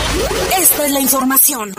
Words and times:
esta 0.58 0.86
es 0.86 0.92
la 0.92 1.00
información. 1.00 1.74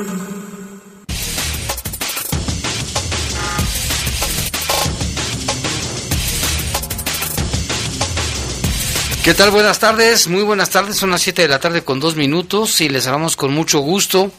¿Qué 9.24 9.34
tal? 9.34 9.50
Buenas 9.52 9.80
tardes, 9.80 10.28
muy 10.28 10.44
buenas 10.44 10.70
tardes, 10.70 10.98
son 10.98 11.12
las 11.12 11.22
7 11.22 11.44
de 11.44 11.48
la 11.50 11.60
tarde 11.60 11.84
con 11.84 12.00
dos 12.00 12.16
minutos 12.16 12.80
y 12.82 12.90
les 12.90 13.06
hablamos 13.06 13.36
con 13.36 13.54
mucho 13.54 13.80
gusto 13.80 14.32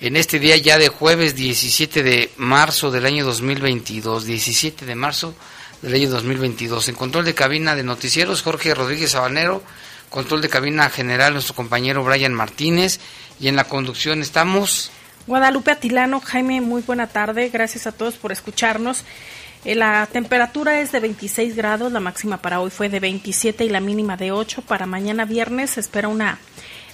en 0.00 0.16
este 0.16 0.38
día 0.38 0.56
ya 0.56 0.78
de 0.78 0.88
jueves 0.88 1.34
17 1.34 2.02
de 2.02 2.30
marzo 2.36 2.90
del 2.90 3.06
año 3.06 3.24
2022, 3.24 4.24
17 4.26 4.86
de 4.86 4.94
marzo 4.94 5.34
del 5.82 5.94
año 5.94 6.10
2022. 6.10 6.88
En 6.88 6.94
control 6.94 7.24
de 7.24 7.34
cabina 7.34 7.74
de 7.74 7.82
noticieros, 7.82 8.42
Jorge 8.42 8.74
Rodríguez 8.74 9.12
Sabanero, 9.12 9.62
control 10.08 10.40
de 10.40 10.48
cabina 10.48 10.88
general, 10.88 11.32
nuestro 11.32 11.54
compañero 11.54 12.04
Brian 12.04 12.32
Martínez, 12.32 13.00
y 13.40 13.48
en 13.48 13.56
la 13.56 13.64
conducción 13.64 14.22
estamos... 14.22 14.90
Guadalupe 15.26 15.72
Atilano, 15.72 16.20
Jaime, 16.20 16.60
muy 16.60 16.82
buena 16.82 17.08
tarde, 17.08 17.50
gracias 17.50 17.86
a 17.86 17.92
todos 17.92 18.14
por 18.14 18.32
escucharnos. 18.32 19.04
Eh, 19.64 19.74
la 19.74 20.06
temperatura 20.06 20.80
es 20.80 20.92
de 20.92 21.00
26 21.00 21.56
grados, 21.56 21.92
la 21.92 22.00
máxima 22.00 22.38
para 22.38 22.60
hoy 22.60 22.70
fue 22.70 22.88
de 22.88 23.00
27 23.00 23.64
y 23.64 23.68
la 23.68 23.80
mínima 23.80 24.16
de 24.16 24.30
8. 24.30 24.62
Para 24.62 24.86
mañana 24.86 25.24
viernes 25.24 25.70
se 25.70 25.80
espera 25.80 26.08
una 26.08 26.38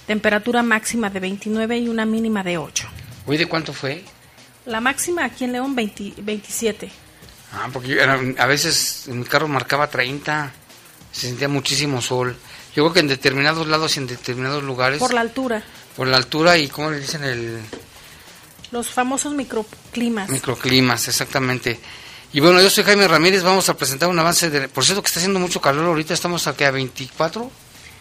temperatura 0.05 0.63
máxima 0.63 1.09
de 1.09 1.19
29 1.19 1.77
y 1.79 1.89
una 1.89 2.05
mínima 2.05 2.43
de 2.43 2.57
8. 2.57 2.87
¿Hoy 3.25 3.37
de 3.37 3.47
cuánto 3.47 3.73
fue? 3.73 4.03
La 4.65 4.79
máxima 4.79 5.25
aquí 5.25 5.45
en 5.45 5.51
León 5.53 5.75
27. 5.75 6.89
Ah, 7.53 7.69
porque 7.71 8.01
a 8.01 8.45
veces 8.45 9.07
en 9.07 9.19
mi 9.19 9.25
carro 9.25 9.47
marcaba 9.47 9.89
30, 9.89 10.51
se 11.11 11.27
sentía 11.27 11.47
muchísimo 11.47 12.01
sol. 12.01 12.35
Yo 12.75 12.83
creo 12.83 12.93
que 12.93 12.99
en 12.99 13.07
determinados 13.07 13.67
lados 13.67 13.95
y 13.95 13.99
en 13.99 14.07
determinados 14.07 14.63
lugares. 14.63 14.99
Por 14.99 15.13
la 15.13 15.21
altura. 15.21 15.63
Por 15.95 16.07
la 16.07 16.17
altura 16.17 16.57
y, 16.57 16.67
¿cómo 16.67 16.91
le 16.91 16.99
dicen? 16.99 17.23
el 17.23 17.59
Los 18.71 18.89
famosos 18.89 19.33
microclimas. 19.33 20.29
Microclimas, 20.29 21.07
exactamente. 21.07 21.79
Y 22.33 22.41
bueno, 22.41 22.61
yo 22.61 22.69
soy 22.69 22.83
Jaime 22.83 23.07
Ramírez, 23.07 23.43
vamos 23.43 23.69
a 23.69 23.77
presentar 23.77 24.09
un 24.09 24.19
avance 24.19 24.49
de... 24.49 24.67
Por 24.67 24.83
cierto 24.83 25.01
que 25.01 25.07
está 25.07 25.21
haciendo 25.21 25.39
mucho 25.39 25.61
calor 25.61 25.85
ahorita, 25.85 26.13
estamos 26.13 26.47
aquí 26.47 26.65
a 26.65 26.71
24. 26.71 27.49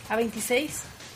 A 0.08 0.16
26. 0.16 0.72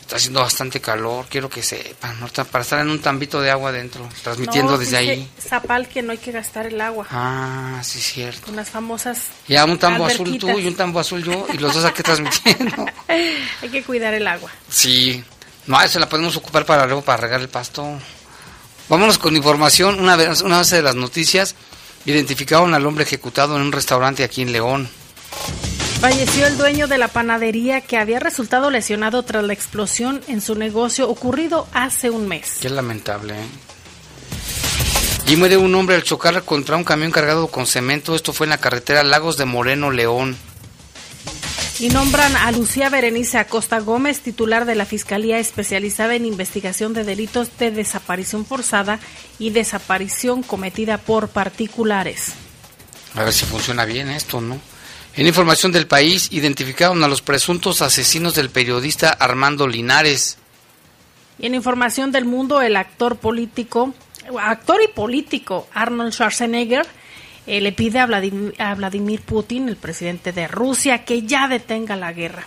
Está 0.08 0.16
haciendo 0.16 0.40
bastante 0.40 0.80
calor, 0.80 1.26
quiero 1.28 1.50
que 1.50 1.62
sepan, 1.62 2.18
¿no? 2.18 2.28
para 2.28 2.62
estar 2.62 2.80
en 2.80 2.88
un 2.88 2.98
tambito 2.98 3.42
de 3.42 3.50
agua 3.50 3.68
adentro, 3.68 4.08
transmitiendo 4.22 4.78
desde 4.78 4.96
ahí. 4.96 5.30
Zapal 5.38 5.86
que 5.86 6.00
no 6.00 6.12
hay 6.12 6.16
que 6.16 6.32
gastar 6.32 6.64
el 6.64 6.80
agua. 6.80 7.06
Ah, 7.10 7.78
sí, 7.84 8.00
cierto. 8.00 8.46
Con 8.46 8.56
las 8.56 8.70
famosas. 8.70 9.24
Ya, 9.48 9.66
un 9.66 9.76
tambo 9.76 10.06
azul 10.06 10.38
tú 10.38 10.58
y 10.58 10.66
un 10.66 10.74
tambo 10.74 10.98
azul 10.98 11.22
yo, 11.22 11.46
y 11.52 11.58
los 11.58 11.74
dos 11.74 11.84
aquí 11.84 12.02
transmitiendo. 12.02 12.86
hay 13.08 13.68
que 13.70 13.82
cuidar 13.82 14.14
el 14.14 14.26
agua. 14.26 14.50
Sí, 14.70 15.22
no, 15.66 15.86
se 15.86 16.00
la 16.00 16.08
podemos 16.08 16.34
ocupar 16.38 16.64
para 16.64 16.86
luego 16.86 17.02
para 17.02 17.18
regar 17.18 17.42
el 17.42 17.50
pasto. 17.50 17.86
Vámonos 18.88 19.18
con 19.18 19.36
información, 19.36 20.00
una 20.00 20.16
vez, 20.16 20.40
una 20.40 20.56
vez 20.56 20.70
de 20.70 20.80
las 20.80 20.94
noticias. 20.94 21.54
Identificaron 22.06 22.72
al 22.72 22.86
hombre 22.86 23.04
ejecutado 23.04 23.56
en 23.56 23.60
un 23.60 23.72
restaurante 23.72 24.24
aquí 24.24 24.40
en 24.40 24.52
León. 24.52 24.88
Falleció 26.00 26.46
el 26.46 26.56
dueño 26.56 26.86
de 26.86 26.96
la 26.96 27.08
panadería 27.08 27.80
que 27.80 27.96
había 27.96 28.20
resultado 28.20 28.70
lesionado 28.70 29.24
tras 29.24 29.42
la 29.42 29.52
explosión 29.52 30.20
en 30.28 30.40
su 30.40 30.54
negocio 30.54 31.10
ocurrido 31.10 31.66
hace 31.72 32.08
un 32.08 32.28
mes. 32.28 32.58
Qué 32.60 32.70
lamentable. 32.70 33.34
¿eh? 33.34 33.46
Y 35.26 35.34
muere 35.34 35.56
un 35.56 35.74
hombre 35.74 35.96
al 35.96 36.04
chocar 36.04 36.44
contra 36.44 36.76
un 36.76 36.84
camión 36.84 37.10
cargado 37.10 37.48
con 37.48 37.66
cemento. 37.66 38.14
Esto 38.14 38.32
fue 38.32 38.46
en 38.46 38.50
la 38.50 38.58
carretera 38.58 39.02
Lagos 39.02 39.36
de 39.38 39.44
Moreno, 39.44 39.90
León. 39.90 40.36
Y 41.80 41.88
nombran 41.88 42.36
a 42.36 42.52
Lucía 42.52 42.90
Berenice 42.90 43.36
Acosta 43.36 43.80
Gómez, 43.80 44.20
titular 44.20 44.66
de 44.66 44.76
la 44.76 44.84
Fiscalía 44.84 45.40
especializada 45.40 46.14
en 46.14 46.26
investigación 46.26 46.94
de 46.94 47.02
delitos 47.02 47.58
de 47.58 47.72
desaparición 47.72 48.46
forzada 48.46 49.00
y 49.40 49.50
desaparición 49.50 50.44
cometida 50.44 50.98
por 50.98 51.28
particulares. 51.28 52.34
A 53.16 53.24
ver 53.24 53.32
si 53.32 53.46
funciona 53.46 53.84
bien 53.84 54.10
esto, 54.10 54.40
¿no? 54.40 54.60
En 55.18 55.26
información 55.26 55.72
del 55.72 55.88
país, 55.88 56.28
identificaron 56.30 57.02
a 57.02 57.08
los 57.08 57.22
presuntos 57.22 57.82
asesinos 57.82 58.36
del 58.36 58.50
periodista 58.50 59.10
Armando 59.10 59.66
Linares. 59.66 60.38
Y 61.40 61.46
en 61.46 61.56
información 61.56 62.12
del 62.12 62.24
mundo, 62.24 62.60
el 62.60 62.76
actor 62.76 63.16
político, 63.16 63.92
actor 64.40 64.80
y 64.80 64.86
político 64.86 65.66
Arnold 65.74 66.12
Schwarzenegger 66.12 66.86
eh, 67.48 67.60
le 67.60 67.72
pide 67.72 67.98
a 67.98 68.06
Vladimir, 68.06 68.54
a 68.58 68.72
Vladimir, 68.76 69.20
Putin, 69.22 69.68
el 69.68 69.74
presidente 69.74 70.30
de 70.30 70.46
Rusia, 70.46 71.04
que 71.04 71.22
ya 71.22 71.48
detenga 71.48 71.96
la 71.96 72.12
guerra. 72.12 72.46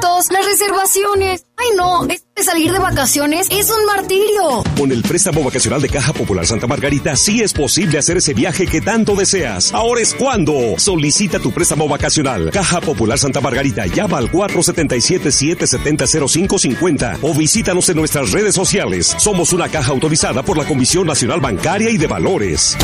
Las 0.02 0.46
reservaciones. 0.46 1.46
Ay 1.56 1.68
no, 1.76 2.04
este 2.08 2.42
salir 2.42 2.72
de 2.72 2.80
vacaciones 2.80 3.46
es 3.50 3.70
un 3.70 3.86
martirio. 3.86 4.64
Con 4.76 4.90
el 4.90 5.00
préstamo 5.00 5.44
vacacional 5.44 5.80
de 5.80 5.88
Caja 5.88 6.12
Popular 6.12 6.44
Santa 6.44 6.66
Margarita 6.66 7.14
sí 7.14 7.40
es 7.40 7.52
posible 7.52 7.98
hacer 7.98 8.16
ese 8.16 8.34
viaje 8.34 8.66
que 8.66 8.80
tanto 8.80 9.14
deseas. 9.14 9.72
Ahora 9.72 10.00
es 10.00 10.12
cuando. 10.12 10.74
Solicita 10.76 11.38
tu 11.38 11.52
préstamo 11.52 11.86
vacacional. 11.86 12.50
Caja 12.50 12.80
Popular 12.80 13.16
Santa 13.16 13.40
Margarita 13.40 13.86
llama 13.86 14.18
al 14.18 14.28
477-770-0550 14.32 17.18
o 17.22 17.32
visítanos 17.32 17.88
en 17.88 17.96
nuestras 17.96 18.32
redes 18.32 18.56
sociales. 18.56 19.14
Somos 19.18 19.52
una 19.52 19.68
caja 19.68 19.92
autorizada 19.92 20.42
por 20.42 20.58
la 20.58 20.64
Comisión 20.64 21.06
Nacional 21.06 21.40
Bancaria 21.40 21.90
y 21.90 21.96
de 21.96 22.08
Valores. 22.08 22.76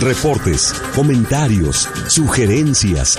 Reportes, 0.00 0.74
comentarios, 0.96 1.88
sugerencias. 2.08 3.18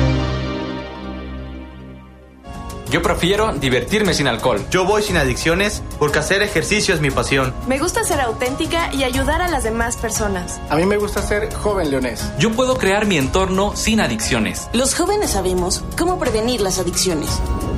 Yo 2.91 3.01
prefiero 3.01 3.53
divertirme 3.53 4.13
sin 4.13 4.27
alcohol. 4.27 4.65
Yo 4.69 4.83
voy 4.83 5.01
sin 5.01 5.15
adicciones 5.15 5.81
porque 5.97 6.19
hacer 6.19 6.41
ejercicio 6.41 6.93
es 6.93 6.99
mi 6.99 7.09
pasión. 7.09 7.53
Me 7.65 7.79
gusta 7.79 8.03
ser 8.03 8.19
auténtica 8.19 8.93
y 8.93 9.05
ayudar 9.05 9.41
a 9.41 9.47
las 9.47 9.63
demás 9.63 9.95
personas. 9.95 10.59
A 10.69 10.75
mí 10.75 10.85
me 10.85 10.97
gusta 10.97 11.21
ser 11.21 11.53
joven 11.53 11.89
leonés. 11.89 12.21
Yo 12.37 12.51
puedo 12.51 12.77
crear 12.77 13.05
mi 13.05 13.17
entorno 13.17 13.77
sin 13.77 14.01
adicciones. 14.01 14.67
Los 14.73 14.93
jóvenes 14.93 15.31
sabemos 15.31 15.85
cómo 15.97 16.19
prevenir 16.19 16.59
las 16.59 16.79
adicciones. 16.79 17.29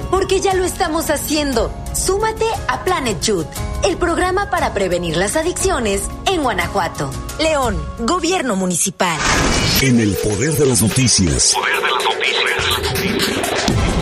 Porque 0.09 0.41
ya 0.41 0.55
lo 0.55 0.63
estamos 0.63 1.11
haciendo. 1.11 1.71
Súmate 1.93 2.45
a 2.67 2.83
Planet 2.83 3.21
Youth, 3.21 3.45
el 3.83 3.97
programa 3.97 4.49
para 4.49 4.73
prevenir 4.73 5.15
las 5.15 5.35
adicciones 5.35 6.01
en 6.25 6.41
Guanajuato. 6.41 7.11
León, 7.39 7.79
Gobierno 7.99 8.55
Municipal. 8.55 9.19
En 9.81 9.99
el 9.99 10.15
poder 10.15 10.53
de 10.53 10.65
las 10.65 10.81
noticias. 10.81 11.53
Poder 11.53 11.75
de 11.75 11.81
las 11.81 11.81
noticias. 11.81 11.92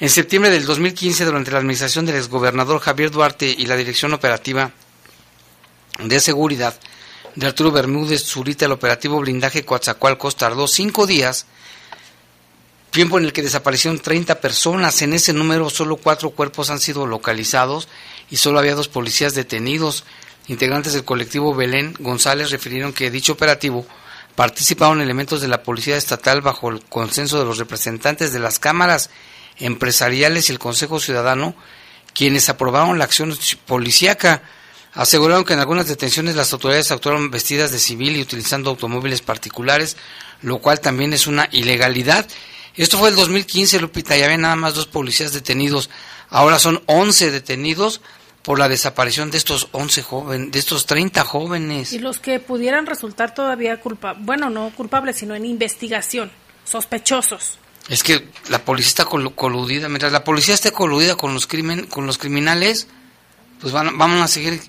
En 0.00 0.10
septiembre 0.10 0.50
del 0.50 0.64
2015, 0.64 1.24
durante 1.24 1.50
la 1.50 1.58
administración 1.58 2.06
del 2.06 2.16
exgobernador 2.16 2.80
Javier 2.80 3.10
Duarte 3.10 3.46
y 3.46 3.66
la 3.66 3.76
dirección 3.76 4.12
operativa 4.12 4.70
de 5.98 6.20
seguridad 6.20 6.78
de 7.34 7.46
Arturo 7.46 7.70
Bermúdez 7.70 8.24
Zurita, 8.24 8.66
el 8.66 8.72
operativo 8.72 9.20
blindaje 9.20 9.64
Coatzacoalcos 9.64 10.36
tardó 10.36 10.66
cinco 10.66 11.06
días, 11.06 11.46
tiempo 12.90 13.18
en 13.18 13.24
el 13.24 13.32
que 13.32 13.42
desaparecieron 13.42 13.98
30 13.98 14.40
personas. 14.40 15.02
En 15.02 15.12
ese 15.12 15.32
número 15.32 15.70
solo 15.70 15.96
cuatro 15.96 16.30
cuerpos 16.30 16.70
han 16.70 16.80
sido 16.80 17.06
localizados 17.06 17.88
y 18.30 18.36
solo 18.36 18.58
había 18.58 18.74
dos 18.74 18.88
policías 18.88 19.34
detenidos. 19.34 20.04
Integrantes 20.48 20.94
del 20.94 21.04
colectivo 21.04 21.54
Belén 21.54 21.94
González 21.98 22.50
refirieron 22.50 22.92
que 22.92 23.10
dicho 23.10 23.34
operativo 23.34 23.86
participaron 24.34 25.00
elementos 25.00 25.40
de 25.40 25.48
la 25.48 25.62
Policía 25.62 25.96
Estatal 25.96 26.40
bajo 26.40 26.70
el 26.70 26.82
consenso 26.84 27.38
de 27.38 27.44
los 27.44 27.58
representantes 27.58 28.32
de 28.32 28.38
las 28.38 28.58
cámaras 28.58 29.10
empresariales 29.58 30.48
y 30.48 30.52
el 30.52 30.58
Consejo 30.58 31.00
Ciudadano, 31.00 31.54
quienes 32.14 32.48
aprobaron 32.48 32.98
la 32.98 33.04
acción 33.04 33.36
policíaca. 33.66 34.42
Aseguraron 34.94 35.44
que 35.44 35.52
en 35.52 35.60
algunas 35.60 35.86
detenciones 35.86 36.34
las 36.34 36.52
autoridades 36.52 36.90
actuaron 36.92 37.30
vestidas 37.30 37.70
de 37.70 37.78
civil 37.78 38.16
y 38.16 38.22
utilizando 38.22 38.70
automóviles 38.70 39.20
particulares, 39.20 39.96
lo 40.40 40.58
cual 40.58 40.80
también 40.80 41.12
es 41.12 41.26
una 41.26 41.48
ilegalidad. 41.52 42.26
Esto 42.74 42.96
fue 42.96 43.10
el 43.10 43.16
2015, 43.16 43.80
Lupita, 43.80 44.16
ya 44.16 44.24
había 44.24 44.38
nada 44.38 44.56
más 44.56 44.74
dos 44.74 44.86
policías 44.86 45.32
detenidos. 45.32 45.90
Ahora 46.30 46.58
son 46.58 46.82
11 46.86 47.32
detenidos 47.32 48.00
por 48.42 48.58
la 48.58 48.68
desaparición 48.68 49.30
de 49.30 49.38
estos 49.38 49.68
11 49.72 50.02
jóvenes, 50.02 50.52
de 50.52 50.58
estos 50.58 50.86
30 50.86 51.24
jóvenes. 51.24 51.92
Y 51.92 51.98
los 51.98 52.18
que 52.18 52.40
pudieran 52.40 52.86
resultar 52.86 53.34
todavía 53.34 53.80
culpables, 53.80 54.24
bueno, 54.24 54.50
no 54.50 54.70
culpables, 54.70 55.16
sino 55.16 55.34
en 55.34 55.44
investigación, 55.44 56.30
sospechosos. 56.64 57.58
Es 57.88 58.02
que 58.02 58.28
la 58.50 58.64
policía 58.64 58.88
está 58.88 59.04
coludida, 59.04 59.88
mientras 59.88 60.12
la 60.12 60.24
policía 60.24 60.54
esté 60.54 60.72
coludida 60.72 61.16
con 61.16 61.32
los 61.32 61.46
crimen, 61.46 61.86
con 61.86 62.06
los 62.06 62.18
criminales, 62.18 62.86
pues 63.60 63.72
van, 63.72 63.96
vamos 63.96 64.20
a 64.20 64.28
seguir 64.28 64.60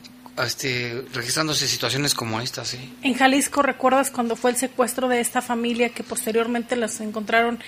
este, 0.46 1.04
registrándose 1.14 1.68
situaciones 1.68 2.14
como 2.14 2.40
esta, 2.40 2.64
sí. 2.64 2.96
En 3.02 3.14
Jalisco, 3.14 3.62
¿recuerdas 3.62 4.10
cuando 4.10 4.36
fue 4.36 4.52
el 4.52 4.58
secuestro 4.58 5.10
de 5.10 5.20
esta 5.20 5.42
familia 5.42 5.90
que 5.90 6.04
posteriormente 6.04 6.76
las 6.76 7.00
encontraron 7.02 7.60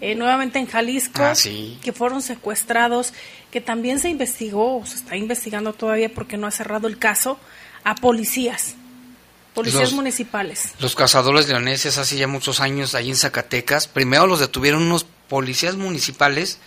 eh, 0.00 0.14
nuevamente 0.14 0.58
en 0.58 0.66
Jalisco? 0.66 1.22
Ah, 1.22 1.34
que 1.82 1.92
fueron 1.92 2.22
secuestrados, 2.22 3.12
que 3.50 3.60
también 3.60 3.98
se 3.98 4.08
investigó, 4.08 4.78
o 4.78 4.86
se 4.86 4.96
está 4.96 5.16
investigando 5.16 5.72
todavía 5.72 6.12
porque 6.12 6.36
no 6.36 6.46
ha 6.46 6.50
cerrado 6.50 6.88
el 6.88 6.98
caso, 6.98 7.38
a 7.84 7.94
policías. 7.94 8.74
Policías 9.54 9.94
municipales. 9.94 10.74
Los 10.80 10.94
cazadores 10.94 11.48
leoneses 11.48 11.96
hace 11.96 12.16
ya 12.16 12.26
muchos 12.26 12.60
años 12.60 12.94
ahí 12.94 13.08
en 13.08 13.16
Zacatecas, 13.16 13.88
primero 13.88 14.26
los 14.26 14.40
detuvieron 14.40 14.82
unos 14.82 15.06
policías 15.28 15.76
municipales, 15.76 16.58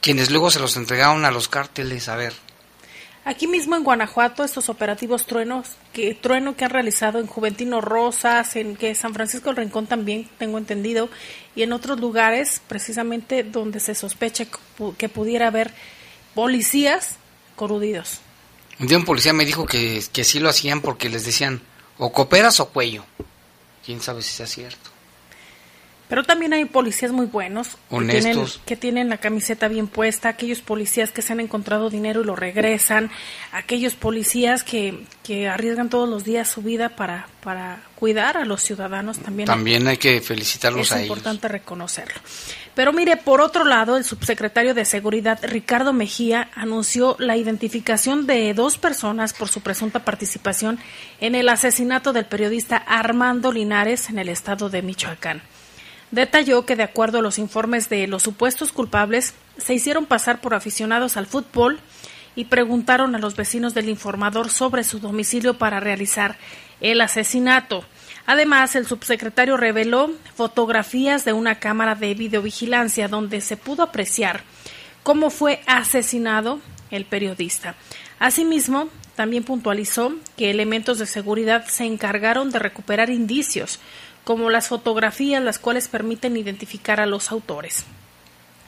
quienes 0.00 0.30
luego 0.30 0.50
se 0.50 0.58
los 0.58 0.76
entregaron 0.78 1.26
a 1.26 1.30
los 1.30 1.48
cárteles. 1.48 2.08
A 2.08 2.16
ver, 2.16 2.32
Aquí 3.28 3.46
mismo 3.46 3.76
en 3.76 3.84
Guanajuato, 3.84 4.42
estos 4.42 4.70
operativos 4.70 5.26
truenos, 5.26 5.76
que 5.92 6.14
trueno 6.14 6.56
que 6.56 6.64
han 6.64 6.70
realizado 6.70 7.18
en 7.18 7.26
Juventino 7.26 7.82
Rosas, 7.82 8.56
en 8.56 8.74
que 8.74 8.94
San 8.94 9.12
Francisco 9.12 9.50
del 9.50 9.56
Rincón 9.56 9.86
también, 9.86 10.26
tengo 10.38 10.56
entendido, 10.56 11.10
y 11.58 11.64
en 11.64 11.72
otros 11.72 11.98
lugares, 11.98 12.62
precisamente 12.68 13.42
donde 13.42 13.80
se 13.80 13.96
sospecha 13.96 14.46
que 14.96 15.08
pudiera 15.08 15.48
haber 15.48 15.74
policías 16.32 17.16
coludidos. 17.56 18.20
Un 18.78 18.86
día 18.86 18.96
un 18.96 19.04
policía 19.04 19.32
me 19.32 19.44
dijo 19.44 19.66
que, 19.66 20.04
que 20.12 20.22
sí 20.22 20.38
lo 20.38 20.48
hacían 20.48 20.80
porque 20.80 21.08
les 21.08 21.24
decían 21.24 21.60
o 21.98 22.12
cooperas 22.12 22.60
o 22.60 22.68
cuello. 22.68 23.04
Quién 23.84 24.00
sabe 24.00 24.22
si 24.22 24.34
sea 24.34 24.46
cierto. 24.46 24.90
Pero 26.08 26.24
también 26.24 26.54
hay 26.54 26.64
policías 26.64 27.12
muy 27.12 27.26
buenos, 27.26 27.76
honestos, 27.90 28.60
que 28.64 28.76
tienen, 28.76 29.10
la 29.10 29.18
camiseta 29.18 29.68
bien 29.68 29.88
puesta, 29.88 30.30
aquellos 30.30 30.60
policías 30.60 31.10
que 31.10 31.20
se 31.20 31.34
han 31.34 31.40
encontrado 31.40 31.90
dinero 31.90 32.22
y 32.22 32.24
lo 32.24 32.34
regresan, 32.34 33.10
aquellos 33.52 33.94
policías 33.94 34.64
que, 34.64 35.04
que 35.22 35.48
arriesgan 35.48 35.90
todos 35.90 36.08
los 36.08 36.24
días 36.24 36.48
su 36.48 36.62
vida 36.62 36.88
para, 36.88 37.28
para 37.42 37.82
cuidar 37.94 38.38
a 38.38 38.46
los 38.46 38.62
ciudadanos 38.62 39.18
también. 39.18 39.46
También 39.46 39.86
hay 39.86 39.98
que 39.98 40.22
felicitarlos 40.22 40.92
a 40.92 40.96
ellos. 40.96 41.04
Es 41.04 41.08
importante 41.10 41.46
reconocerlo. 41.48 42.20
Pero 42.74 42.94
mire, 42.94 43.18
por 43.18 43.42
otro 43.42 43.64
lado, 43.64 43.98
el 43.98 44.04
subsecretario 44.04 44.72
de 44.72 44.86
Seguridad, 44.86 45.38
Ricardo 45.42 45.92
Mejía, 45.92 46.48
anunció 46.54 47.16
la 47.18 47.36
identificación 47.36 48.26
de 48.26 48.54
dos 48.54 48.78
personas 48.78 49.34
por 49.34 49.48
su 49.48 49.60
presunta 49.60 50.04
participación 50.06 50.78
en 51.20 51.34
el 51.34 51.50
asesinato 51.50 52.14
del 52.14 52.24
periodista 52.24 52.78
Armando 52.78 53.52
Linares 53.52 54.08
en 54.08 54.18
el 54.18 54.30
estado 54.30 54.70
de 54.70 54.80
Michoacán 54.80 55.42
detalló 56.10 56.64
que 56.64 56.76
de 56.76 56.82
acuerdo 56.82 57.18
a 57.18 57.22
los 57.22 57.38
informes 57.38 57.88
de 57.88 58.06
los 58.06 58.22
supuestos 58.22 58.72
culpables, 58.72 59.34
se 59.56 59.74
hicieron 59.74 60.06
pasar 60.06 60.40
por 60.40 60.54
aficionados 60.54 61.16
al 61.16 61.26
fútbol 61.26 61.80
y 62.36 62.44
preguntaron 62.44 63.14
a 63.14 63.18
los 63.18 63.34
vecinos 63.34 63.74
del 63.74 63.88
informador 63.88 64.50
sobre 64.50 64.84
su 64.84 65.00
domicilio 65.00 65.58
para 65.58 65.80
realizar 65.80 66.38
el 66.80 67.00
asesinato. 67.00 67.84
Además, 68.26 68.76
el 68.76 68.86
subsecretario 68.86 69.56
reveló 69.56 70.12
fotografías 70.34 71.24
de 71.24 71.32
una 71.32 71.58
cámara 71.58 71.94
de 71.94 72.14
videovigilancia 72.14 73.08
donde 73.08 73.40
se 73.40 73.56
pudo 73.56 73.82
apreciar 73.82 74.42
cómo 75.02 75.30
fue 75.30 75.62
asesinado 75.66 76.60
el 76.90 77.06
periodista. 77.06 77.74
Asimismo, 78.18 78.88
también 79.16 79.42
puntualizó 79.42 80.14
que 80.36 80.50
elementos 80.50 80.98
de 80.98 81.06
seguridad 81.06 81.66
se 81.66 81.86
encargaron 81.86 82.50
de 82.50 82.60
recuperar 82.60 83.10
indicios 83.10 83.80
como 84.28 84.50
las 84.50 84.68
fotografías 84.68 85.42
las 85.42 85.58
cuales 85.58 85.88
permiten 85.88 86.36
identificar 86.36 87.00
a 87.00 87.06
los 87.06 87.32
autores. 87.32 87.86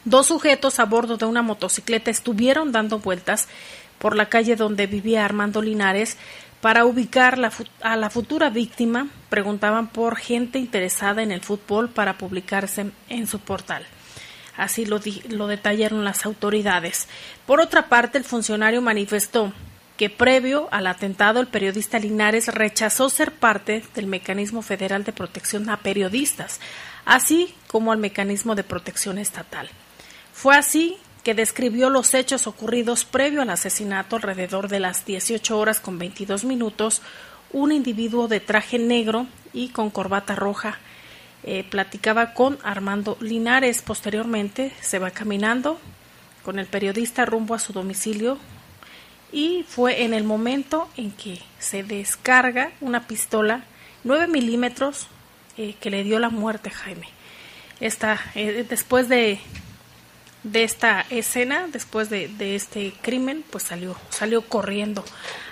Dos 0.07 0.29
sujetos 0.29 0.81
a 0.81 0.87
bordo 0.87 1.19
de 1.19 1.27
una 1.27 1.43
motocicleta 1.43 2.11
estuvieron 2.11 2.73
dando 2.73 2.99
vueltas 2.99 3.47
por 3.99 4.17
la 4.17 4.31
calle 4.31 4.57
donde 4.57 4.87
vivía 4.87 5.23
Armando 5.23 5.61
Linares 5.61 6.17
para 6.63 6.87
ubicar 6.87 7.39
a 7.83 7.97
la 7.97 8.09
futura 8.09 8.49
víctima. 8.49 9.09
Preguntaban 9.29 9.89
por 9.89 10.17
gente 10.17 10.59
interesada 10.59 11.23
en 11.23 11.31
el 11.31 11.43
fútbol 11.43 11.91
para 11.91 12.17
publicarse 12.17 12.91
en 13.11 13.27
su 13.27 13.39
portal. 13.39 13.85
Así 14.57 14.87
lo, 14.87 14.99
detallaron 15.47 16.05
las 16.07 16.25
autoridades. 16.25 17.07
Por 17.45 17.61
otra 17.61 17.91
parte, 17.91 18.17
el 18.17 18.25
funcionario 18.25 18.81
manifestó 18.81 19.53
que 20.01 20.09
previo 20.09 20.67
al 20.71 20.87
atentado 20.87 21.41
el 21.41 21.47
periodista 21.47 21.99
Linares 21.99 22.47
rechazó 22.47 23.11
ser 23.11 23.33
parte 23.33 23.85
del 23.95 24.07
Mecanismo 24.07 24.63
Federal 24.63 25.05
de 25.05 25.13
Protección 25.13 25.69
a 25.69 25.77
Periodistas, 25.77 26.59
así 27.05 27.55
como 27.67 27.93
al 27.93 27.99
Mecanismo 27.99 28.55
de 28.55 28.65
Protección 28.65 29.19
Estatal. 29.19 29.69
Fue 30.33 30.57
así 30.57 30.97
que 31.23 31.35
describió 31.35 31.91
los 31.91 32.15
hechos 32.15 32.47
ocurridos 32.47 33.05
previo 33.05 33.43
al 33.43 33.51
asesinato 33.51 34.17
alrededor 34.17 34.69
de 34.69 34.81
las 34.81 35.05
18 35.05 35.59
horas 35.59 35.81
con 35.81 35.99
22 35.99 36.45
minutos, 36.47 37.03
un 37.53 37.71
individuo 37.71 38.27
de 38.27 38.41
traje 38.41 38.79
negro 38.79 39.27
y 39.53 39.69
con 39.69 39.91
corbata 39.91 40.35
roja 40.35 40.79
eh, 41.43 41.63
platicaba 41.63 42.33
con 42.33 42.59
Armando 42.63 43.19
Linares. 43.21 43.83
Posteriormente 43.83 44.73
se 44.81 44.99
va 44.99 45.11
caminando 45.11 45.79
con 46.43 46.59
el 46.59 46.65
periodista 46.65 47.27
rumbo 47.27 47.53
a 47.53 47.59
su 47.59 47.75
domicilio 47.75 48.39
y 49.33 49.65
fue 49.69 50.03
en 50.03 50.15
el 50.15 50.25
momento 50.25 50.89
en 50.97 51.13
que 51.13 51.41
se 51.59 51.83
descarga 51.83 52.73
una 52.81 53.07
pistola 53.07 53.65
9 54.05 54.27
milímetros 54.29 55.07
eh, 55.57 55.75
que 55.81 55.91
le 55.91 56.05
dio 56.05 56.19
la 56.19 56.31
muerte 56.31 56.71
a 56.71 56.73
Jaime. 56.73 57.09
Esta, 57.81 58.19
eh, 58.35 58.65
después 58.69 59.09
de, 59.09 59.41
de 60.43 60.65
esta 60.65 61.05
escena, 61.11 61.67
después 61.73 62.11
de, 62.11 62.29
de, 62.29 62.57
este 62.57 62.93
crimen, 63.03 63.45
pues 63.51 63.65
salió, 63.65 63.97
salió 64.11 64.43
corriendo. 64.43 65.05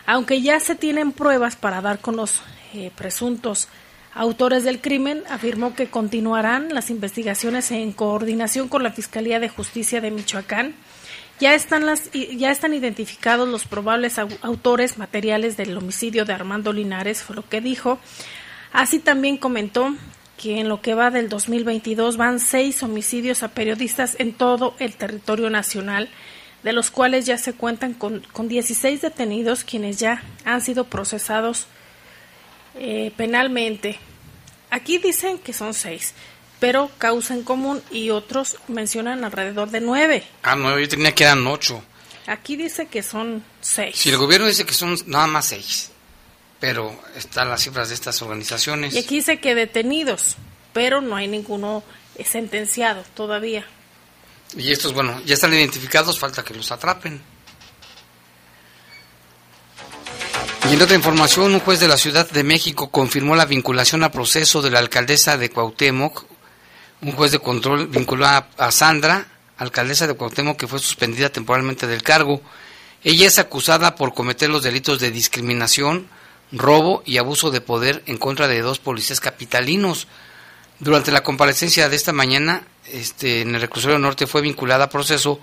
Aunque 0.07 0.41
ya 0.41 0.61
se 0.61 0.75
tienen 0.75 1.13
pruebas 1.13 1.57
para 1.57 1.81
dar 1.81 2.01
con 2.01 2.17
los 2.17 2.43
eh, 2.75 2.91
presuntos 2.97 3.69
autores 4.15 4.65
del 4.65 4.81
crimen, 4.81 5.23
afirmó 5.31 5.75
que 5.75 5.89
continuarán 5.89 6.75
las 6.75 6.91
investigaciones 6.91 7.71
en 7.71 7.93
coordinación 7.93 8.69
con 8.69 8.83
la 8.83 8.93
Fiscalía 8.93 9.41
de 9.41 9.49
Justicia 9.49 10.01
de 10.01 10.11
Michoacán. 10.11 10.75
Ya 11.41 11.55
están, 11.55 11.87
las, 11.87 12.11
ya 12.13 12.51
están 12.51 12.75
identificados 12.75 13.49
los 13.49 13.65
probables 13.65 14.19
autores 14.19 14.99
materiales 14.99 15.57
del 15.57 15.77
homicidio 15.77 16.25
de 16.25 16.33
Armando 16.33 16.73
Linares, 16.73 17.23
fue 17.23 17.37
lo 17.37 17.49
que 17.49 17.61
dijo. 17.61 18.01
Así 18.73 18.99
también 18.99 19.37
comentó 19.37 19.95
que 20.37 20.61
en 20.61 20.69
lo 20.69 20.81
que 20.81 20.95
va 20.95 21.11
del 21.11 21.29
2022 21.29 22.17
van 22.17 22.41
seis 22.41 22.83
homicidios 22.83 23.43
a 23.43 23.49
periodistas 23.49 24.17
en 24.19 24.33
todo 24.33 24.75
el 24.79 24.95
territorio 24.95 25.49
nacional, 25.51 26.09
de 26.63 26.73
los 26.73 26.91
cuales 26.91 27.27
ya 27.27 27.39
se 27.39 27.53
cuentan 27.53 27.95
con, 27.95 28.21
con 28.33 28.49
16 28.49 29.01
detenidos 29.01 29.65
quienes 29.65 29.99
ya 29.99 30.23
han 30.45 30.61
sido 30.61 30.85
procesados 30.85 31.67
eh, 32.77 33.13
penalmente. 33.17 33.99
Aquí 34.71 34.99
dicen 34.99 35.39
que 35.39 35.53
son 35.53 35.75
seis, 35.75 36.15
pero 36.59 36.91
causa 36.99 37.35
en 37.35 37.43
común 37.43 37.83
y 37.91 38.11
otros 38.11 38.57
mencionan 38.69 39.25
alrededor 39.25 39.71
de 39.71 39.81
nueve. 39.81 40.25
Ah, 40.43 40.57
nueve, 40.57 40.83
yo 40.83 40.89
tenía 40.89 41.15
que 41.15 41.25
eran 41.25 41.47
ocho. 41.47 41.83
Aquí 42.27 42.57
dice 42.57 42.87
que 42.87 43.03
son 43.03 43.45
seis. 43.61 43.97
Si 43.97 44.11
el 44.11 44.19
gobierno 44.19 44.47
dice 44.47 44.67
que 44.67 44.75
son 44.75 44.97
nada 45.07 45.27
más 45.27 45.47
seis 45.47 45.93
pero 46.61 46.95
están 47.15 47.49
las 47.49 47.63
cifras 47.63 47.89
de 47.89 47.95
estas 47.95 48.21
organizaciones. 48.23 48.95
Y 48.95 48.99
aquí 48.99 49.17
dice 49.17 49.39
que 49.39 49.55
detenidos, 49.55 50.37
pero 50.73 51.01
no 51.01 51.17
hay 51.17 51.29
ninguno 51.29 51.83
sentenciado 52.25 53.05
todavía. 53.15 53.65
Y 54.57 54.73
estos, 54.73 54.93
bueno, 54.93 55.21
ya 55.25 55.35
están 55.35 55.55
identificados, 55.55 56.19
falta 56.19 56.43
que 56.43 56.55
los 56.55 56.73
atrapen. 56.73 57.21
Y 60.69 60.75
en 60.75 60.83
otra 60.83 60.97
información, 60.97 61.55
un 61.55 61.61
juez 61.61 61.81
de 61.81 61.89
la 61.89 61.97
Ciudad 61.97 62.29
de 62.29 62.43
México 62.43 62.91
confirmó 62.91 63.37
la 63.37 63.47
vinculación 63.47 64.03
a 64.05 64.11
proceso 64.11 64.61
de 64.61 64.71
la 64.71 64.81
alcaldesa 64.81 65.37
de 65.37 65.51
Cuauhtémoc. 65.51 66.25
Un 67.01 67.13
juez 67.13 67.31
de 67.31 67.39
control 67.39 67.87
vinculó 67.87 68.27
a, 68.27 68.73
Sandra, 68.73 69.29
alcaldesa 69.57 70.09
de 70.09 70.15
Cuauhtémoc, 70.15 70.59
que 70.59 70.67
fue 70.67 70.81
suspendida 70.81 71.29
temporalmente 71.29 71.87
del 71.87 72.03
cargo. 72.03 72.43
Ella 73.05 73.29
es 73.29 73.39
acusada 73.39 73.95
por 73.95 74.15
cometer 74.15 74.51
los 74.51 74.65
delitos 74.65 74.99
de 74.99 75.13
discriminación, 75.13 76.09
robo 76.51 77.05
y 77.07 77.19
abuso 77.19 77.53
de 77.53 77.61
poder 77.61 78.03
en 78.07 78.19
contra 78.19 78.49
de 78.49 78.63
dos 78.63 78.81
policías 78.81 79.21
capitalinos. 79.21 80.09
Durante 80.81 81.13
la 81.13 81.23
comparecencia 81.23 81.89
de 81.89 81.95
esta 81.95 82.13
mañana, 82.13 82.65
este, 82.93 83.43
en 83.43 83.55
el 83.55 83.61
reclusorio 83.61 83.99
norte 83.99 84.27
fue 84.27 84.41
vinculada 84.41 84.85
a 84.85 84.91
proceso 84.91 85.39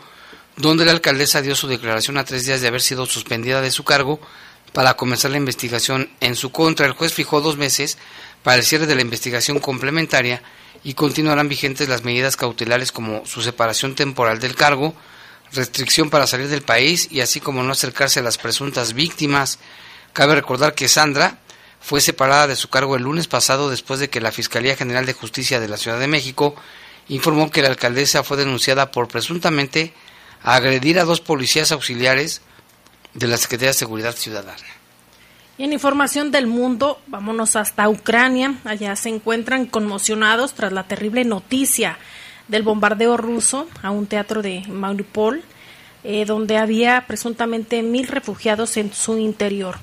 donde 0.58 0.84
la 0.84 0.92
alcaldesa 0.92 1.42
dio 1.42 1.56
su 1.56 1.68
declaración 1.68 2.18
a 2.18 2.26
tres 2.26 2.46
días 2.46 2.60
de 2.60 2.68
haber 2.68 2.82
sido 2.82 3.06
suspendida 3.06 3.62
de 3.62 3.72
su 3.72 3.86
cargo 3.86 4.20
para 4.74 4.96
comenzar 4.96 5.32
la 5.32 5.38
investigación 5.38 6.10
en 6.20 6.36
su 6.36 6.52
contra. 6.52 6.86
El 6.86 6.94
juez 6.94 7.14
fijó 7.14 7.40
dos 7.40 7.56
meses 7.56 7.98
para 8.44 8.58
el 8.58 8.64
cierre 8.64 8.88
de 8.88 8.96
la 8.96 9.02
investigación 9.02 9.60
complementaria 9.60 10.42
y 10.86 10.94
continuarán 10.94 11.50
vigentes 11.50 11.90
las 11.90 12.04
medidas 12.04 12.38
cautelares 12.38 12.92
como 12.92 13.26
su 13.26 13.42
separación 13.42 13.96
temporal 13.96 14.40
del 14.40 14.56
cargo, 14.56 14.94
restricción 15.52 16.12
para 16.12 16.28
salir 16.28 16.48
del 16.48 16.62
país 16.62 17.08
y 17.12 17.22
así 17.22 17.40
como 17.40 17.64
no 17.64 17.72
acercarse 17.72 18.20
a 18.20 18.24
las 18.24 18.38
presuntas 18.38 18.94
víctimas. 18.94 19.58
Cabe 20.14 20.36
recordar 20.36 20.76
que 20.76 20.88
Sandra 20.88 21.40
fue 21.82 22.02
separada 22.02 22.46
de 22.46 22.56
su 22.56 22.70
cargo 22.70 22.96
el 22.96 23.02
lunes 23.02 23.28
pasado 23.28 23.72
después 23.72 24.00
de 24.00 24.12
que 24.12 24.22
la 24.22 24.32
Fiscalía 24.32 24.76
General 24.76 25.08
de 25.08 25.14
Justicia 25.14 25.60
de 25.60 25.68
la 25.68 25.78
Ciudad 25.78 26.00
de 26.00 26.08
México 26.08 26.56
informó 27.08 27.50
que 27.50 27.64
la 27.64 27.70
alcaldesa 27.70 28.24
fue 28.24 28.38
denunciada 28.38 28.92
por 28.92 29.08
presuntamente 29.08 29.92
agredir 30.44 31.00
a 31.00 31.04
dos 31.04 31.20
policías 31.20 31.72
auxiliares 31.72 32.42
de 33.16 33.26
la 33.26 33.38
Secretaría 33.38 33.70
de 33.70 33.74
Seguridad 33.74 34.16
Ciudadana. 34.16 34.75
Y 35.58 35.64
en 35.64 35.74
información 35.74 36.32
del 36.32 36.48
mundo, 36.48 37.00
vámonos 37.08 37.56
hasta 37.56 37.88
Ucrania. 37.88 38.56
Allá 38.66 38.96
se 38.96 39.10
encuentran 39.10 39.66
conmocionados 39.66 40.54
tras 40.54 40.74
la 40.74 40.84
terrible 40.84 41.24
noticia 41.24 41.98
del 42.50 42.64
bombardeo 42.64 43.16
ruso 43.16 43.68
a 43.82 43.92
un 43.92 44.06
teatro 44.06 44.42
de 44.42 44.64
Mariupol, 44.68 45.44
eh, 46.04 46.26
donde 46.26 46.58
había 46.58 47.06
presuntamente 47.08 47.82
mil 47.84 48.08
refugiados 48.08 48.76
en 48.78 48.94
su 48.94 49.18
interior. 49.18 49.78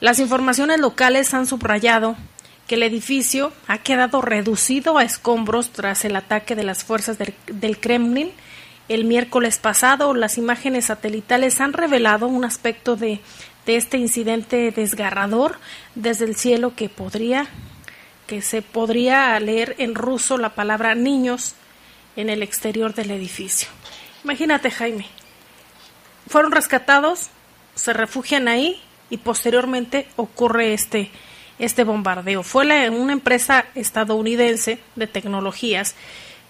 Las 0.00 0.18
informaciones 0.18 0.80
locales 0.80 1.32
han 1.34 1.46
subrayado 1.46 2.16
que 2.66 2.76
el 2.76 2.82
edificio 2.82 3.52
ha 3.68 3.78
quedado 3.78 4.22
reducido 4.22 4.96
a 4.96 5.04
escombros 5.04 5.70
tras 5.70 6.04
el 6.04 6.16
ataque 6.16 6.56
de 6.56 6.64
las 6.64 6.84
fuerzas 6.84 7.18
del, 7.18 7.78
Kremlin. 7.78 8.30
El 8.88 9.04
miércoles 9.04 9.58
pasado, 9.58 10.14
las 10.14 10.38
imágenes 10.38 10.86
satelitales 10.86 11.60
han 11.60 11.72
revelado 11.72 12.26
un 12.26 12.44
aspecto 12.44 12.96
de, 12.96 13.20
de 13.66 13.76
este 13.76 13.98
incidente 13.98 14.70
desgarrador 14.70 15.58
desde 15.94 16.24
el 16.24 16.36
cielo 16.36 16.74
que 16.74 16.88
podría 16.88 17.48
que 18.26 18.40
se 18.40 18.62
podría 18.62 19.38
leer 19.40 19.74
en 19.78 19.94
ruso 19.94 20.38
la 20.38 20.54
palabra 20.54 20.94
niños 20.94 21.54
en 22.16 22.30
el 22.30 22.42
exterior 22.42 22.94
del 22.94 23.10
edificio. 23.10 23.68
Imagínate, 24.24 24.70
Jaime. 24.70 25.06
Fueron 26.28 26.52
rescatados, 26.52 27.28
se 27.74 27.92
refugian 27.92 28.48
ahí 28.48 28.80
y 29.10 29.18
posteriormente 29.18 30.06
ocurre 30.16 30.72
este, 30.72 31.10
este 31.58 31.84
bombardeo. 31.84 32.42
Fue 32.42 32.88
una 32.90 33.12
empresa 33.12 33.66
estadounidense 33.74 34.78
de 34.94 35.06
tecnologías 35.06 35.94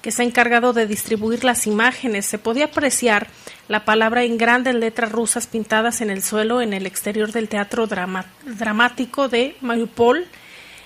que 0.02 0.10
se 0.10 0.22
ha 0.22 0.24
encargado 0.24 0.72
de 0.72 0.86
distribuir 0.86 1.44
las 1.44 1.66
imágenes. 1.66 2.26
Se 2.26 2.38
podía 2.38 2.66
apreciar 2.66 3.28
la 3.68 3.84
palabra 3.84 4.24
en 4.24 4.36
grandes 4.36 4.74
letras 4.74 5.12
rusas 5.12 5.46
pintadas 5.46 6.00
en 6.00 6.10
el 6.10 6.22
suelo 6.22 6.60
en 6.60 6.72
el 6.72 6.86
exterior 6.86 7.30
del 7.32 7.48
teatro 7.48 7.86
dramático 7.86 9.28
de 9.28 9.56
Mariupol. 9.60 10.26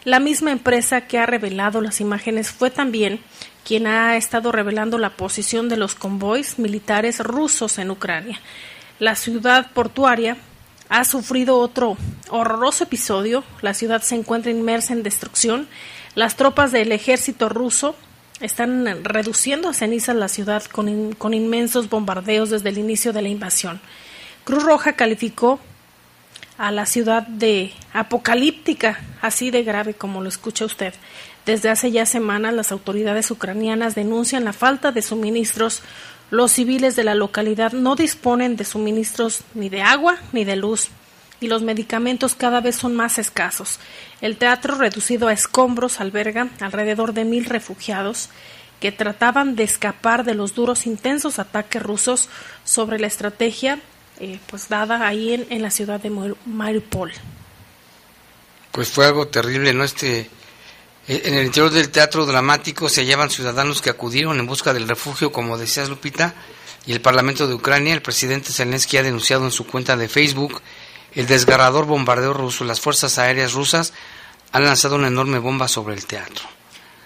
La 0.04 0.20
misma 0.20 0.52
empresa 0.52 1.00
que 1.00 1.18
ha 1.18 1.26
revelado 1.26 1.80
las 1.80 2.00
imágenes 2.00 2.50
fue 2.50 2.70
también 2.70 3.18
quien 3.64 3.88
ha 3.88 4.16
estado 4.16 4.52
revelando 4.52 4.99
la 4.99 5.11
posición 5.11 5.68
de 5.68 5.78
los 5.78 5.96
convoys 5.96 6.58
militares 6.61 7.18
rusos 7.18 7.78
en 7.78 7.90
Ucrania. 7.90 8.38
La 9.00 9.16
ciudad 9.16 9.73
portuaria 9.73 10.37
ha 10.88 11.04
sufrido 11.04 11.58
otro 11.58 11.96
horroroso 12.28 12.85
episodio. 12.85 13.42
La 13.62 13.75
ciudad 13.75 14.02
se 14.02 14.14
encuentra 14.14 14.52
inmersa 14.52 14.92
en 14.92 15.02
destrucción. 15.02 15.66
Las 16.14 16.37
tropas 16.37 16.70
del 16.70 16.92
ejército 16.92 17.49
ruso 17.49 17.96
están 18.40 19.05
reduciendo 19.05 19.69
a 19.69 19.75
cenizas 19.75 20.16
la 20.16 20.28
ciudad 20.28 20.64
con, 20.64 21.12
con 21.12 21.35
inmensos 21.35 21.88
bombardeos 21.88 22.50
desde 22.50 22.69
el 22.69 22.78
inicio 22.78 23.12
de 23.12 23.23
la 23.23 23.28
invasión. 23.28 23.81
Cruz 24.45 24.62
Roja 24.62 24.95
calificó 24.95 25.59
a 26.59 26.71
la 26.71 26.87
ciudad 26.87 27.26
de 27.26 27.73
apocalíptica, 27.93 29.00
así 29.21 29.50
de 29.50 29.62
grave 29.62 29.95
como 29.95 30.23
lo 30.23 30.28
escucha 30.28 30.64
usted. 30.64 30.95
Desde 31.45 31.71
hace 31.71 31.90
ya 31.90 32.07
semanas 32.07 32.55
las 32.55 32.73
autoridades 32.73 33.31
ucranianas 33.31 33.95
denuncian 33.95 34.45
la 34.45 34.52
falta 34.52 34.93
de 34.93 35.02
suministros 35.02 35.83
los 36.31 36.52
civiles 36.52 36.97
de 36.97 37.05
la 37.05 37.14
localidad 37.14 37.73
no 37.73 37.95
disponen 37.95 38.57
de 38.57 38.64
suministros 38.64 39.43
ni 39.55 39.69
de 39.69 39.83
agua 39.83 40.19
ni 40.33 40.45
de 40.45 40.57
luz 40.57 40.88
y 41.40 41.49
los 41.49 41.62
medicamentos 41.62 42.35
cada 42.35 42.61
vez 42.61 42.76
son 42.76 42.95
más 42.95 43.19
escasos. 43.19 43.78
El 44.21 44.37
teatro 44.37 44.75
reducido 44.76 45.28
a 45.28 45.33
escombros 45.33 46.00
alberga 46.00 46.49
alrededor 46.61 47.12
de 47.12 47.25
mil 47.25 47.45
refugiados 47.45 48.31
que 48.81 48.93
trataban 48.93 49.57
de 49.57 49.64
escapar 49.64 50.25
de 50.25 50.35
los 50.35 50.55
duros 50.55 50.87
intensos 50.87 51.38
ataques 51.38 51.83
rusos 51.83 52.28
sobre 52.64 52.99
la 52.99 53.07
estrategia 53.07 53.81
eh, 54.19 54.38
pues 54.47 54.69
dada 54.69 55.07
ahí 55.07 55.35
en, 55.35 55.47
en, 55.50 55.61
la 55.61 55.71
ciudad 55.71 56.00
de 56.00 56.11
Mariupol. 56.47 57.12
Pues 58.73 58.88
fue 58.88 59.05
algo 59.05 59.28
terrible, 59.28 59.75
¿no? 59.75 59.85
Este, 59.85 60.21
eh, 61.07 61.23
en 61.25 61.35
el 61.35 61.47
interior 61.47 61.71
del 61.71 61.90
teatro 61.90 62.25
dramático 62.25 62.88
se 62.88 63.02
hallaban 63.02 63.31
ciudadanos 63.31 63.83
que 63.83 63.90
acudieron 63.90 64.38
en 64.38 64.47
busca 64.47 64.73
del 64.73 64.88
refugio, 64.88 65.33
como 65.33 65.59
decías 65.59 65.90
Lupita, 65.90 66.35
y 66.87 66.93
el 66.93 67.02
Parlamento 67.02 67.47
de 67.47 67.55
Ucrania, 67.55 67.93
el 67.93 68.00
presidente 68.00 68.52
Zelensky 68.52 68.97
ha 68.97 69.02
denunciado 69.02 69.45
en 69.45 69.50
su 69.50 69.66
cuenta 69.66 69.99
de 69.99 70.09
Facebook 70.09 70.62
el 71.16 71.26
desgarrador 71.26 71.87
bombardeo 71.87 72.32
ruso. 72.32 72.64
Las 72.64 72.80
fuerzas 72.80 73.18
aéreas 73.18 73.54
rusas 73.54 73.92
han 74.52 74.64
lanzado 74.64 74.94
una 74.94 75.08
enorme 75.08 75.38
bomba 75.38 75.66
sobre 75.66 75.94
el 75.94 76.06
teatro. 76.06 76.44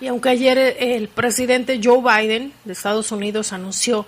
Y 0.00 0.08
aunque 0.08 0.30
ayer 0.30 0.58
el 0.78 1.08
presidente 1.08 1.80
Joe 1.82 2.00
Biden 2.02 2.52
de 2.64 2.72
Estados 2.72 3.12
Unidos 3.12 3.52
anunció 3.52 4.06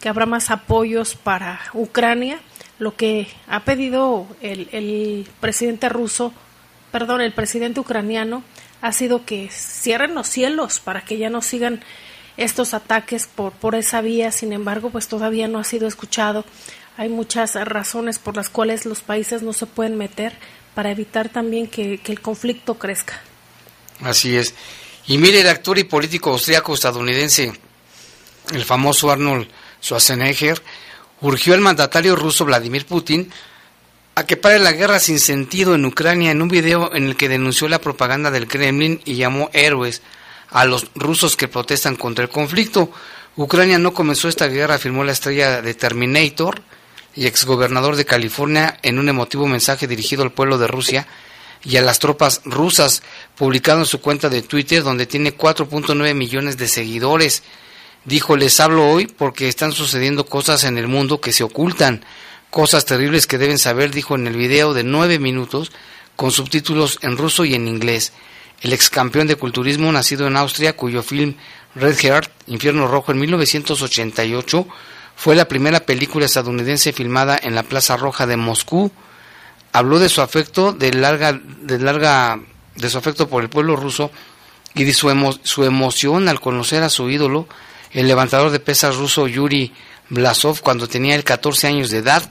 que 0.00 0.08
habrá 0.08 0.26
más 0.26 0.50
apoyos 0.50 1.14
para 1.14 1.60
Ucrania. 1.72 2.38
Lo 2.78 2.96
que 2.96 3.28
ha 3.46 3.60
pedido 3.60 4.26
el, 4.42 4.68
el 4.72 5.28
presidente 5.40 5.88
ruso, 5.88 6.32
perdón, 6.90 7.20
el 7.20 7.32
presidente 7.32 7.80
ucraniano, 7.80 8.42
ha 8.82 8.92
sido 8.92 9.24
que 9.24 9.48
cierren 9.50 10.14
los 10.14 10.26
cielos 10.26 10.80
para 10.80 11.02
que 11.02 11.16
ya 11.16 11.30
no 11.30 11.40
sigan 11.40 11.82
estos 12.36 12.74
ataques 12.74 13.28
por, 13.28 13.52
por 13.52 13.76
esa 13.76 14.00
vía. 14.00 14.32
Sin 14.32 14.52
embargo, 14.52 14.90
pues 14.90 15.08
todavía 15.08 15.48
no 15.48 15.58
ha 15.58 15.64
sido 15.64 15.86
escuchado. 15.86 16.44
Hay 16.96 17.08
muchas 17.08 17.54
razones 17.54 18.18
por 18.20 18.36
las 18.36 18.48
cuales 18.48 18.86
los 18.86 19.00
países 19.00 19.42
no 19.42 19.52
se 19.52 19.66
pueden 19.66 19.96
meter 19.96 20.32
para 20.74 20.90
evitar 20.90 21.28
también 21.28 21.66
que, 21.66 22.00
el 22.04 22.20
conflicto 22.20 22.78
crezca. 22.78 23.20
Así 24.00 24.36
es. 24.36 24.54
Y 25.06 25.18
mire, 25.18 25.40
el 25.40 25.48
actor 25.48 25.78
y 25.78 25.84
político 25.84 26.30
austriaco 26.30 26.74
estadounidense, 26.74 27.52
el 28.52 28.64
famoso 28.64 29.10
Arnold 29.10 29.48
Schwarzenegger, 29.82 30.62
urgió 31.20 31.54
al 31.54 31.60
mandatario 31.60 32.14
ruso 32.16 32.44
Vladimir 32.44 32.86
Putin 32.86 33.30
a 34.14 34.24
que 34.24 34.36
pare 34.36 34.60
la 34.60 34.72
guerra 34.72 35.00
sin 35.00 35.18
sentido 35.18 35.74
en 35.74 35.84
Ucrania 35.84 36.30
en 36.30 36.42
un 36.42 36.48
video 36.48 36.94
en 36.94 37.06
el 37.06 37.16
que 37.16 37.28
denunció 37.28 37.68
la 37.68 37.80
propaganda 37.80 38.30
del 38.30 38.46
Kremlin 38.46 39.00
y 39.04 39.16
llamó 39.16 39.50
héroes 39.52 40.02
a 40.50 40.64
los 40.64 40.86
rusos 40.94 41.36
que 41.36 41.48
protestan 41.48 41.96
contra 41.96 42.24
el 42.24 42.30
conflicto. 42.30 42.90
Ucrania 43.36 43.78
no 43.78 43.92
comenzó 43.92 44.28
esta 44.28 44.46
guerra, 44.46 44.76
afirmó 44.76 45.02
la 45.02 45.12
estrella 45.12 45.60
de 45.60 45.74
Terminator 45.74 46.62
y 47.16 47.26
exgobernador 47.26 47.96
de 47.96 48.04
California 48.04 48.78
en 48.82 48.98
un 48.98 49.08
emotivo 49.08 49.46
mensaje 49.46 49.86
dirigido 49.86 50.22
al 50.22 50.32
pueblo 50.32 50.58
de 50.58 50.66
Rusia 50.66 51.06
y 51.64 51.76
a 51.76 51.82
las 51.82 51.98
tropas 51.98 52.42
rusas, 52.44 53.02
publicado 53.36 53.80
en 53.80 53.86
su 53.86 54.00
cuenta 54.00 54.28
de 54.28 54.42
Twitter, 54.42 54.82
donde 54.82 55.06
tiene 55.06 55.36
4.9 55.36 56.14
millones 56.14 56.58
de 56.58 56.68
seguidores. 56.68 57.42
Dijo, 58.04 58.36
les 58.36 58.60
hablo 58.60 58.90
hoy 58.90 59.06
porque 59.06 59.48
están 59.48 59.72
sucediendo 59.72 60.26
cosas 60.26 60.64
en 60.64 60.76
el 60.76 60.88
mundo 60.88 61.20
que 61.20 61.32
se 61.32 61.42
ocultan, 61.42 62.04
cosas 62.50 62.84
terribles 62.84 63.26
que 63.26 63.38
deben 63.38 63.58
saber, 63.58 63.92
dijo 63.92 64.14
en 64.14 64.26
el 64.26 64.36
video 64.36 64.74
de 64.74 64.84
nueve 64.84 65.18
minutos, 65.18 65.72
con 66.16 66.30
subtítulos 66.30 66.98
en 67.02 67.16
ruso 67.16 67.44
y 67.44 67.54
en 67.54 67.66
inglés. 67.66 68.12
El 68.60 68.72
ex 68.72 68.90
campeón 68.90 69.26
de 69.26 69.36
culturismo, 69.36 69.90
nacido 69.90 70.26
en 70.26 70.36
Austria, 70.36 70.76
cuyo 70.76 71.02
film 71.02 71.34
Red 71.74 71.98
Heart, 71.98 72.30
Infierno 72.46 72.86
Rojo, 72.86 73.12
en 73.12 73.18
1988, 73.20 74.66
fue 75.16 75.34
la 75.34 75.48
primera 75.48 75.80
película 75.80 76.26
estadounidense 76.26 76.92
filmada 76.92 77.38
en 77.42 77.54
la 77.54 77.62
Plaza 77.62 77.96
Roja 77.96 78.26
de 78.26 78.36
Moscú. 78.36 78.90
Habló 79.72 79.98
de 79.98 80.08
su 80.08 80.20
afecto, 80.20 80.72
de 80.72 80.92
larga, 80.92 81.32
de 81.32 81.78
larga, 81.78 82.40
de 82.76 82.90
su 82.90 82.98
afecto 82.98 83.28
por 83.28 83.42
el 83.42 83.48
pueblo 83.48 83.76
ruso 83.76 84.10
y 84.74 84.84
de 84.84 84.92
su, 84.92 85.38
su 85.42 85.64
emoción 85.64 86.28
al 86.28 86.40
conocer 86.40 86.82
a 86.82 86.90
su 86.90 87.08
ídolo, 87.10 87.48
el 87.92 88.08
levantador 88.08 88.50
de 88.50 88.60
pesas 88.60 88.96
ruso 88.96 89.26
Yuri 89.28 89.72
Blasov, 90.10 90.60
cuando 90.60 90.88
tenía 90.88 91.14
el 91.14 91.24
14 91.24 91.68
años 91.68 91.90
de 91.90 91.98
edad. 91.98 92.30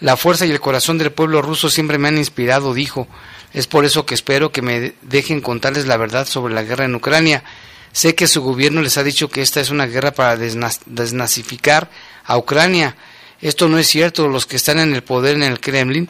La 0.00 0.16
fuerza 0.16 0.46
y 0.46 0.50
el 0.50 0.60
corazón 0.60 0.98
del 0.98 1.12
pueblo 1.12 1.42
ruso 1.42 1.70
siempre 1.70 1.98
me 1.98 2.08
han 2.08 2.18
inspirado, 2.18 2.74
dijo. 2.74 3.08
Es 3.52 3.66
por 3.66 3.84
eso 3.84 4.06
que 4.06 4.14
espero 4.14 4.50
que 4.50 4.62
me 4.62 4.94
dejen 5.02 5.40
contarles 5.40 5.86
la 5.86 5.96
verdad 5.96 6.26
sobre 6.26 6.54
la 6.54 6.62
guerra 6.62 6.84
en 6.84 6.94
Ucrania. 6.94 7.44
Sé 7.92 8.14
que 8.14 8.26
su 8.26 8.42
gobierno 8.42 8.80
les 8.80 8.96
ha 8.96 9.04
dicho 9.04 9.28
que 9.28 9.42
esta 9.42 9.60
es 9.60 9.70
una 9.70 9.86
guerra 9.86 10.12
para 10.12 10.36
desnazificar 10.36 11.90
a 12.24 12.38
Ucrania. 12.38 12.96
Esto 13.40 13.68
no 13.68 13.78
es 13.78 13.86
cierto. 13.86 14.28
Los 14.28 14.46
que 14.46 14.56
están 14.56 14.78
en 14.78 14.94
el 14.94 15.02
poder 15.02 15.36
en 15.36 15.42
el 15.42 15.60
Kremlin 15.60 16.08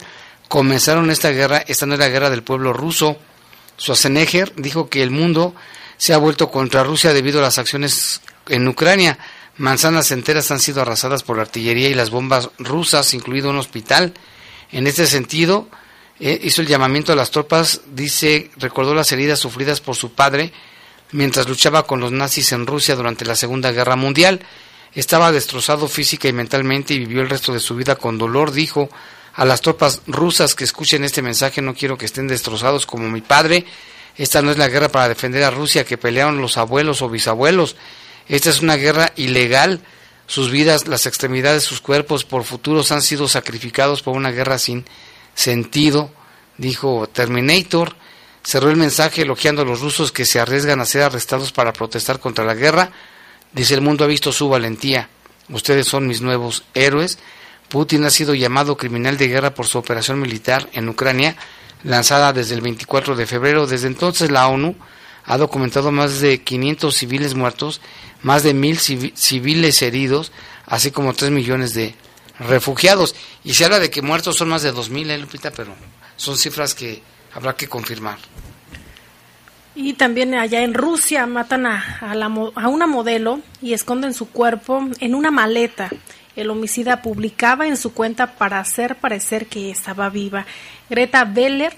comenzaron 0.48 1.10
esta 1.10 1.30
guerra. 1.30 1.58
Esta 1.66 1.86
no 1.86 1.94
es 1.94 2.00
la 2.00 2.08
guerra 2.08 2.30
del 2.30 2.44
pueblo 2.44 2.72
ruso. 2.72 3.18
Schwarzenegger 3.80 4.52
dijo 4.56 4.88
que 4.88 5.02
el 5.02 5.10
mundo 5.10 5.54
se 5.96 6.14
ha 6.14 6.18
vuelto 6.18 6.50
contra 6.50 6.84
Rusia 6.84 7.12
debido 7.12 7.40
a 7.40 7.42
las 7.42 7.58
acciones 7.58 8.20
en 8.48 8.68
Ucrania. 8.68 9.18
Manzanas 9.56 10.12
enteras 10.12 10.50
han 10.52 10.60
sido 10.60 10.82
arrasadas 10.82 11.24
por 11.24 11.36
la 11.36 11.42
artillería 11.42 11.88
y 11.88 11.94
las 11.94 12.10
bombas 12.10 12.50
rusas, 12.58 13.12
incluido 13.12 13.50
un 13.50 13.58
hospital. 13.58 14.14
En 14.70 14.86
este 14.86 15.06
sentido, 15.06 15.68
eh, 16.20 16.40
hizo 16.44 16.62
el 16.62 16.68
llamamiento 16.68 17.12
a 17.12 17.16
las 17.16 17.32
tropas, 17.32 17.82
dice, 17.92 18.50
recordó 18.56 18.94
las 18.94 19.10
heridas 19.10 19.40
sufridas 19.40 19.80
por 19.80 19.96
su 19.96 20.12
padre 20.12 20.52
mientras 21.12 21.48
luchaba 21.48 21.86
con 21.86 22.00
los 22.00 22.10
nazis 22.12 22.52
en 22.52 22.66
Rusia 22.66 22.96
durante 22.96 23.24
la 23.24 23.36
Segunda 23.36 23.70
Guerra 23.70 23.96
Mundial. 23.96 24.40
Estaba 24.94 25.32
destrozado 25.32 25.88
física 25.88 26.28
y 26.28 26.32
mentalmente 26.32 26.94
y 26.94 26.98
vivió 26.98 27.22
el 27.22 27.30
resto 27.30 27.52
de 27.52 27.60
su 27.60 27.76
vida 27.76 27.96
con 27.96 28.18
dolor, 28.18 28.52
dijo 28.52 28.90
a 29.34 29.44
las 29.44 29.60
tropas 29.62 30.02
rusas 30.06 30.54
que 30.54 30.64
escuchen 30.64 31.04
este 31.04 31.22
mensaje, 31.22 31.62
no 31.62 31.74
quiero 31.74 31.96
que 31.96 32.04
estén 32.04 32.28
destrozados 32.28 32.84
como 32.84 33.08
mi 33.08 33.22
padre. 33.22 33.64
Esta 34.16 34.42
no 34.42 34.50
es 34.50 34.58
la 34.58 34.68
guerra 34.68 34.90
para 34.90 35.08
defender 35.08 35.42
a 35.44 35.50
Rusia 35.50 35.84
que 35.84 35.96
pelearon 35.96 36.40
los 36.40 36.58
abuelos 36.58 37.00
o 37.00 37.08
bisabuelos. 37.08 37.76
Esta 38.28 38.50
es 38.50 38.60
una 38.60 38.76
guerra 38.76 39.12
ilegal. 39.16 39.80
Sus 40.26 40.50
vidas, 40.50 40.86
las 40.86 41.06
extremidades, 41.06 41.62
sus 41.62 41.80
cuerpos 41.80 42.24
por 42.24 42.44
futuros 42.44 42.92
han 42.92 43.02
sido 43.02 43.26
sacrificados 43.26 44.02
por 44.02 44.16
una 44.16 44.30
guerra 44.30 44.58
sin 44.58 44.84
sentido, 45.34 46.10
dijo 46.58 47.08
Terminator. 47.10 47.96
Cerró 48.44 48.70
el 48.70 48.76
mensaje 48.76 49.22
elogiando 49.22 49.62
a 49.62 49.64
los 49.64 49.80
rusos 49.80 50.10
que 50.10 50.24
se 50.24 50.40
arriesgan 50.40 50.80
a 50.80 50.84
ser 50.84 51.02
arrestados 51.02 51.52
para 51.52 51.72
protestar 51.72 52.18
contra 52.18 52.44
la 52.44 52.54
guerra. 52.54 52.90
Dice, 53.52 53.74
el 53.74 53.80
mundo 53.80 54.04
ha 54.04 54.08
visto 54.08 54.32
su 54.32 54.48
valentía. 54.48 55.08
Ustedes 55.48 55.86
son 55.86 56.06
mis 56.06 56.22
nuevos 56.22 56.64
héroes. 56.74 57.18
Putin 57.68 58.04
ha 58.04 58.10
sido 58.10 58.34
llamado 58.34 58.76
criminal 58.76 59.16
de 59.16 59.28
guerra 59.28 59.54
por 59.54 59.66
su 59.66 59.78
operación 59.78 60.20
militar 60.20 60.68
en 60.72 60.88
Ucrania, 60.88 61.36
lanzada 61.84 62.32
desde 62.32 62.54
el 62.54 62.60
24 62.60 63.16
de 63.16 63.26
febrero. 63.26 63.66
Desde 63.66 63.86
entonces 63.86 64.30
la 64.30 64.48
ONU 64.48 64.74
ha 65.24 65.38
documentado 65.38 65.92
más 65.92 66.20
de 66.20 66.42
500 66.42 66.94
civiles 66.94 67.34
muertos, 67.34 67.80
más 68.22 68.42
de 68.42 68.54
mil 68.54 68.78
civiles 68.78 69.82
heridos, 69.82 70.32
así 70.66 70.90
como 70.90 71.14
3 71.14 71.30
millones 71.30 71.74
de 71.74 71.94
refugiados. 72.38 73.14
Y 73.44 73.54
se 73.54 73.64
habla 73.64 73.78
de 73.78 73.90
que 73.90 74.02
muertos 74.02 74.36
son 74.36 74.48
más 74.48 74.62
de 74.62 74.72
2.000, 74.72 75.10
¿eh, 75.10 75.18
Lupita? 75.18 75.50
Pero 75.52 75.74
son 76.16 76.36
cifras 76.36 76.74
que 76.74 77.02
habrá 77.34 77.54
que 77.54 77.68
confirmar. 77.68 78.18
Y 79.74 79.94
también 79.94 80.34
allá 80.34 80.62
en 80.62 80.74
Rusia 80.74 81.26
matan 81.26 81.66
a, 81.66 81.98
a, 82.00 82.68
una 82.68 82.86
modelo 82.86 83.40
y 83.62 83.72
esconden 83.72 84.12
su 84.12 84.28
cuerpo 84.28 84.86
en 85.00 85.14
una 85.14 85.30
maleta. 85.30 85.90
El 86.36 86.50
homicida 86.50 87.00
publicaba 87.00 87.66
en 87.66 87.76
su 87.76 87.94
cuenta 87.94 88.34
para 88.34 88.58
hacer 88.58 88.96
parecer 88.96 89.46
que 89.46 89.70
estaba 89.70 90.10
viva. 90.10 90.46
Greta 90.90 91.24
Beller, 91.24 91.74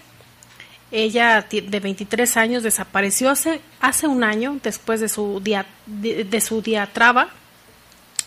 ella 0.90 1.46
de 1.48 1.80
23 1.80 2.36
años, 2.36 2.62
desapareció 2.64 3.30
hace, 3.30 3.60
hace 3.80 4.08
un 4.08 4.24
año 4.24 4.58
después 4.62 5.00
de 5.00 5.08
su, 5.08 5.40
dia, 5.40 5.66
de, 5.86 6.40
su 6.40 6.62
diatraba 6.62 7.28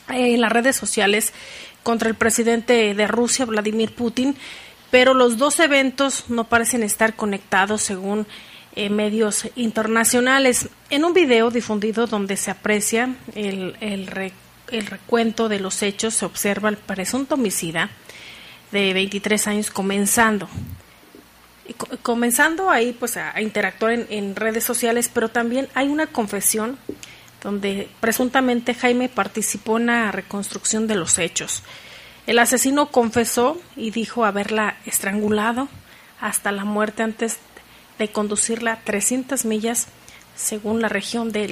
en 0.10 0.40
las 0.40 0.52
redes 0.52 0.78
sociales 0.78 1.34
contra 1.84 2.10
el 2.10 2.16
presidente 2.16 2.94
de 2.94 3.08
Rusia, 3.08 3.46
Vladimir 3.46 3.94
Putin, 3.94 4.36
pero 4.92 5.14
los 5.14 5.38
dos 5.38 5.60
eventos 5.60 6.26
no 6.30 6.46
parecen 6.46 6.84
estar 6.84 7.16
conectados 7.16 7.82
según 7.82 8.28
eh, 8.76 8.90
medios 8.90 9.48
internacionales. 9.56 10.70
En 10.90 11.04
un 11.04 11.14
video 11.14 11.50
difundido 11.50 12.08
donde 12.08 12.38
se 12.38 12.52
aprecia 12.52 13.16
el, 13.36 13.76
el, 13.82 14.86
recuento 14.86 15.50
de 15.50 15.60
los 15.60 15.82
hechos, 15.82 16.14
se 16.14 16.26
observa 16.26 16.70
el 16.70 16.78
presunto 16.78 17.36
homicida 17.36 17.90
de 18.72 18.94
23 18.94 19.48
años 19.48 19.72
comenzando. 19.72 20.48
Comenzando 22.02 22.70
ahí 22.70 22.94
pues 22.94 23.18
a, 23.18 23.42
interactuar 23.42 24.06
en 24.10 24.36
redes 24.36 24.64
sociales, 24.64 25.10
pero 25.14 25.30
también 25.30 25.68
hay 25.74 25.88
una 25.88 26.08
confesión 26.08 26.78
donde 27.44 27.90
presuntamente 28.00 28.74
Jaime 28.74 29.10
participó 29.10 29.78
en 29.78 29.88
la 29.88 30.12
reconstrucción 30.12 30.88
de 30.88 30.96
los 30.96 31.18
hechos. 31.18 31.64
El 32.28 32.40
asesino 32.40 32.92
confesó 32.92 33.58
y 33.78 33.92
dijo 33.92 34.26
haberla 34.26 34.78
estrangulado 34.86 35.70
hasta 36.20 36.52
la 36.52 36.66
muerte 36.66 37.02
antes 37.02 37.40
de 37.98 38.10
conducirla 38.10 38.82
300 38.84 39.46
millas 39.46 39.88
según 40.36 40.82
la 40.82 40.90
región 40.90 41.32
de 41.32 41.48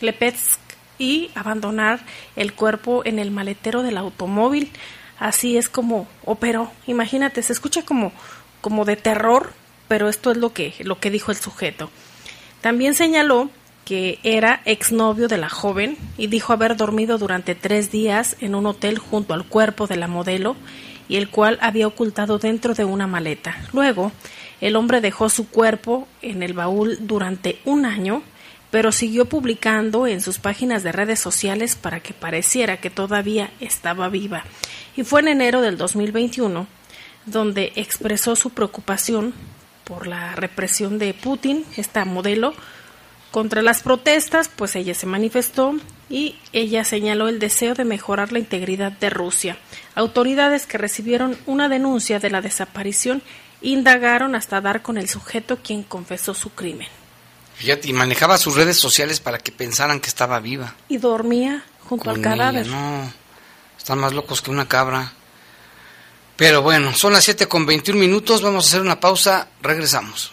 Lepetsk 0.00 0.60
y 0.98 1.30
abandonar 1.34 2.00
el 2.36 2.52
cuerpo 2.52 3.02
en 3.04 3.18
el 3.18 3.32
maletero 3.32 3.82
del 3.82 3.98
automóvil. 3.98 4.70
Así 5.18 5.56
es 5.56 5.68
como 5.68 6.06
operó. 6.24 6.70
Imagínate, 6.86 7.42
se 7.42 7.52
escucha 7.52 7.84
como, 7.84 8.12
como 8.60 8.84
de 8.84 8.96
terror, 8.96 9.52
pero 9.88 10.08
esto 10.08 10.30
es 10.30 10.36
lo 10.36 10.52
que, 10.52 10.74
lo 10.80 11.00
que 11.00 11.10
dijo 11.10 11.32
el 11.32 11.36
sujeto. 11.36 11.90
También 12.60 12.94
señaló 12.94 13.50
que 13.84 14.18
era 14.22 14.62
exnovio 14.64 15.28
de 15.28 15.38
la 15.38 15.48
joven 15.48 15.96
y 16.16 16.28
dijo 16.28 16.52
haber 16.52 16.76
dormido 16.76 17.18
durante 17.18 17.54
tres 17.54 17.90
días 17.90 18.36
en 18.40 18.54
un 18.54 18.66
hotel 18.66 18.98
junto 18.98 19.34
al 19.34 19.44
cuerpo 19.44 19.86
de 19.86 19.96
la 19.96 20.06
modelo 20.06 20.56
y 21.08 21.16
el 21.16 21.28
cual 21.28 21.58
había 21.60 21.86
ocultado 21.86 22.38
dentro 22.38 22.74
de 22.74 22.84
una 22.84 23.06
maleta. 23.06 23.56
Luego, 23.72 24.12
el 24.60 24.76
hombre 24.76 25.00
dejó 25.00 25.28
su 25.28 25.48
cuerpo 25.48 26.06
en 26.22 26.42
el 26.42 26.52
baúl 26.52 26.98
durante 27.00 27.58
un 27.64 27.84
año, 27.84 28.22
pero 28.70 28.92
siguió 28.92 29.24
publicando 29.24 30.06
en 30.06 30.20
sus 30.20 30.38
páginas 30.38 30.82
de 30.82 30.92
redes 30.92 31.18
sociales 31.18 31.74
para 31.74 32.00
que 32.00 32.14
pareciera 32.14 32.76
que 32.76 32.90
todavía 32.90 33.50
estaba 33.58 34.08
viva. 34.08 34.44
Y 34.96 35.02
fue 35.02 35.20
en 35.20 35.28
enero 35.28 35.62
del 35.62 35.76
2021 35.76 36.66
donde 37.26 37.72
expresó 37.76 38.36
su 38.36 38.50
preocupación 38.50 39.34
por 39.84 40.06
la 40.06 40.34
represión 40.36 40.98
de 40.98 41.14
Putin, 41.14 41.64
esta 41.76 42.04
modelo, 42.04 42.54
Contra 43.30 43.62
las 43.62 43.82
protestas, 43.82 44.48
pues 44.48 44.74
ella 44.74 44.94
se 44.94 45.06
manifestó 45.06 45.74
y 46.08 46.36
ella 46.52 46.84
señaló 46.84 47.28
el 47.28 47.38
deseo 47.38 47.74
de 47.74 47.84
mejorar 47.84 48.32
la 48.32 48.40
integridad 48.40 48.90
de 48.90 49.08
Rusia. 49.08 49.56
Autoridades 49.94 50.66
que 50.66 50.78
recibieron 50.78 51.38
una 51.46 51.68
denuncia 51.68 52.18
de 52.18 52.30
la 52.30 52.40
desaparición 52.40 53.22
indagaron 53.62 54.34
hasta 54.34 54.60
dar 54.60 54.82
con 54.82 54.98
el 54.98 55.08
sujeto 55.08 55.58
quien 55.62 55.84
confesó 55.84 56.34
su 56.34 56.50
crimen. 56.50 56.88
Fíjate, 57.54 57.88
y 57.88 57.92
manejaba 57.92 58.38
sus 58.38 58.56
redes 58.56 58.78
sociales 58.78 59.20
para 59.20 59.38
que 59.38 59.52
pensaran 59.52 60.00
que 60.00 60.08
estaba 60.08 60.40
viva. 60.40 60.74
Y 60.88 60.96
dormía 60.96 61.62
junto 61.88 62.10
al 62.10 62.20
cadáver. 62.20 62.66
no, 62.66 63.12
están 63.78 63.98
más 63.98 64.12
locos 64.12 64.40
que 64.42 64.50
una 64.50 64.66
cabra. 64.66 65.12
Pero 66.36 66.62
bueno, 66.62 66.94
son 66.94 67.12
las 67.12 67.22
7 67.24 67.46
con 67.46 67.66
21 67.66 68.00
minutos, 68.00 68.40
vamos 68.40 68.64
a 68.64 68.68
hacer 68.68 68.80
una 68.80 68.98
pausa, 68.98 69.48
regresamos. 69.60 70.32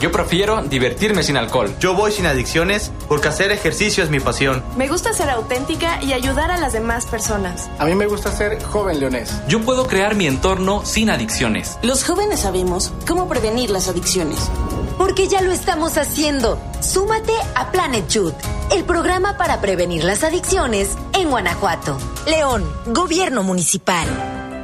Yo 0.00 0.10
prefiero 0.10 0.62
divertirme 0.62 1.22
sin 1.22 1.36
alcohol. 1.36 1.74
Yo 1.78 1.94
voy 1.94 2.10
sin 2.10 2.24
adicciones 2.24 2.90
porque 3.06 3.28
hacer 3.28 3.52
ejercicio 3.52 4.02
es 4.02 4.08
mi 4.08 4.18
pasión. 4.18 4.64
Me 4.78 4.88
gusta 4.88 5.12
ser 5.12 5.28
auténtica 5.28 6.02
y 6.02 6.14
ayudar 6.14 6.50
a 6.50 6.56
las 6.56 6.72
demás 6.72 7.04
personas. 7.04 7.68
A 7.78 7.84
mí 7.84 7.94
me 7.94 8.06
gusta 8.06 8.32
ser 8.32 8.62
joven 8.62 8.98
leonés. 8.98 9.30
Yo 9.46 9.60
puedo 9.60 9.86
crear 9.86 10.14
mi 10.14 10.26
entorno 10.26 10.86
sin 10.86 11.10
adicciones. 11.10 11.78
Los 11.82 12.02
jóvenes 12.02 12.40
sabemos 12.40 12.92
cómo 13.06 13.28
prevenir 13.28 13.68
las 13.68 13.88
adicciones. 13.88 14.38
Porque 14.96 15.28
ya 15.28 15.42
lo 15.42 15.52
estamos 15.52 15.98
haciendo. 15.98 16.58
Súmate 16.80 17.34
a 17.54 17.70
Planet 17.70 18.08
Youth, 18.08 18.34
el 18.72 18.84
programa 18.84 19.36
para 19.36 19.60
prevenir 19.60 20.04
las 20.04 20.24
adicciones 20.24 20.96
en 21.12 21.28
Guanajuato. 21.28 21.98
León, 22.26 22.64
Gobierno 22.86 23.42
Municipal. 23.42 24.39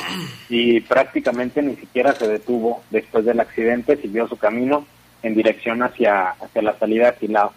y 0.49 0.79
prácticamente 0.81 1.61
ni 1.61 1.75
siquiera 1.75 2.13
se 2.13 2.27
detuvo 2.27 2.83
después 2.89 3.25
del 3.25 3.39
accidente, 3.39 3.97
siguió 3.97 4.27
su 4.27 4.37
camino 4.37 4.85
en 5.21 5.35
dirección 5.35 5.83
hacia, 5.83 6.29
hacia 6.31 6.61
la 6.61 6.77
salida 6.77 7.11
de 7.11 7.19
Silao. 7.19 7.53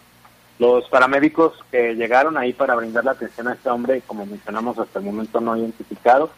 Los 0.59 0.89
paramédicos 0.89 1.53
que 1.71 1.95
llegaron 1.95 2.37
ahí 2.37 2.53
para 2.53 2.75
brindar 2.75 3.05
la 3.05 3.13
atención 3.13 3.49
a 3.49 3.53
este 3.53 3.69
hombre, 3.69 4.03
como 4.07 4.27
mencionamos 4.27 4.79
hasta 4.79 4.99
el 4.99 5.05
momento 5.05 5.41
no 5.41 5.57
identificado, 5.57 6.31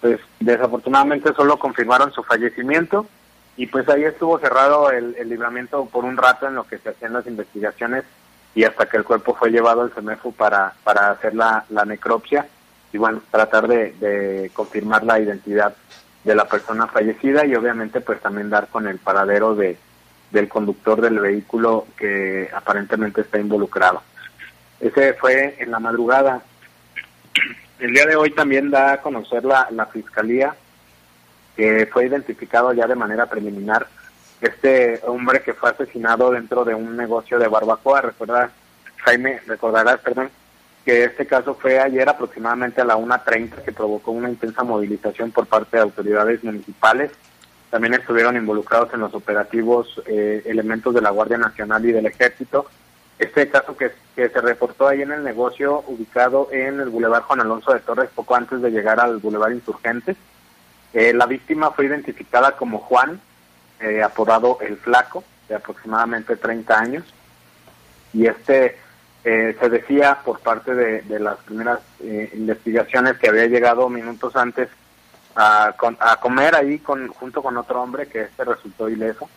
pues 0.00 0.18
desafortunadamente 0.40 1.32
solo 1.34 1.58
confirmaron 1.58 2.12
su 2.12 2.22
fallecimiento 2.22 3.06
y 3.56 3.66
pues 3.66 3.88
ahí 3.88 4.04
estuvo 4.04 4.38
cerrado 4.38 4.90
el, 4.90 5.14
libramiento 5.28 5.86
por 5.86 6.04
un 6.04 6.16
rato 6.16 6.46
en 6.46 6.54
lo 6.54 6.64
que 6.64 6.78
se 6.78 6.90
hacían 6.90 7.12
las 7.12 7.26
investigaciones 7.26 8.04
y 8.54 8.64
hasta 8.64 8.86
que 8.86 8.96
el 8.96 9.04
cuerpo 9.04 9.34
fue 9.34 9.50
llevado 9.50 9.82
al 9.82 9.92
CEMEFU 9.92 10.32
para, 10.32 10.74
para 10.82 11.10
hacer 11.10 11.34
la, 11.34 11.64
la 11.70 11.84
necropsia 11.84 12.46
y 12.92 12.98
bueno, 12.98 13.22
tratar 13.30 13.68
de, 13.68 14.50
confirmar 14.54 15.04
la 15.04 15.20
identidad 15.20 15.74
de 16.24 16.34
la 16.34 16.46
persona 16.46 16.86
fallecida 16.86 17.46
y 17.46 17.54
obviamente 17.54 18.00
pues 18.00 18.20
también 18.20 18.50
dar 18.50 18.68
con 18.68 18.86
el 18.86 18.98
paradero 18.98 19.54
de, 19.54 19.76
del 20.30 20.48
conductor 20.48 21.00
del 21.00 21.20
vehículo 21.20 21.86
que 21.96 22.48
aparentemente 22.52 23.20
está 23.20 23.38
involucrado. 23.38 24.02
Ese 24.80 25.14
fue 25.14 25.56
en 25.58 25.70
la 25.70 25.78
madrugada. 25.78 26.42
El 27.78 27.92
día 27.92 28.06
de 28.06 28.16
hoy 28.16 28.30
también 28.30 28.70
da 28.70 28.94
a 28.94 29.02
conocer 29.02 29.44
la, 29.44 29.68
la 29.70 29.86
Fiscalía 29.86 30.54
que 31.56 31.88
fue 31.90 32.06
identificado 32.06 32.72
ya 32.72 32.86
de 32.86 32.94
manera 32.94 33.26
preliminar 33.26 33.86
este 34.40 35.00
hombre 35.04 35.42
que 35.42 35.54
fue 35.54 35.70
asesinado 35.70 36.30
dentro 36.30 36.64
de 36.64 36.74
un 36.74 36.96
negocio 36.96 37.38
de 37.38 37.48
barbacoa. 37.48 38.02
Recuerda, 38.02 38.50
Jaime, 38.98 39.40
recordarás, 39.46 40.00
perdón, 40.00 40.30
que 40.86 41.02
este 41.02 41.26
caso 41.26 41.56
fue 41.56 41.80
ayer 41.80 42.08
aproximadamente 42.08 42.80
a 42.80 42.84
la 42.84 42.96
1.30 42.96 43.64
que 43.64 43.72
provocó 43.72 44.12
una 44.12 44.30
intensa 44.30 44.62
movilización 44.62 45.32
por 45.32 45.48
parte 45.48 45.76
de 45.76 45.82
autoridades 45.82 46.44
municipales. 46.44 47.10
También 47.70 47.94
estuvieron 47.94 48.36
involucrados 48.36 48.94
en 48.94 49.00
los 49.00 49.12
operativos 49.12 50.00
eh, 50.06 50.44
elementos 50.46 50.94
de 50.94 51.00
la 51.00 51.10
Guardia 51.10 51.38
Nacional 51.38 51.84
y 51.84 51.90
del 51.90 52.06
Ejército. 52.06 52.66
Este 53.18 53.48
caso 53.48 53.76
que, 53.76 53.90
que 54.14 54.28
se 54.28 54.40
reportó 54.40 54.86
ahí 54.86 55.02
en 55.02 55.10
el 55.10 55.24
negocio 55.24 55.82
ubicado 55.88 56.50
en 56.52 56.78
el 56.78 56.88
Boulevard 56.88 57.24
Juan 57.24 57.40
Alonso 57.40 57.74
de 57.74 57.80
Torres 57.80 58.10
poco 58.14 58.36
antes 58.36 58.62
de 58.62 58.70
llegar 58.70 59.00
al 59.00 59.16
Boulevard 59.16 59.54
Insurgentes. 59.54 60.16
Eh, 60.94 61.12
la 61.12 61.26
víctima 61.26 61.72
fue 61.72 61.86
identificada 61.86 62.52
como 62.52 62.78
Juan, 62.78 63.20
eh, 63.80 64.04
apodado 64.04 64.58
El 64.60 64.76
Flaco, 64.76 65.24
de 65.48 65.56
aproximadamente 65.56 66.36
30 66.36 66.78
años. 66.78 67.04
Y 68.12 68.28
este 68.28 68.85
eh, 69.28 69.56
se 69.58 69.68
decía 69.68 70.20
por 70.24 70.38
parte 70.38 70.72
de, 70.72 71.18
las 71.18 71.36
primeras 71.38 71.80
eh, 72.00 72.30
investigaciones 72.34 73.18
que 73.18 73.28
había 73.28 73.46
llegado 73.46 73.88
minutos 73.88 74.36
antes 74.36 74.68
a, 75.34 75.74
a 75.98 76.20
comer 76.20 76.54
ahí 76.54 76.78
con, 76.78 77.08
junto 77.08 77.42
con 77.42 77.56
otro 77.56 77.82
hombre 77.82 78.06
que 78.06 78.22
este 78.22 78.44
resultó 78.44 78.88
ileso. 78.88 79.28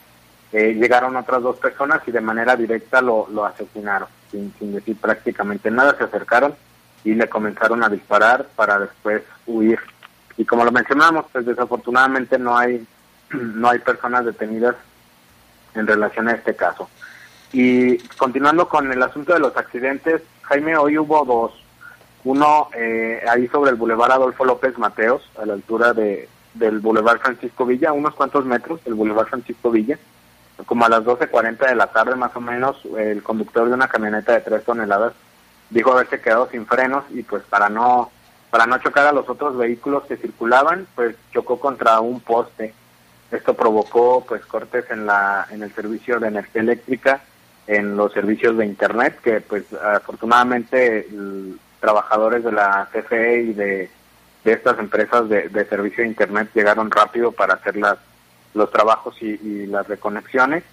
llegaron 0.52 1.16
otras 1.16 1.42
dos 1.42 1.58
personas 1.58 2.02
y 2.08 2.12
de 2.12 2.22
manera 2.22 2.56
directa 2.56 3.02
lo, 3.02 3.28
lo 3.30 3.46
asesinaron, 3.46 4.08
sin, 4.30 4.54
sin 4.60 4.74
decir 4.76 4.96
prácticamente 4.96 5.72
nada, 5.72 5.98
se 5.98 6.04
acercaron 6.04 6.54
y 7.04 7.16
le 7.16 7.28
comenzaron 7.28 7.84
a 7.84 7.90
disparar 7.90 8.46
para 8.56 8.78
después 8.78 9.24
huir. 9.48 9.80
Y 10.38 10.46
como 10.46 10.64
lo 10.66 10.72
mencionamos, 10.72 11.26
pues 11.32 11.48
desafortunadamente 11.48 12.38
no 12.38 12.56
hay 12.56 12.86
no 13.32 13.70
hay 13.70 13.80
personas 13.80 14.24
detenidas 14.24 14.76
en 15.74 15.88
relación 15.88 16.28
a 16.28 16.34
este 16.34 16.56
caso. 16.56 16.90
Y 17.52 17.98
continuando 18.18 18.68
con 18.68 18.92
el 18.92 19.02
asunto 19.02 19.34
de 19.34 19.40
los 19.40 19.56
accidentes, 19.58 20.22
Jaime, 20.44 20.78
hoy 20.78 20.98
hubo 20.98 21.26
dos. 21.26 21.52
Uno 22.24 22.70
eh, 22.76 23.24
ahí 23.30 23.48
sobre 23.48 23.72
el 23.72 23.78
Boulevard 23.78 24.12
Adolfo 24.12 24.46
López 24.46 24.78
Mateos, 24.78 25.24
a 25.42 25.46
la 25.46 25.54
altura 25.54 25.94
de, 25.94 26.30
del 26.54 26.80
Boulevard 26.80 27.20
Francisco 27.20 27.66
Villa, 27.66 27.94
unos 27.94 28.14
cuantos 28.14 28.46
metros 28.46 28.84
del 28.84 28.94
Boulevard 28.94 29.28
Francisco 29.28 29.72
Villa. 29.72 29.98
Como 30.66 30.86
a 30.86 30.90
las 30.90 31.04
12.40 31.04 31.70
de 31.70 31.76
la 31.76 31.88
tarde 31.88 32.16
más 32.16 32.36
o 32.36 32.42
menos, 32.42 32.78
el 32.98 33.24
conductor 33.24 33.68
de 33.68 33.74
una 33.74 33.88
camioneta 33.88 34.34
de 34.34 34.42
tres 34.42 34.66
toneladas 34.66 35.14
dijo 35.70 35.94
haberse 35.94 36.20
quedado 36.20 36.50
sin 36.50 36.66
frenos 36.66 37.06
y 37.12 37.24
pues 37.24 37.44
para 37.44 37.70
no 37.70 38.12
para 38.50 38.66
no 38.66 38.80
chocar 38.80 39.06
a 39.06 39.12
los 39.12 39.30
otros 39.30 39.56
vehículos 39.56 40.04
que 40.06 40.18
circulaban, 40.18 40.88
pues 40.96 41.16
chocó 41.32 41.60
contra 41.60 42.00
un 42.00 42.20
poste 42.20 42.74
esto 43.32 43.54
provocó 43.54 44.26
pues 44.28 44.46
cortes 44.46 44.86
en 44.90 45.06
la 45.06 45.48
en 45.52 45.62
el 45.62 45.74
servicio 45.74 46.20
de 46.20 46.30
energía 46.30 46.62
eléctrica, 46.62 47.22
en 47.70 47.96
los 47.96 48.12
servicios 48.14 48.58
de 48.58 48.66
internet 48.66 49.20
que 49.24 49.42
pues 49.42 49.64
afortunadamente 49.74 51.08
trabajadores 51.80 52.44
de 52.44 52.52
la 52.52 52.90
CFE 52.92 53.42
y 53.42 53.54
de, 53.54 53.90
estas 54.44 54.80
empresas 54.80 55.30
de, 55.30 55.66
servicio 55.70 56.04
de 56.04 56.10
internet 56.10 56.50
llegaron 56.56 56.90
rápido 56.90 57.32
para 57.32 57.54
hacer 57.54 57.78
las 57.78 58.00
los 58.56 58.72
trabajos 58.72 59.16
y, 59.22 59.68
las 59.68 59.88
reconexiones. 59.88 60.64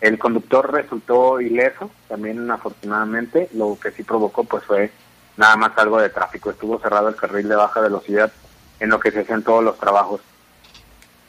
El 0.00 0.18
conductor 0.18 0.72
resultó 0.72 1.42
ileso, 1.42 1.90
también 2.08 2.50
afortunadamente, 2.50 3.50
lo 3.52 3.78
que 3.78 3.90
sí 3.90 4.02
provocó 4.02 4.44
pues 4.44 4.64
fue 4.64 4.90
nada 5.36 5.56
más 5.56 5.72
algo 5.76 6.00
de 6.00 6.08
tráfico. 6.08 6.50
Estuvo 6.50 6.78
cerrado 6.80 7.10
el 7.10 7.16
carril 7.16 7.50
de 7.50 7.56
baja 7.56 7.80
velocidad 7.80 8.32
en 8.80 8.88
lo 8.88 8.98
que 8.98 9.10
se 9.10 9.20
hacían 9.20 9.42
todos 9.42 9.62
los 9.62 9.78
trabajos. 9.78 10.22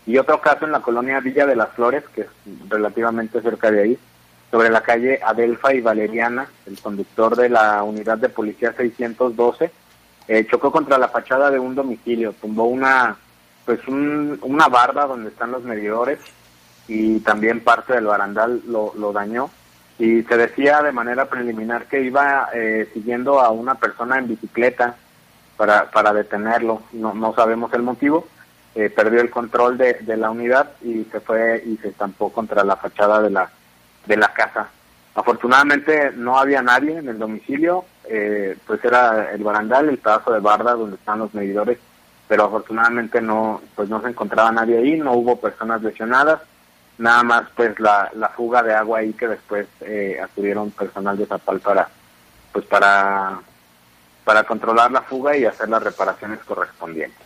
Y 0.06 0.18
otro 0.18 0.40
caso 0.40 0.64
en 0.64 0.72
la 0.72 0.82
colonia 0.82 1.20
Villa 1.20 1.46
de 1.46 1.58
las 1.58 1.74
Flores, 1.74 2.06
que 2.16 2.22
es 2.22 2.28
relativamente 2.70 3.42
cerca 3.42 3.70
de 3.70 3.82
ahí, 3.82 4.00
sobre 4.50 4.70
la 4.70 4.82
calle 4.82 5.20
Adelfa 5.24 5.74
y 5.74 5.82
Valeriana, 5.82 6.48
el 6.66 6.80
conductor 6.80 7.36
de 7.36 7.50
la 7.50 7.84
unidad 7.84 8.18
de 8.18 8.30
policía 8.30 8.74
612, 8.74 9.72
eh, 10.28 10.48
chocó 10.50 10.72
contra 10.72 10.98
la 10.98 11.10
fachada 11.10 11.52
de 11.52 11.60
un 11.60 11.76
domicilio, 11.76 12.34
tumbó 12.34 12.66
una 12.66 13.18
pues 13.66 13.86
una 13.90 14.70
barda 14.70 15.06
donde 15.06 15.30
están 15.30 15.52
los 15.52 15.62
medidores 15.64 16.20
y 16.88 17.20
también 17.20 17.60
parte 17.60 17.94
del 17.94 18.06
barandal 18.06 18.62
lo, 18.66 18.94
lo 18.96 19.12
dañó. 19.12 19.50
Y 20.00 20.22
se 20.24 20.38
decía 20.38 20.82
de 20.82 20.94
manera 20.94 21.26
preliminar 21.26 21.86
que 21.88 22.02
iba 22.02 22.48
eh, 22.54 22.90
siguiendo 22.94 23.42
a 23.42 23.50
una 23.50 23.76
persona 23.76 24.20
en 24.20 24.30
bicicleta 24.30 24.96
para, 25.58 25.92
para 25.92 26.14
detenerlo, 26.14 26.82
no, 26.94 27.14
no 27.14 27.34
sabemos 27.34 27.74
el 27.74 27.82
motivo, 27.82 28.26
eh, 28.74 28.90
perdió 28.90 29.20
el 29.20 29.32
control 29.32 29.78
de, 29.78 29.96
de, 29.96 30.16
la 30.16 30.30
unidad 30.30 30.72
y 30.82 31.04
se 31.12 31.20
fue 31.20 31.62
y 31.66 31.76
se 31.78 31.90
estampó 31.90 32.32
contra 32.32 32.64
la 32.64 32.78
fachada 32.78 33.22
de 33.22 33.32
la, 33.32 33.52
de 34.08 34.18
la 34.18 34.34
casa. 34.34 34.70
Afortunadamente 35.16 36.12
no 36.16 36.38
había 36.38 36.62
nadie 36.62 36.98
en 36.98 37.10
el 37.10 37.18
domicilio, 37.18 37.86
eh, 38.06 38.58
pues 38.66 38.84
era 38.86 39.32
el 39.32 39.44
barandal, 39.44 39.90
el 39.90 39.98
pedazo 39.98 40.32
de 40.32 40.40
barda 40.40 40.74
donde 40.74 40.96
están 40.96 41.20
los 41.20 41.34
medidores, 41.34 41.80
pero 42.28 42.46
afortunadamente 42.46 43.22
no, 43.22 43.62
pues 43.76 43.90
no 43.90 44.02
se 44.02 44.10
encontraba 44.10 44.52
nadie 44.52 44.78
ahí, 44.78 44.98
no 44.98 45.14
hubo 45.14 45.40
personas 45.40 45.82
lesionadas, 45.82 46.42
nada 46.98 47.24
más 47.24 47.44
pues 47.56 47.80
la, 47.80 48.12
la 48.16 48.30
fuga 48.30 48.62
de 48.64 48.74
agua 48.74 49.00
ahí 49.00 49.14
que 49.14 49.28
después 49.28 49.68
eh, 49.82 50.20
acudieron 50.24 50.72
personal 50.72 51.18
de 51.18 51.26
Zapal 51.26 51.60
para, 51.60 51.90
pues 52.52 52.66
para, 52.66 53.40
para 54.24 54.44
controlar 54.44 54.92
la 54.92 55.02
fuga 55.02 55.36
y 55.36 55.46
hacer 55.46 55.70
las 55.70 55.82
reparaciones 55.82 56.40
correspondientes. 56.40 57.26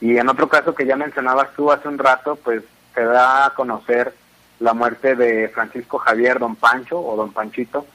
Y 0.00 0.16
en 0.16 0.28
otro 0.28 0.48
caso 0.48 0.74
que 0.74 0.86
ya 0.86 0.96
mencionabas 0.96 1.52
tú 1.54 1.70
hace 1.70 1.86
un 1.86 1.98
rato, 1.98 2.36
pues 2.36 2.62
se 2.94 3.04
da 3.04 3.46
a 3.46 3.50
conocer 3.50 4.14
la 4.60 4.74
muerte 4.74 5.16
de 5.16 5.48
Francisco 5.48 5.98
Javier 5.98 6.38
Don 6.38 6.56
Pancho 6.56 7.00
o 7.00 7.16
Don 7.16 7.32
Panchito, 7.32 7.86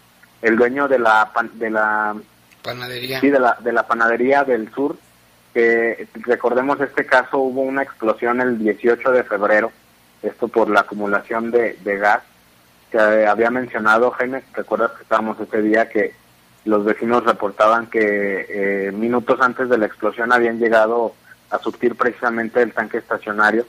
el 0.41 0.57
dueño 0.57 0.87
de 0.87 0.99
la 0.99 1.31
de 1.53 1.69
la 1.69 2.15
panadería. 2.61 3.19
Sí, 3.21 3.29
de 3.29 3.39
la 3.39 3.57
de 3.59 3.71
la 3.71 3.87
panadería 3.87 4.43
del 4.43 4.71
sur, 4.73 4.97
que 5.53 6.07
recordemos 6.13 6.81
este 6.81 7.05
caso 7.05 7.37
hubo 7.37 7.61
una 7.61 7.83
explosión 7.83 8.41
el 8.41 8.57
18 8.57 9.11
de 9.11 9.23
febrero, 9.23 9.71
esto 10.21 10.47
por 10.47 10.69
la 10.69 10.81
acumulación 10.81 11.51
de, 11.51 11.77
de 11.83 11.97
gas 11.97 12.23
que 12.91 12.99
había 12.99 13.49
mencionado 13.49 14.11
Jaime, 14.11 14.43
recuerdas 14.53 14.91
que 14.91 15.03
estábamos 15.03 15.39
ese 15.39 15.61
día 15.61 15.89
que 15.89 16.13
los 16.65 16.83
vecinos 16.83 17.23
reportaban 17.23 17.87
que 17.87 18.45
eh, 18.49 18.91
minutos 18.91 19.39
antes 19.39 19.69
de 19.69 19.77
la 19.77 19.85
explosión 19.85 20.31
habían 20.31 20.59
llegado 20.59 21.13
a 21.51 21.59
surtir 21.59 21.95
precisamente 21.95 22.61
el 22.61 22.73
tanque 22.73 22.97
estacionario 22.97 23.65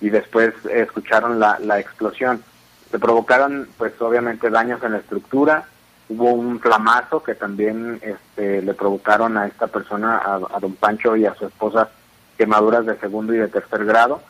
y 0.00 0.10
después 0.10 0.54
escucharon 0.70 1.40
la, 1.40 1.58
la 1.60 1.80
explosión. 1.80 2.42
Se 2.90 2.98
provocaron 2.98 3.68
pues 3.76 4.00
obviamente 4.00 4.50
daños 4.50 4.82
en 4.82 4.92
la 4.92 4.98
estructura, 4.98 5.66
hubo 6.08 6.32
un 6.32 6.58
flamazo 6.60 7.22
que 7.22 7.34
también 7.34 8.00
este, 8.02 8.62
le 8.62 8.74
provocaron 8.74 9.36
a 9.36 9.46
esta 9.46 9.66
persona, 9.66 10.20
a, 10.24 10.58
don 10.60 10.74
Pancho 10.74 11.16
y 11.16 11.26
a 11.26 11.34
su 11.34 11.46
esposa, 11.46 11.90
quemaduras 12.36 12.86
de 12.86 12.98
segundo 12.98 13.34
y 13.34 13.38
de 13.38 13.48
tercer 13.48 13.84
grado. 13.84 14.22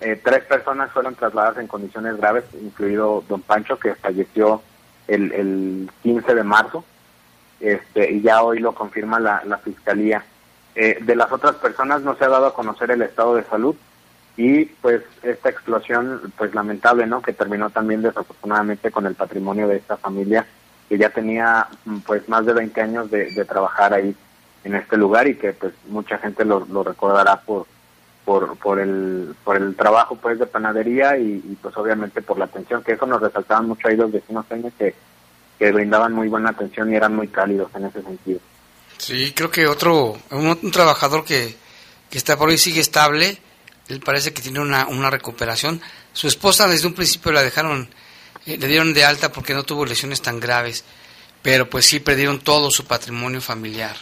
Eh, 0.00 0.20
tres 0.22 0.44
personas 0.44 0.90
fueron 0.92 1.14
trasladadas 1.14 1.58
en 1.58 1.66
condiciones 1.66 2.16
graves, 2.16 2.44
incluido 2.60 3.24
don 3.28 3.42
Pancho, 3.42 3.78
que 3.78 3.94
falleció 3.94 4.62
el, 5.08 5.32
el 5.32 5.90
15 6.02 6.34
de 6.34 6.44
marzo, 6.44 6.84
este, 7.60 8.12
y 8.12 8.20
ya 8.20 8.42
hoy 8.42 8.58
lo 8.58 8.74
confirma 8.74 9.18
la, 9.18 9.42
la 9.44 9.58
fiscalía. 9.58 10.24
Eh, 10.74 10.98
de 11.00 11.16
las 11.16 11.30
otras 11.32 11.56
personas 11.56 12.02
no 12.02 12.16
se 12.16 12.24
ha 12.24 12.28
dado 12.28 12.46
a 12.46 12.54
conocer 12.54 12.90
el 12.90 13.02
estado 13.02 13.36
de 13.36 13.44
salud 13.44 13.76
y 14.36 14.64
pues 14.64 15.02
esta 15.22 15.48
explosión 15.48 16.32
pues 16.36 16.54
lamentable 16.54 17.06
no 17.06 17.22
que 17.22 17.32
terminó 17.32 17.70
también 17.70 18.02
desafortunadamente 18.02 18.90
con 18.90 19.06
el 19.06 19.14
patrimonio 19.14 19.68
de 19.68 19.76
esta 19.76 19.96
familia 19.96 20.44
que 20.88 20.98
ya 20.98 21.10
tenía 21.10 21.68
mm, 21.84 21.98
pues 22.00 22.28
más 22.28 22.44
de 22.44 22.52
20 22.52 22.80
años 22.80 23.10
de, 23.10 23.44
trabajar 23.44 23.94
ahí 23.94 24.14
en 24.64 24.74
este 24.74 24.96
lugar 24.96 25.28
y 25.28 25.36
que 25.36 25.52
pues 25.52 25.72
mucha 25.88 26.18
gente 26.18 26.44
lo, 26.44 26.64
recordará 26.82 27.40
por 27.40 27.66
por 28.24 28.56
por 28.56 28.80
el 28.80 29.36
por 29.44 29.56
el 29.56 29.76
trabajo 29.76 30.16
pues 30.16 30.38
de 30.38 30.46
panadería 30.46 31.16
y, 31.16 31.56
pues 31.62 31.76
obviamente 31.76 32.22
por 32.22 32.38
la 32.38 32.46
atención 32.46 32.82
que 32.82 32.92
eso 32.92 33.06
nos 33.06 33.20
resaltaban 33.20 33.68
mucho 33.68 33.86
ahí 33.86 33.96
los 33.96 34.10
vecinos 34.10 34.46
que 34.78 34.94
que 35.58 35.70
brindaban 35.70 36.12
muy 36.12 36.28
buena 36.28 36.50
atención 36.50 36.92
y 36.92 36.96
eran 36.96 37.14
muy 37.14 37.28
cálidos 37.28 37.70
en 37.74 37.84
ese 37.84 38.02
sentido. 38.02 38.40
Sí, 38.98 39.32
creo 39.32 39.50
que 39.50 39.66
otro, 39.66 40.16
un, 40.30 40.70
trabajador 40.72 41.24
que, 41.24 41.54
que, 42.10 42.18
está 42.18 42.36
por 42.36 42.50
ahí 42.50 42.58
sigue 42.58 42.80
estable, 42.80 43.38
él 43.88 44.00
parece 44.00 44.32
que 44.32 44.42
tiene 44.42 44.60
una, 44.60 44.86
una 44.86 45.10
recuperación. 45.10 45.80
Su 46.12 46.28
esposa 46.28 46.68
desde 46.68 46.86
un 46.86 46.94
principio 46.94 47.32
la 47.32 47.42
dejaron, 47.42 47.88
eh, 48.46 48.56
le 48.58 48.66
dieron 48.66 48.94
de 48.94 49.04
alta 49.04 49.32
porque 49.32 49.54
no 49.54 49.64
tuvo 49.64 49.84
lesiones 49.84 50.22
tan 50.22 50.40
graves, 50.40 50.84
pero 51.42 51.68
pues 51.68 51.86
sí 51.86 52.00
perdieron 52.00 52.40
todo 52.40 52.70
su 52.70 52.86
patrimonio 52.86 53.40
familiar. 53.40 53.96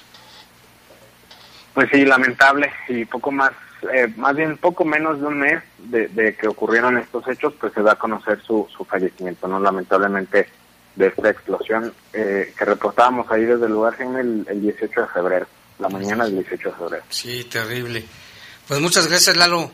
Pues 1.74 1.88
sí, 1.90 2.04
lamentable 2.04 2.70
y 2.88 3.04
poco 3.06 3.32
más, 3.32 3.52
eh, 3.92 4.12
más 4.16 4.36
bien 4.36 4.56
poco 4.58 4.84
menos 4.84 5.20
de 5.20 5.26
un 5.26 5.38
mes 5.38 5.62
de, 5.78 6.36
que 6.38 6.46
ocurrieron 6.46 6.98
estos 6.98 7.26
hechos, 7.28 7.54
pues 7.58 7.72
se 7.72 7.80
va 7.80 7.92
a 7.92 7.98
conocer 7.98 8.40
su, 8.42 8.68
su 8.76 8.84
fallecimiento, 8.84 9.48
¿no? 9.48 9.58
Lamentablemente 9.58 10.48
de 10.94 11.06
esta 11.06 11.30
explosión 11.30 11.92
eh, 12.12 12.52
que 12.56 12.64
reportábamos 12.66 13.30
ahí 13.30 13.44
desde 13.44 13.64
el 13.64 13.72
lugar 13.72 13.96
el, 13.98 14.46
el 14.48 14.60
18 14.60 15.00
de 15.00 15.06
febrero, 15.08 15.46
la 15.78 15.88
mañana 15.88 16.24
del 16.24 16.34
18 16.34 16.68
de 16.68 16.76
febrero. 16.76 17.04
Sí, 17.08 17.44
terrible. 17.44 18.04
Pues 18.68 18.80
muchas 18.80 19.08
gracias, 19.08 19.36
Lalo. 19.36 19.70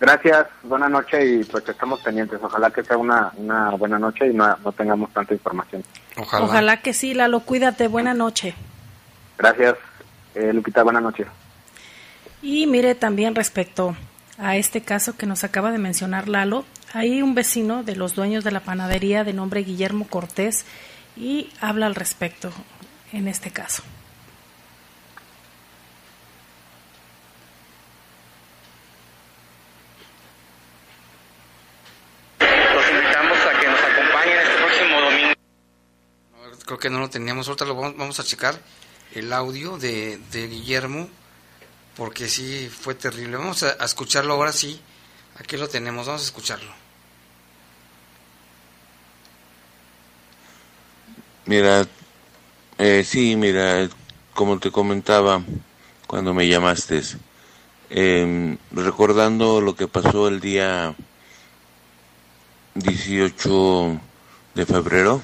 Gracias, 0.00 0.46
buena 0.62 0.88
noche 0.88 1.24
y 1.24 1.44
pues 1.44 1.66
estamos 1.68 2.00
pendientes. 2.00 2.38
Ojalá 2.42 2.70
que 2.70 2.82
sea 2.82 2.96
una, 2.96 3.32
una 3.36 3.70
buena 3.70 3.98
noche 3.98 4.26
y 4.28 4.34
no, 4.34 4.56
no 4.56 4.72
tengamos 4.72 5.12
tanta 5.12 5.32
información. 5.32 5.82
Ojalá. 6.16 6.44
Ojalá 6.44 6.82
que 6.82 6.92
sí, 6.92 7.14
Lalo, 7.14 7.40
cuídate, 7.40 7.88
buena 7.88 8.12
noche. 8.12 8.54
Gracias. 9.38 9.76
Eh, 10.34 10.52
Lupita, 10.52 10.82
buenas 10.82 11.02
noches. 11.02 11.26
Y 12.42 12.66
mire 12.66 12.94
también 12.94 13.34
respecto 13.34 13.96
a 14.36 14.56
este 14.56 14.82
caso 14.82 15.16
que 15.16 15.26
nos 15.26 15.44
acaba 15.44 15.70
de 15.70 15.78
mencionar 15.78 16.28
Lalo, 16.28 16.64
hay 16.92 17.22
un 17.22 17.34
vecino 17.34 17.82
de 17.82 17.96
los 17.96 18.14
dueños 18.14 18.44
de 18.44 18.50
la 18.50 18.60
panadería 18.60 19.24
de 19.24 19.32
nombre 19.32 19.62
Guillermo 19.62 20.06
Cortés 20.06 20.64
y 21.16 21.50
habla 21.60 21.86
al 21.86 21.94
respecto 21.94 22.52
en 23.12 23.28
este 23.28 23.50
caso. 23.50 23.82
Los 32.40 32.90
invitamos 32.90 33.38
a 33.38 33.60
que 33.60 33.68
nos 33.68 33.80
acompañen 33.80 34.38
este 34.38 34.56
próximo 34.58 35.00
domingo. 35.00 35.34
Creo 36.64 36.78
que 36.78 36.88
no 36.88 36.98
lo 36.98 37.10
teníamos, 37.10 37.46
ahorita 37.46 37.66
lo 37.66 37.74
vamos, 37.74 37.96
vamos 37.96 38.20
a 38.20 38.24
checar 38.24 38.58
el 39.14 39.32
audio 39.32 39.76
de, 39.76 40.18
de 40.32 40.48
Guillermo, 40.48 41.08
porque 41.96 42.28
sí 42.28 42.68
fue 42.68 42.94
terrible. 42.94 43.36
Vamos 43.36 43.62
a, 43.62 43.72
escucharlo 43.84 44.34
ahora 44.34 44.52
sí. 44.52 44.80
Aquí 45.36 45.56
lo 45.56 45.68
tenemos, 45.68 46.06
vamos 46.06 46.22
a 46.22 46.24
escucharlo. 46.24 46.72
Mira, 51.46 51.86
eh, 52.78 53.04
sí, 53.04 53.36
mira, 53.36 53.88
como 54.32 54.58
te 54.58 54.70
comentaba 54.70 55.42
cuando 56.06 56.32
me 56.32 56.48
llamaste, 56.48 57.02
em, 57.90 58.56
recordando 58.72 59.60
lo 59.60 59.76
que 59.76 59.86
pasó 59.86 60.28
el 60.28 60.40
día 60.40 60.94
18 62.74 64.00
de 64.54 64.66
febrero, 64.66 65.20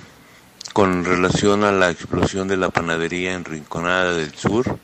con 0.73 1.05
relación 1.05 1.65
a 1.65 1.73
la 1.73 1.91
explosión 1.91 2.49
de 2.49 2.57
la 2.57 2.71
panadería 2.71 3.35
en 3.35 3.45
Rinconada 3.45 4.15
del 4.15 4.35
Sur, 4.35 4.79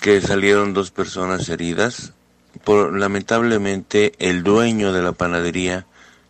que 0.00 0.20
salieron 0.20 0.72
dos 0.72 0.90
personas 0.90 1.48
heridas. 1.48 2.12
Por, 2.62 2.96
lamentablemente, 2.96 4.12
el 4.18 4.44
dueño 4.44 4.92
de 4.92 5.02
la 5.02 5.12
panadería, 5.12 5.86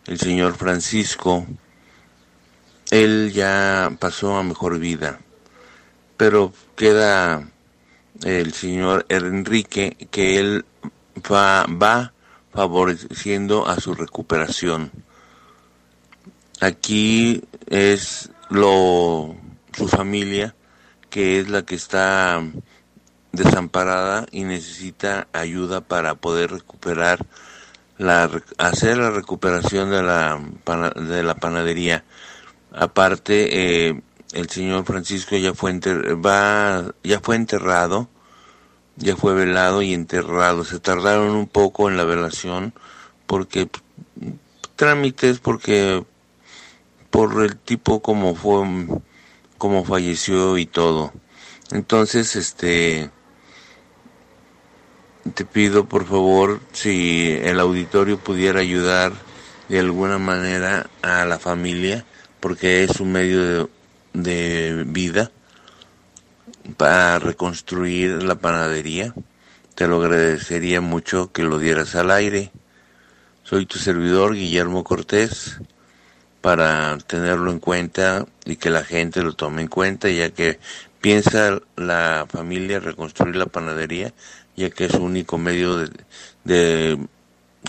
el 0.06 0.18
señor 0.18 0.54
Francisco, 0.56 1.46
él 2.90 3.32
ya 3.32 3.92
pasó 3.98 4.36
a 4.36 4.42
mejor 4.42 4.78
vida, 4.78 5.20
pero 6.16 6.52
queda 6.76 7.46
el 8.22 8.54
señor 8.54 9.04
Enrique 9.08 10.08
que 10.10 10.38
él 10.38 10.64
va, 11.30 11.66
va 11.66 12.12
favoreciendo 12.52 13.66
a 13.66 13.80
su 13.80 13.94
recuperación. 13.94 14.90
Aquí 16.60 17.42
es 17.66 18.30
lo 18.50 19.34
su 19.72 19.88
familia 19.88 20.54
que 21.10 21.38
es 21.38 21.48
la 21.48 21.62
que 21.62 21.74
está 21.74 22.42
desamparada 23.32 24.26
y 24.30 24.44
necesita 24.44 25.28
ayuda 25.32 25.80
para 25.80 26.14
poder 26.16 26.50
recuperar 26.50 27.24
la 27.98 28.30
hacer 28.58 28.98
la 28.98 29.10
recuperación 29.10 29.90
de 29.90 30.02
la 30.02 30.40
de 30.96 31.22
la 31.22 31.34
panadería. 31.36 32.04
Aparte 32.72 33.88
eh, 33.88 34.02
el 34.32 34.50
señor 34.50 34.84
Francisco 34.84 35.36
ya 35.36 35.54
fue 35.54 35.78
va 36.16 36.92
ya 37.02 37.20
fue 37.20 37.36
enterrado 37.36 38.08
ya 38.96 39.16
fue 39.16 39.34
velado 39.34 39.82
y 39.82 39.92
enterrado. 39.92 40.64
Se 40.64 40.80
tardaron 40.80 41.30
un 41.30 41.46
poco 41.46 41.88
en 41.88 41.96
la 41.96 42.04
velación 42.04 42.74
porque 43.26 43.68
trámites 44.76 45.38
porque 45.38 46.04
por 47.14 47.44
el 47.44 47.56
tipo 47.56 48.02
como 48.02 48.34
fue, 48.34 48.66
como 49.56 49.84
falleció 49.84 50.58
y 50.58 50.66
todo. 50.66 51.12
Entonces, 51.70 52.34
este, 52.34 53.08
te 55.32 55.44
pido 55.44 55.84
por 55.84 56.06
favor 56.06 56.58
si 56.72 57.38
el 57.40 57.60
auditorio 57.60 58.18
pudiera 58.18 58.58
ayudar 58.58 59.12
de 59.68 59.78
alguna 59.78 60.18
manera 60.18 60.90
a 61.02 61.24
la 61.24 61.38
familia, 61.38 62.04
porque 62.40 62.82
es 62.82 62.98
un 62.98 63.12
medio 63.12 63.70
de, 64.12 64.72
de 64.72 64.84
vida 64.84 65.30
para 66.76 67.20
reconstruir 67.20 68.24
la 68.24 68.34
panadería. 68.34 69.14
Te 69.76 69.86
lo 69.86 70.02
agradecería 70.02 70.80
mucho 70.80 71.30
que 71.30 71.44
lo 71.44 71.60
dieras 71.60 71.94
al 71.94 72.10
aire. 72.10 72.50
Soy 73.44 73.66
tu 73.66 73.78
servidor, 73.78 74.34
Guillermo 74.34 74.82
Cortés 74.82 75.60
para 76.44 76.98
tenerlo 76.98 77.50
en 77.50 77.58
cuenta 77.58 78.26
y 78.44 78.56
que 78.56 78.68
la 78.68 78.84
gente 78.84 79.22
lo 79.22 79.32
tome 79.32 79.62
en 79.62 79.68
cuenta, 79.68 80.10
ya 80.10 80.28
que 80.28 80.60
piensa 81.00 81.58
la 81.74 82.26
familia 82.28 82.80
reconstruir 82.80 83.36
la 83.36 83.46
panadería, 83.46 84.12
ya 84.54 84.68
que 84.68 84.84
es 84.84 84.92
su 84.92 85.02
único 85.02 85.38
medio 85.38 85.78
de, 85.78 85.90
de 86.44 86.98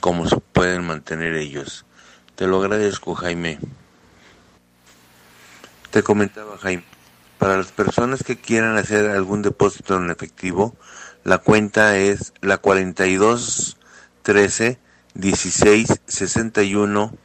cómo 0.02 0.28
se 0.28 0.36
pueden 0.52 0.84
mantener 0.84 1.36
ellos. 1.36 1.86
Te 2.36 2.48
lo 2.48 2.62
agradezco, 2.62 3.16
Jaime. 3.16 3.60
Te 5.90 6.04
comentaba, 6.04 6.58
Jaime, 6.58 6.84
para 7.40 7.56
las 7.56 7.72
personas 7.72 8.24
que 8.24 8.36
quieran 8.36 8.76
hacer 8.76 9.10
algún 9.10 9.42
depósito 9.42 9.96
en 9.96 10.12
efectivo, 10.12 10.76
la 11.24 11.38
cuenta 11.38 11.96
es 11.96 12.34
la 12.42 12.58
42 12.58 13.78
13 14.24 14.80
16 15.14 16.02
61 16.08 17.25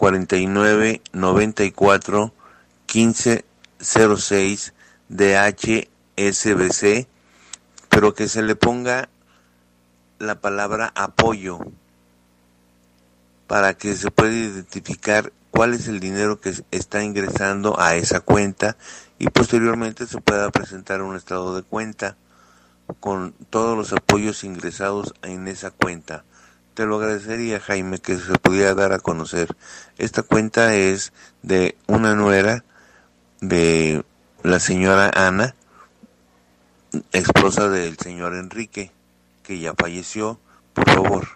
49 0.00 1.02
94 1.12 2.32
15 2.86 3.44
06 3.82 4.72
DHSBC, 5.10 7.06
pero 7.90 8.14
que 8.14 8.26
se 8.26 8.42
le 8.42 8.56
ponga 8.56 9.10
la 10.18 10.40
palabra 10.40 10.90
apoyo 10.94 11.58
para 13.46 13.74
que 13.74 13.94
se 13.94 14.10
pueda 14.10 14.32
identificar 14.32 15.34
cuál 15.50 15.74
es 15.74 15.86
el 15.86 16.00
dinero 16.00 16.40
que 16.40 16.54
está 16.70 17.04
ingresando 17.04 17.78
a 17.78 17.94
esa 17.94 18.20
cuenta 18.20 18.78
y 19.18 19.28
posteriormente 19.28 20.06
se 20.06 20.18
pueda 20.22 20.48
presentar 20.48 21.02
un 21.02 21.14
estado 21.14 21.54
de 21.54 21.62
cuenta 21.62 22.16
con 23.00 23.34
todos 23.50 23.76
los 23.76 23.92
apoyos 23.92 24.44
ingresados 24.44 25.12
en 25.20 25.46
esa 25.46 25.70
cuenta. 25.70 26.24
Te 26.80 26.86
lo 26.86 26.96
agradecería, 26.96 27.60
Jaime, 27.60 27.98
que 27.98 28.16
se 28.16 28.32
pudiera 28.38 28.74
dar 28.74 28.94
a 28.94 29.00
conocer. 29.00 29.54
Esta 29.98 30.22
cuenta 30.22 30.74
es 30.74 31.12
de 31.42 31.76
una 31.86 32.14
nuera 32.14 32.64
de 33.42 34.02
la 34.42 34.60
señora 34.60 35.10
Ana, 35.14 35.54
esposa 37.12 37.68
del 37.68 37.98
señor 37.98 38.34
Enrique, 38.34 38.92
que 39.42 39.58
ya 39.58 39.74
falleció. 39.74 40.40
Por 40.72 40.90
favor, 40.90 41.28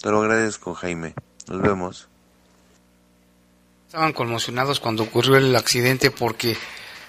te 0.00 0.12
lo 0.12 0.20
agradezco, 0.22 0.74
Jaime. 0.74 1.14
Nos 1.48 1.60
vemos. 1.60 2.08
Estaban 3.88 4.12
conmocionados 4.12 4.78
cuando 4.78 5.02
ocurrió 5.02 5.38
el 5.38 5.56
accidente 5.56 6.12
porque 6.12 6.56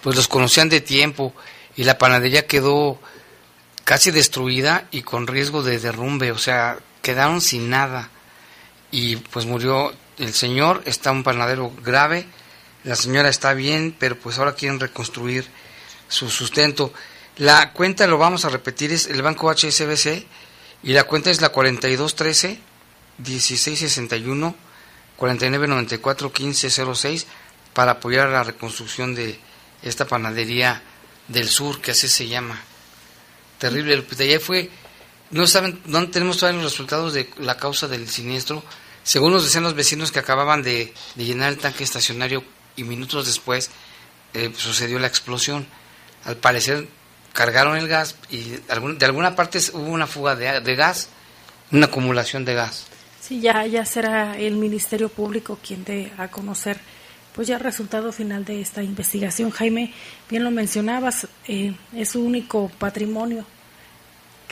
pues 0.02 0.16
los 0.16 0.28
conocían 0.28 0.70
de 0.70 0.82
tiempo 0.82 1.36
y 1.76 1.84
la 1.84 2.00
panadería 2.00 2.48
quedó 2.48 3.00
casi 3.84 4.10
destruida 4.10 4.88
y 4.90 5.04
con 5.04 5.28
riesgo 5.28 5.62
de 5.62 5.78
derrumbe, 5.78 6.32
o 6.32 6.40
sea, 6.40 6.80
quedaron 7.04 7.42
sin 7.42 7.70
nada 7.70 8.10
y 8.90 9.18
pues 9.18 9.46
murió 9.46 9.94
el 10.18 10.34
señor, 10.34 10.82
está 10.86 11.12
un 11.12 11.24
panadero 11.24 11.72
grave, 11.84 12.26
la 12.84 12.96
señora 12.96 13.30
está 13.30 13.54
bien, 13.54 13.96
pero 13.98 14.18
pues 14.18 14.40
ahora 14.40 14.56
quieren 14.56 14.80
reconstruir 14.80 15.46
su 16.08 16.30
sustento. 16.30 16.94
La 17.38 17.74
cuenta, 17.74 18.08
lo 18.08 18.18
vamos 18.18 18.46
a 18.46 18.50
repetir, 18.50 18.92
es 18.92 19.08
el 19.08 19.22
banco 19.22 19.52
HSBC 19.52 20.26
y 20.84 20.94
la 20.94 21.04
cuenta 21.04 21.30
es 21.30 21.42
la 21.42 21.50
4213 21.50 22.60
1661 23.18 24.56
4994 25.18 26.30
1506 26.30 27.28
para 27.74 27.94
apoyar 27.94 28.30
la 28.30 28.44
reconstrucción 28.44 29.14
de 29.16 29.40
esta 29.82 30.08
panadería 30.08 30.82
del 31.28 31.50
sur, 31.50 31.82
que 31.82 31.92
así 31.92 32.08
se 32.08 32.28
llama. 32.28 32.62
Terrible, 33.58 34.06
ya 34.18 34.40
fue 34.40 34.70
no 35.34 35.48
saben, 35.48 35.80
no 35.86 36.10
tenemos 36.10 36.38
todavía 36.38 36.62
los 36.62 36.72
resultados 36.72 37.14
de 37.14 37.30
la 37.40 37.58
causa 37.58 37.88
del 37.88 38.08
siniestro. 38.08 38.64
Según 39.04 39.34
nos 39.34 39.44
decían 39.44 39.64
los 39.64 39.74
vecinos 39.74 40.12
que 40.12 40.20
acababan 40.20 40.62
de, 40.62 40.94
llenar 41.16 41.50
el 41.50 41.58
tanque 41.58 41.84
estacionario 41.84 42.44
y 42.76 42.84
minutos 42.84 43.26
después 43.26 43.72
eh, 44.34 44.54
sucedió 44.56 45.00
la 45.00 45.08
explosión. 45.08 45.66
Al 46.24 46.38
parecer 46.38 46.88
cargaron 47.34 47.78
el 47.78 47.88
gas 47.88 48.16
y 48.30 48.44
de 48.44 49.06
alguna 49.06 49.36
parte 49.36 49.60
hubo 49.74 49.88
una 49.88 50.08
fuga 50.08 50.36
de, 50.36 50.76
gas, 50.76 51.10
una 51.72 51.88
acumulación 51.88 52.46
de 52.46 52.54
gas. 52.54 52.86
Sí, 53.20 53.42
ya, 53.42 53.66
ya 53.66 53.86
será 53.86 54.38
el 54.38 54.56
Ministerio 54.56 55.10
Público 55.10 55.58
quien 55.66 55.84
dé 55.84 56.12
a 56.18 56.28
conocer 56.28 56.80
pues 57.34 57.48
ya 57.48 57.56
el 57.56 57.62
resultado 57.62 58.12
final 58.12 58.46
de 58.46 58.62
esta 58.62 58.84
investigación. 58.84 59.50
Jaime, 59.50 59.92
bien 60.30 60.44
lo 60.44 60.52
mencionabas, 60.52 61.28
eh, 61.48 61.74
es 61.96 62.10
su 62.10 62.24
único 62.24 62.70
patrimonio 62.78 63.44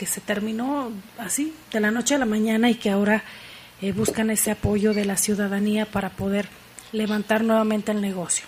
que 0.02 0.06
se 0.08 0.20
terminó 0.20 0.90
así, 1.16 1.54
de 1.70 1.78
la 1.78 1.92
noche 1.92 2.16
a 2.16 2.18
la 2.18 2.26
mañana 2.26 2.68
y 2.68 2.74
que 2.74 2.90
ahora 2.90 3.22
eh, 3.80 3.92
buscan 3.92 4.30
ese 4.30 4.50
apoyo 4.50 4.94
de 4.94 5.04
la 5.04 5.16
ciudadanía 5.16 5.86
para 5.86 6.10
poder 6.10 6.48
levantar 6.90 7.44
nuevamente 7.44 7.92
el 7.92 8.00
negocio. 8.00 8.44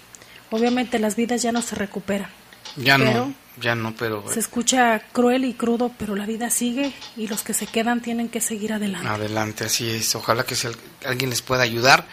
Obviamente 0.50 0.98
las 0.98 1.14
vidas 1.14 1.42
ya 1.42 1.52
no 1.52 1.62
se 1.62 1.76
recuperan. 1.76 2.28
Ya 2.74 2.98
no, 2.98 3.32
ya 3.60 3.76
no, 3.76 3.94
pero... 3.94 4.24
Se 4.32 4.40
escucha 4.40 5.00
cruel 5.12 5.44
y 5.44 5.54
crudo, 5.54 5.92
pero 5.96 6.16
la 6.16 6.26
vida 6.26 6.50
sigue 6.50 6.92
y 7.16 7.28
los 7.28 7.44
que 7.44 7.54
se 7.54 7.68
quedan 7.68 8.00
tienen 8.00 8.28
que 8.28 8.40
seguir 8.40 8.72
adelante. 8.72 9.06
Adelante, 9.06 9.62
así 9.66 9.88
es. 9.88 10.12
Ojalá 10.16 10.42
que 10.42 10.56
alguien 11.06 11.30
les 11.30 11.40
pueda 11.40 11.62
ayudar 11.62 12.04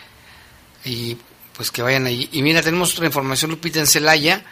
y 0.86 1.18
pues 1.58 1.72
que 1.72 1.82
vayan 1.82 2.06
ahí. 2.06 2.30
Y 2.32 2.44
mira, 2.44 2.62
tenemos 2.62 2.94
otra 2.94 3.08
información, 3.08 3.50
Lupita, 3.50 3.80
en 3.80 3.88
Celaya. 3.88 4.46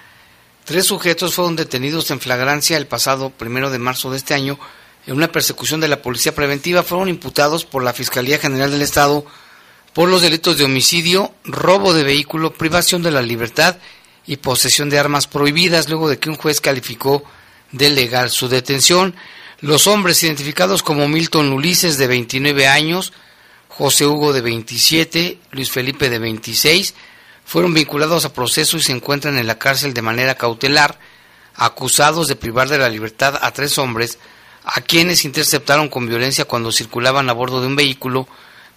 Tres 0.69 0.85
sujetos 0.85 1.33
fueron 1.33 1.55
detenidos 1.55 2.11
en 2.11 2.19
flagrancia 2.19 2.77
el 2.77 2.85
pasado 2.85 3.31
primero 3.31 3.71
de 3.71 3.79
marzo 3.79 4.11
de 4.11 4.17
este 4.17 4.35
año 4.35 4.59
en 5.07 5.15
una 5.15 5.31
persecución 5.31 5.79
de 5.79 5.87
la 5.87 6.03
policía 6.03 6.35
preventiva. 6.35 6.83
Fueron 6.83 7.09
imputados 7.09 7.65
por 7.65 7.83
la 7.83 7.91
Fiscalía 7.91 8.37
General 8.37 8.69
del 8.69 8.83
Estado 8.83 9.25
por 9.95 10.09
los 10.09 10.21
delitos 10.21 10.59
de 10.59 10.65
homicidio, 10.65 11.33
robo 11.43 11.91
de 11.91 12.03
vehículo, 12.03 12.53
privación 12.53 13.01
de 13.01 13.09
la 13.09 13.23
libertad 13.23 13.77
y 14.27 14.37
posesión 14.37 14.91
de 14.91 14.99
armas 14.99 15.25
prohibidas, 15.25 15.89
luego 15.89 16.07
de 16.07 16.19
que 16.19 16.29
un 16.29 16.35
juez 16.35 16.61
calificó 16.61 17.23
de 17.71 17.89
legal 17.89 18.29
su 18.29 18.47
detención. 18.47 19.15
Los 19.61 19.87
hombres 19.87 20.21
identificados 20.21 20.83
como 20.83 21.07
Milton 21.07 21.51
Ulises, 21.51 21.97
de 21.97 22.05
29 22.05 22.67
años, 22.67 23.11
José 23.69 24.05
Hugo, 24.05 24.33
de 24.33 24.41
27, 24.41 25.39
Luis 25.49 25.71
Felipe, 25.71 26.11
de 26.11 26.19
26, 26.19 26.93
fueron 27.49 27.73
vinculados 27.73 28.25
a 28.25 28.31
proceso 28.31 28.77
y 28.77 28.81
se 28.81 28.91
encuentran 28.91 29.39
en 29.39 29.47
la 29.47 29.57
cárcel 29.57 29.95
de 29.95 30.03
manera 30.03 30.35
cautelar, 30.35 30.99
acusados 31.55 32.27
de 32.27 32.35
privar 32.35 32.69
de 32.69 32.77
la 32.77 32.89
libertad 32.89 33.39
a 33.41 33.49
tres 33.49 33.79
hombres, 33.79 34.19
a 34.63 34.81
quienes 34.81 35.25
interceptaron 35.25 35.89
con 35.89 36.07
violencia 36.07 36.45
cuando 36.45 36.71
circulaban 36.71 37.27
a 37.27 37.33
bordo 37.33 37.59
de 37.59 37.65
un 37.65 37.75
vehículo 37.75 38.27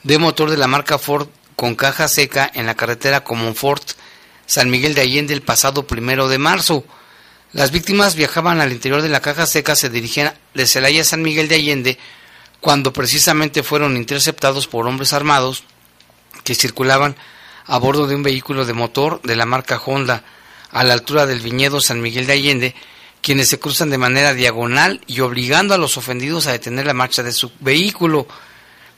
de 0.05 0.17
motor 0.17 0.49
de 0.49 0.57
la 0.57 0.69
marca 0.69 0.97
Ford 0.97 1.29
con 1.55 1.75
caja 1.75 2.09
seca 2.09 2.51
en 2.55 2.65
la 2.65 2.75
carretera 2.75 3.25
Ford 3.55 3.83
San 4.47 4.71
Miguel 4.71 4.95
de 4.95 5.03
Allende 5.03 5.35
el 5.35 5.43
pasado 5.43 5.87
primero 5.87 6.29
de 6.29 6.39
marzo. 6.39 6.83
Las 7.53 7.73
víctimas 7.73 8.15
viajaban 8.15 8.63
al 8.63 8.73
interior 8.73 9.03
de 9.03 9.11
la 9.11 9.21
caja 9.21 9.45
seca, 9.45 9.77
se 9.77 9.91
dirigían 9.91 10.33
de 10.55 10.67
Celaya 10.67 11.03
a 11.03 11.05
San 11.05 11.21
Miguel 11.21 11.49
de 11.49 11.57
Allende, 11.57 11.99
cuando 12.63 12.91
precisamente 12.91 13.63
fueron 13.63 13.99
interceptados 13.99 14.67
por 14.67 14.87
hombres 14.87 15.13
armados 15.13 15.65
que 16.43 16.55
circulaban 16.55 17.17
a 17.67 17.79
bordo 17.79 18.07
de 18.07 18.15
un 18.15 18.23
vehículo 18.23 18.65
de 18.65 18.73
motor 18.73 19.21
de 19.23 19.37
la 19.37 19.47
marca 19.47 19.81
Honda 19.85 20.25
a 20.71 20.85
la 20.85 20.95
altura 20.95 21.27
del 21.27 21.41
viñedo 21.41 21.81
San 21.81 22.01
Miguel 22.01 22.27
de 22.27 22.33
Allende, 22.33 22.75
quienes 23.21 23.49
se 23.49 23.59
cruzan 23.59 23.91
de 23.91 23.99
manera 23.99 24.35
diagonal 24.35 25.01
y 25.07 25.21
obligando 25.21 25.75
a 25.75 25.79
los 25.79 25.97
ofendidos 25.97 26.47
a 26.47 26.53
detener 26.53 26.87
la 26.87 26.95
marcha 26.95 27.23
de 27.23 27.33
su 27.33 27.53
vehículo. 27.61 28.27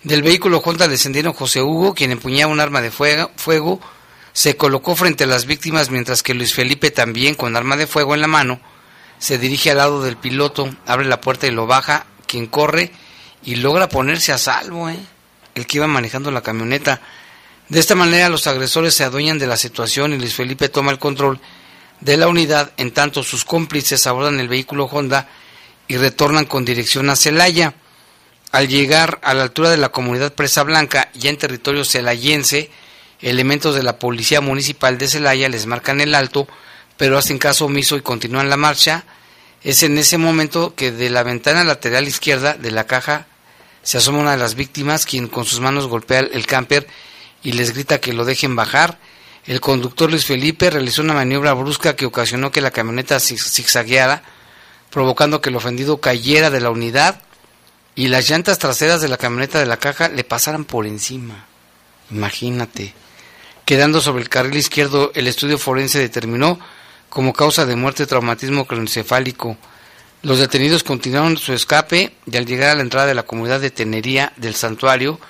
Del 0.02 0.22
vehículo 0.22 0.62
Honda 0.64 0.88
descendieron 0.88 1.32
José 1.32 1.62
Hugo, 1.62 1.94
quien 1.94 2.12
empuñaba 2.12 2.52
un 2.52 2.60
arma 2.60 2.80
de 2.80 2.90
fuego, 2.90 3.80
se 4.32 4.56
colocó 4.56 4.96
frente 4.96 5.24
a 5.24 5.28
las 5.28 5.46
víctimas 5.46 5.90
mientras 5.90 6.22
que 6.22 6.34
Luis 6.34 6.54
Felipe 6.54 6.90
también 6.90 7.34
con 7.34 7.56
arma 7.56 7.76
de 7.76 7.86
fuego 7.86 8.14
en 8.14 8.20
la 8.20 8.26
mano 8.26 8.60
se 9.18 9.38
dirige 9.38 9.70
al 9.70 9.78
lado 9.78 10.02
del 10.02 10.16
piloto, 10.16 10.68
abre 10.86 11.06
la 11.06 11.20
puerta 11.20 11.46
y 11.46 11.50
lo 11.50 11.66
baja, 11.66 12.04
quien 12.26 12.46
corre 12.46 12.92
y 13.42 13.56
logra 13.56 13.88
ponerse 13.88 14.32
a 14.32 14.38
salvo, 14.38 14.88
¿eh? 14.88 14.98
el 15.54 15.66
que 15.66 15.78
iba 15.78 15.86
manejando 15.86 16.30
la 16.30 16.42
camioneta. 16.42 17.00
De 17.68 17.80
esta 17.80 17.94
manera 17.94 18.28
los 18.28 18.46
agresores 18.46 18.94
se 18.94 19.04
adueñan 19.04 19.38
de 19.38 19.46
la 19.46 19.56
situación 19.56 20.12
y 20.12 20.18
Luis 20.18 20.34
Felipe 20.34 20.68
toma 20.68 20.92
el 20.92 20.98
control 20.98 21.40
de 22.00 22.18
la 22.18 22.28
unidad, 22.28 22.72
en 22.76 22.90
tanto 22.92 23.22
sus 23.22 23.44
cómplices 23.44 24.06
abordan 24.06 24.38
el 24.38 24.48
vehículo 24.48 24.84
Honda 24.84 25.28
y 25.88 25.96
retornan 25.96 26.44
con 26.44 26.64
dirección 26.64 27.08
a 27.08 27.16
Celaya. 27.16 27.74
Al 28.52 28.68
llegar 28.68 29.18
a 29.22 29.34
la 29.34 29.42
altura 29.42 29.70
de 29.70 29.78
la 29.78 29.88
comunidad 29.88 30.34
Presa 30.34 30.62
Blanca, 30.62 31.10
ya 31.14 31.30
en 31.30 31.38
territorio 31.38 31.84
celayense, 31.84 32.70
elementos 33.20 33.74
de 33.74 33.82
la 33.82 33.98
Policía 33.98 34.40
Municipal 34.42 34.98
de 34.98 35.08
Celaya 35.08 35.48
les 35.48 35.66
marcan 35.66 36.00
el 36.00 36.14
alto, 36.14 36.46
pero 36.98 37.16
hacen 37.16 37.38
caso 37.38 37.64
omiso 37.64 37.96
y 37.96 38.02
continúan 38.02 38.50
la 38.50 38.56
marcha. 38.58 39.04
Es 39.62 39.82
en 39.82 39.96
ese 39.96 40.18
momento 40.18 40.74
que 40.74 40.92
de 40.92 41.08
la 41.08 41.22
ventana 41.22 41.64
lateral 41.64 42.06
izquierda 42.06 42.52
de 42.54 42.70
la 42.70 42.86
caja 42.86 43.26
se 43.82 43.98
asoma 43.98 44.20
una 44.20 44.32
de 44.32 44.38
las 44.38 44.54
víctimas, 44.54 45.06
quien 45.06 45.28
con 45.28 45.46
sus 45.46 45.60
manos 45.60 45.88
golpea 45.88 46.20
el 46.20 46.46
camper 46.46 46.86
y 47.44 47.52
les 47.52 47.72
grita 47.72 48.00
que 48.00 48.12
lo 48.12 48.24
dejen 48.24 48.56
bajar. 48.56 48.98
El 49.46 49.60
conductor 49.60 50.10
Luis 50.10 50.24
Felipe 50.24 50.70
realizó 50.70 51.02
una 51.02 51.14
maniobra 51.14 51.52
brusca 51.52 51.94
que 51.94 52.06
ocasionó 52.06 52.50
que 52.50 52.62
la 52.62 52.72
camioneta 52.72 53.20
zigzagueara, 53.20 54.22
provocando 54.90 55.40
que 55.40 55.50
el 55.50 55.56
ofendido 55.56 56.00
cayera 56.00 56.50
de 56.50 56.60
la 56.60 56.70
unidad 56.70 57.20
y 57.94 58.08
las 58.08 58.28
llantas 58.28 58.58
traseras 58.58 59.00
de 59.00 59.08
la 59.08 59.18
camioneta 59.18 59.60
de 59.60 59.66
la 59.66 59.76
caja 59.76 60.08
le 60.08 60.24
pasaran 60.24 60.64
por 60.64 60.86
encima. 60.86 61.46
Imagínate. 62.10 62.94
Quedando 63.64 64.00
sobre 64.00 64.22
el 64.22 64.28
carril 64.28 64.56
izquierdo, 64.56 65.12
el 65.14 65.26
estudio 65.26 65.58
forense 65.58 65.98
determinó 65.98 66.58
como 67.08 67.32
causa 67.32 67.66
de 67.66 67.76
muerte 67.76 68.06
traumatismo 68.06 68.66
cronoencefálico. 68.66 69.56
Los 70.22 70.38
detenidos 70.38 70.82
continuaron 70.82 71.36
su 71.36 71.52
escape 71.52 72.14
y 72.26 72.36
al 72.36 72.46
llegar 72.46 72.70
a 72.70 72.74
la 72.74 72.82
entrada 72.82 73.06
de 73.06 73.14
la 73.14 73.22
comunidad 73.22 73.60
de 73.60 73.70
Tenería 73.70 74.32
del 74.36 74.54
santuario, 74.54 75.20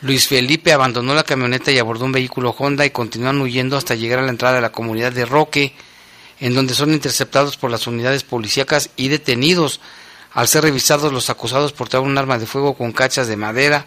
Luis 0.00 0.28
Felipe 0.28 0.72
abandonó 0.72 1.14
la 1.14 1.24
camioneta 1.24 1.70
y 1.70 1.78
abordó 1.78 2.04
un 2.04 2.12
vehículo 2.12 2.54
Honda 2.58 2.84
y 2.84 2.90
continuaron 2.90 3.40
huyendo 3.40 3.76
hasta 3.76 3.94
llegar 3.94 4.18
a 4.18 4.22
la 4.22 4.30
entrada 4.30 4.56
de 4.56 4.60
la 4.60 4.72
comunidad 4.72 5.12
de 5.12 5.24
Roque, 5.24 5.74
en 6.40 6.54
donde 6.54 6.74
son 6.74 6.92
interceptados 6.92 7.56
por 7.56 7.70
las 7.70 7.86
unidades 7.86 8.22
policíacas 8.22 8.90
y 8.96 9.08
detenidos. 9.08 9.80
Al 10.32 10.48
ser 10.48 10.64
revisados, 10.64 11.12
los 11.12 11.30
acusados 11.30 11.72
portaban 11.72 12.10
un 12.10 12.18
arma 12.18 12.38
de 12.38 12.46
fuego 12.46 12.74
con 12.74 12.92
cachas 12.92 13.28
de 13.28 13.36
madera, 13.36 13.86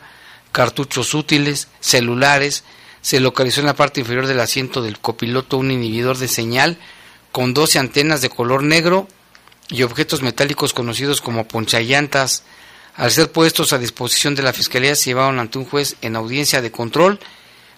cartuchos 0.51 1.13
útiles, 1.13 1.67
celulares. 1.81 2.63
Se 3.01 3.19
localizó 3.19 3.59
en 3.59 3.67
la 3.67 3.75
parte 3.75 3.99
inferior 3.99 4.27
del 4.27 4.39
asiento 4.39 4.81
del 4.81 4.99
copiloto 4.99 5.57
un 5.57 5.71
inhibidor 5.71 6.17
de 6.17 6.27
señal 6.27 6.77
con 7.31 7.53
12 7.53 7.79
antenas 7.79 8.21
de 8.21 8.29
color 8.29 8.63
negro 8.63 9.07
y 9.69 9.83
objetos 9.83 10.21
metálicos 10.21 10.73
conocidos 10.73 11.21
como 11.21 11.47
ponchallantas. 11.47 12.43
Al 12.97 13.11
ser 13.11 13.31
puestos 13.31 13.73
a 13.73 13.77
disposición 13.77 14.33
de 14.33 14.41
la 14.41 14.53
Fiscalía, 14.53 14.95
se 14.95 15.11
llevaron 15.11 15.39
ante 15.39 15.59
un 15.59 15.65
juez 15.65 15.95
en 16.01 16.15
audiencia 16.15 16.63
de 16.63 16.71
control, 16.71 17.19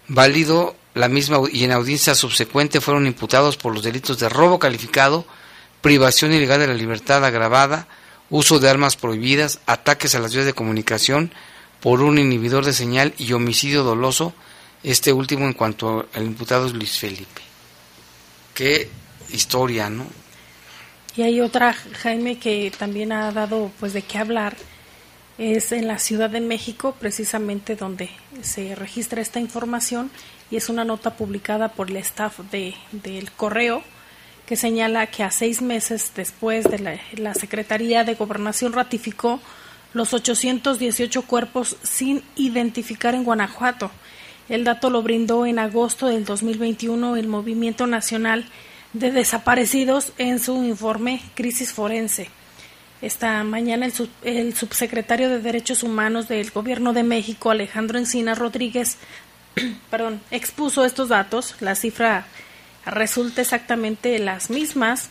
válido 0.07 0.77
la 0.93 1.09
misma 1.09 1.39
y 1.51 1.65
en 1.65 1.73
audiencia 1.73 2.15
subsecuente 2.15 2.79
fueron 2.79 3.05
imputados 3.05 3.57
por 3.57 3.73
los 3.73 3.83
delitos 3.83 4.17
de 4.17 4.29
robo 4.29 4.59
calificado, 4.59 5.25
privación 5.81 6.33
ilegal 6.33 6.61
de 6.61 6.67
la 6.67 6.73
libertad 6.73 7.23
agravada, 7.25 7.87
uso 8.29 8.59
de 8.59 8.69
armas 8.69 8.95
prohibidas, 8.95 9.59
ataques 9.65 10.15
a 10.15 10.19
las 10.19 10.33
vías 10.33 10.45
de 10.45 10.53
comunicación 10.53 11.33
por 11.81 12.01
un 12.01 12.17
inhibidor 12.17 12.63
de 12.63 12.73
señal 12.73 13.13
y 13.17 13.33
homicidio 13.33 13.83
doloso, 13.83 14.33
este 14.83 15.11
último 15.11 15.45
en 15.45 15.53
cuanto 15.53 16.07
al 16.13 16.23
imputado 16.23 16.65
es 16.65 16.73
Luis 16.73 16.97
Felipe. 16.97 17.41
Qué 18.53 18.89
historia, 19.31 19.89
¿no? 19.89 20.07
Y 21.17 21.23
hay 21.23 21.41
otra, 21.41 21.73
Jaime, 21.73 22.39
que 22.39 22.71
también 22.77 23.11
ha 23.11 23.31
dado 23.33 23.69
pues 23.81 23.91
de 23.91 24.01
qué 24.01 24.17
hablar, 24.17 24.55
es 25.39 25.71
en 25.71 25.87
la 25.87 25.99
Ciudad 25.99 26.29
de 26.29 26.41
México, 26.41 26.93
precisamente 26.99 27.77
donde 27.77 28.09
se 28.41 28.75
registra 28.75 29.21
esta 29.21 29.39
información, 29.39 30.11
y 30.51 30.57
es 30.57 30.67
una 30.67 30.83
nota 30.83 31.15
publicada 31.15 31.69
por 31.69 31.89
el 31.89 31.97
staff 31.97 32.39
de, 32.51 32.75
del 32.91 33.31
correo, 33.31 33.81
que 34.45 34.57
señala 34.57 35.07
que 35.07 35.23
a 35.23 35.31
seis 35.31 35.61
meses 35.61 36.11
después 36.13 36.65
de 36.65 36.79
la, 36.79 36.99
la 37.13 37.33
Secretaría 37.33 38.03
de 38.03 38.15
Gobernación 38.15 38.73
ratificó 38.73 39.39
los 39.93 40.13
818 40.13 41.21
cuerpos 41.21 41.77
sin 41.83 42.21
identificar 42.35 43.15
en 43.15 43.23
Guanajuato. 43.23 43.91
El 44.49 44.65
dato 44.65 44.89
lo 44.89 45.01
brindó 45.03 45.45
en 45.45 45.57
agosto 45.57 46.07
del 46.07 46.25
2021 46.25 47.15
el 47.15 47.27
Movimiento 47.27 47.87
Nacional 47.87 48.45
de 48.91 49.11
Desaparecidos 49.11 50.11
en 50.17 50.39
su 50.39 50.63
informe 50.63 51.21
Crisis 51.35 51.71
Forense. 51.71 52.29
Esta 53.01 53.45
mañana 53.45 53.87
el, 54.23 54.55
subsecretario 54.55 55.29
de 55.29 55.39
Derechos 55.39 55.83
Humanos 55.83 56.27
del 56.27 56.51
Gobierno 56.51 56.91
de 56.91 57.03
México, 57.03 57.49
Alejandro 57.49 57.97
Encina 57.97 58.35
Rodríguez, 58.35 58.97
perdón, 59.89 60.21
expuso 60.31 60.83
estos 60.83 61.07
datos. 61.07 61.55
La 61.61 61.75
cifra 61.75 62.25
resulta 62.85 63.39
exactamente 63.39 64.19
las 64.19 64.49
mismas, 64.49 65.09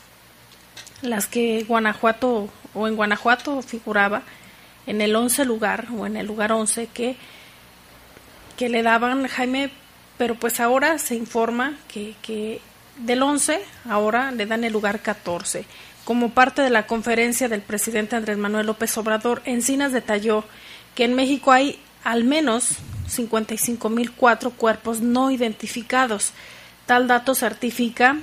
las 1.00 1.26
que 1.26 1.64
Guanajuato 1.66 2.50
o 2.74 2.88
en 2.88 2.96
Guanajuato 2.96 3.62
figuraba 3.62 4.22
en 4.86 5.00
el 5.00 5.16
11 5.16 5.46
lugar 5.46 5.86
o 5.96 6.06
en 6.06 6.18
el 6.18 6.26
lugar 6.26 6.52
11 6.52 6.88
que, 6.88 7.16
que 8.58 8.68
le 8.68 8.82
daban 8.82 9.26
Jaime, 9.28 9.70
pero 10.18 10.34
pues 10.34 10.60
ahora 10.60 10.98
se 10.98 11.14
informa 11.14 11.78
que, 11.88 12.14
que 12.20 12.60
del 12.98 13.22
11 13.22 13.62
ahora 13.88 14.30
le 14.30 14.44
dan 14.44 14.64
el 14.64 14.74
lugar 14.74 15.00
14 15.00 15.64
Como 16.08 16.30
parte 16.30 16.62
de 16.62 16.70
la 16.70 16.86
conferencia 16.86 17.50
del 17.50 17.60
presidente 17.60 18.16
Andrés 18.16 18.38
Manuel 18.38 18.64
López 18.64 18.96
Obrador, 18.96 19.42
Encinas 19.44 19.92
detalló 19.92 20.42
que 20.94 21.04
en 21.04 21.12
México 21.12 21.52
hay 21.52 21.78
al 22.02 22.24
menos 22.24 22.78
55.004 23.14 24.54
cuerpos 24.54 25.02
no 25.02 25.30
identificados. 25.30 26.32
Tal 26.86 27.08
dato 27.08 27.34
certifica 27.34 28.16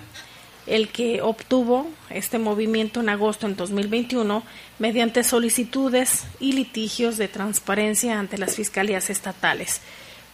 el 0.65 0.89
que 0.89 1.21
obtuvo 1.21 1.87
este 2.09 2.39
movimiento 2.39 3.01
en 3.01 3.09
agosto 3.09 3.45
en 3.45 3.55
2021 3.55 4.41
mediante 4.79 5.23
solicitudes 5.23 6.23
y 6.39 6.53
litigios 6.53 7.17
de 7.17 7.27
transparencia 7.27 8.17
ante 8.17 8.39
las 8.39 8.55
fiscalías 8.55 9.11
estatales. 9.11 9.81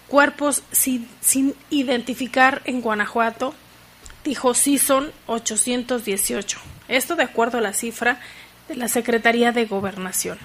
Cuerpos 0.07 0.63
sin, 0.71 1.05
sin 1.19 1.53
identificar 1.69 2.61
en 2.63 2.79
Guanajuato, 2.79 3.53
dijo 4.23 4.53
sí 4.53 4.77
son 4.77 5.11
818. 5.27 6.70
Esto 6.87 7.15
de 7.15 7.23
acuerdo 7.23 7.57
a 7.57 7.61
la 7.61 7.73
cifra 7.73 8.19
de 8.67 8.75
la 8.75 8.87
Secretaría 8.87 9.51
de 9.51 9.65
Gobernación. 9.65 10.37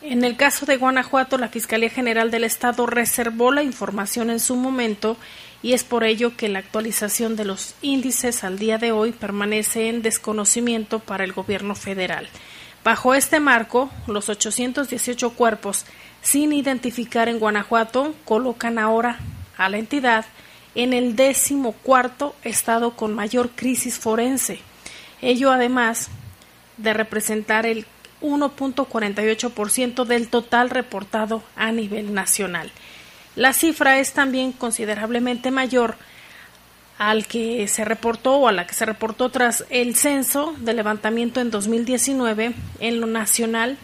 En 0.00 0.24
el 0.24 0.36
caso 0.36 0.66
de 0.66 0.78
Guanajuato, 0.78 1.38
la 1.38 1.48
Fiscalía 1.48 1.88
General 1.88 2.30
del 2.30 2.42
Estado 2.42 2.86
reservó 2.86 3.52
la 3.52 3.62
información 3.62 4.30
en 4.30 4.40
su 4.40 4.56
momento 4.56 5.16
y 5.62 5.74
es 5.74 5.84
por 5.84 6.02
ello 6.02 6.36
que 6.36 6.48
la 6.48 6.58
actualización 6.58 7.36
de 7.36 7.44
los 7.44 7.76
índices 7.82 8.42
al 8.42 8.58
día 8.58 8.78
de 8.78 8.90
hoy 8.90 9.12
permanece 9.12 9.88
en 9.88 10.02
desconocimiento 10.02 10.98
para 10.98 11.22
el 11.22 11.32
gobierno 11.32 11.76
federal. 11.76 12.28
Bajo 12.82 13.14
este 13.14 13.38
marco, 13.38 13.90
los 14.08 14.28
818 14.28 15.30
cuerpos 15.34 15.84
sin 16.20 16.52
identificar 16.52 17.28
en 17.28 17.38
Guanajuato 17.38 18.12
colocan 18.24 18.80
ahora 18.80 19.20
a 19.56 19.68
la 19.68 19.78
entidad 19.78 20.24
en 20.74 20.94
el 20.94 21.14
décimo 21.14 21.72
cuarto 21.72 22.34
estado 22.42 22.96
con 22.96 23.14
mayor 23.14 23.50
crisis 23.50 24.00
forense. 24.00 24.58
Ello 25.22 25.52
además 25.52 26.10
de 26.76 26.92
representar 26.92 27.64
el 27.64 27.86
1.48% 28.20 30.04
del 30.04 30.28
total 30.28 30.70
reportado 30.70 31.42
a 31.56 31.72
nivel 31.72 32.12
nacional. 32.14 32.70
La 33.34 33.52
cifra 33.52 33.98
es 33.98 34.12
también 34.12 34.52
considerablemente 34.52 35.50
mayor 35.50 35.96
al 36.98 37.26
que 37.26 37.66
se 37.66 37.84
reportó 37.84 38.34
o 38.36 38.48
a 38.48 38.52
la 38.52 38.66
que 38.66 38.74
se 38.74 38.84
reportó 38.84 39.30
tras 39.30 39.64
el 39.70 39.96
censo 39.96 40.54
de 40.58 40.74
levantamiento 40.74 41.40
en 41.40 41.50
2019 41.50 42.52
en 42.80 43.00
lo 43.00 43.06
nacional. 43.06 43.78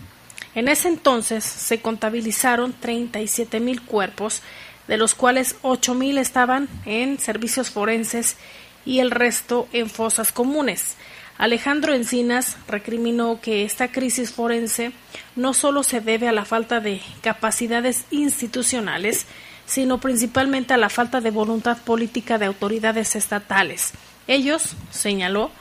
En 0.54 0.68
ese 0.68 0.88
entonces 0.88 1.44
se 1.44 1.80
contabilizaron 1.80 2.74
37 2.78 3.60
mil 3.60 3.82
cuerpos, 3.82 4.42
de 4.86 4.96
los 4.96 5.14
cuales 5.14 5.56
8 5.62 5.94
mil 5.94 6.18
estaban 6.18 6.68
en 6.84 7.18
servicios 7.18 7.70
forenses 7.70 8.36
y 8.84 9.00
el 9.00 9.10
resto 9.10 9.68
en 9.72 9.90
fosas 9.90 10.30
comunes. 10.30 10.96
Alejandro 11.38 11.94
Encinas 11.94 12.56
recriminó 12.66 13.40
que 13.40 13.64
esta 13.64 13.92
crisis 13.92 14.32
forense 14.32 14.90
no 15.36 15.54
solo 15.54 15.84
se 15.84 16.00
debe 16.00 16.26
a 16.26 16.32
la 16.32 16.44
falta 16.44 16.80
de 16.80 17.00
capacidades 17.22 18.06
institucionales, 18.10 19.24
sino 19.64 19.98
principalmente 19.98 20.74
a 20.74 20.78
la 20.78 20.88
falta 20.88 21.20
de 21.20 21.30
voluntad 21.30 21.78
política 21.78 22.38
de 22.38 22.46
autoridades 22.46 23.14
estatales. 23.14 23.92
Ellos, 24.26 24.74
señaló, 24.90 25.52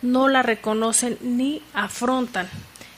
no 0.00 0.28
la 0.28 0.42
reconocen 0.42 1.18
ni 1.20 1.60
afrontan. 1.74 2.48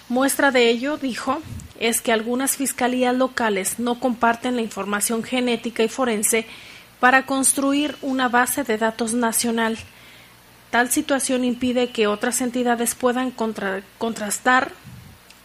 Muestra 0.08 0.52
de 0.52 0.70
ello, 0.70 0.96
dijo, 0.96 1.40
es 1.80 2.00
que 2.00 2.12
algunas 2.12 2.56
fiscalías 2.56 3.16
locales 3.16 3.80
no 3.80 3.98
comparten 3.98 4.54
la 4.54 4.62
información 4.62 5.24
genética 5.24 5.82
y 5.82 5.88
forense 5.88 6.46
para 7.00 7.26
construir 7.26 7.96
una 8.00 8.28
base 8.28 8.62
de 8.62 8.78
datos 8.78 9.12
nacional 9.12 9.76
Tal 10.70 10.90
situación 10.90 11.44
impide 11.44 11.90
que 11.90 12.06
otras 12.06 12.40
entidades 12.40 12.94
puedan 12.94 13.30
contrastar 13.30 14.72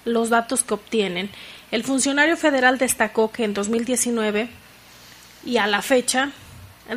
los 0.05 0.29
datos 0.29 0.63
que 0.63 0.73
obtienen. 0.73 1.29
El 1.71 1.83
funcionario 1.83 2.35
federal 2.35 2.77
destacó 2.77 3.31
que 3.31 3.45
en 3.45 3.53
2019 3.53 4.49
y 5.45 5.57
a 5.57 5.67
la 5.67 5.81
fecha 5.81 6.31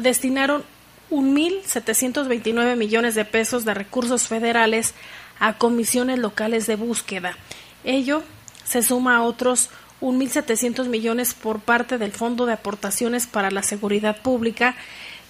destinaron 0.01 0.65
1.729 1.11 2.77
millones 2.77 3.15
de 3.15 3.25
pesos 3.25 3.65
de 3.65 3.75
recursos 3.75 4.27
federales 4.27 4.95
a 5.39 5.57
comisiones 5.57 6.19
locales 6.19 6.67
de 6.67 6.75
búsqueda. 6.75 7.37
Ello 7.85 8.25
se 8.65 8.83
suma 8.83 9.19
a 9.19 9.23
otros 9.23 9.71
1.700 10.01 10.87
millones 10.89 11.33
por 11.35 11.61
parte 11.61 11.97
del 11.97 12.11
Fondo 12.11 12.45
de 12.45 12.55
Aportaciones 12.55 13.29
para 13.29 13.53
la 13.53 13.63
Seguridad 13.63 14.21
Pública. 14.21 14.75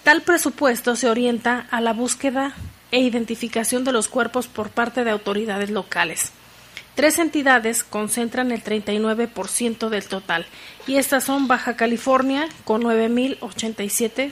Tal 0.03 0.23
presupuesto 0.23 0.97
se 0.97 1.11
orienta 1.11 1.67
a 1.71 1.83
la 1.83 1.93
búsqueda 1.93 2.55
e 2.91 3.01
identificación 3.01 3.85
de 3.85 3.93
los 3.93 4.09
cuerpos 4.09 4.47
por 4.47 4.71
parte 4.71 5.05
de 5.05 5.11
autoridades 5.11 5.69
locales. 5.71 6.33
Tres 6.95 7.19
entidades 7.19 7.85
concentran 7.85 8.53
el 8.53 8.65
39% 8.65 9.91
del 9.91 10.09
total 10.09 10.47
y 10.87 10.97
estas 10.97 11.25
son 11.25 11.47
Baja 11.47 11.77
California 11.77 12.49
con 12.65 12.81
9.087, 12.83 14.31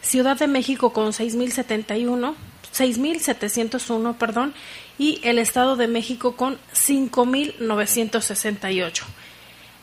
Ciudad 0.00 0.38
de 0.38 0.46
México 0.46 0.94
con 0.94 1.12
6.071, 1.12 2.34
6.701, 2.74 4.16
perdón, 4.16 4.54
y 4.96 5.20
el 5.22 5.38
Estado 5.38 5.76
de 5.76 5.88
México 5.88 6.34
con 6.34 6.56
5.968. 6.72 9.02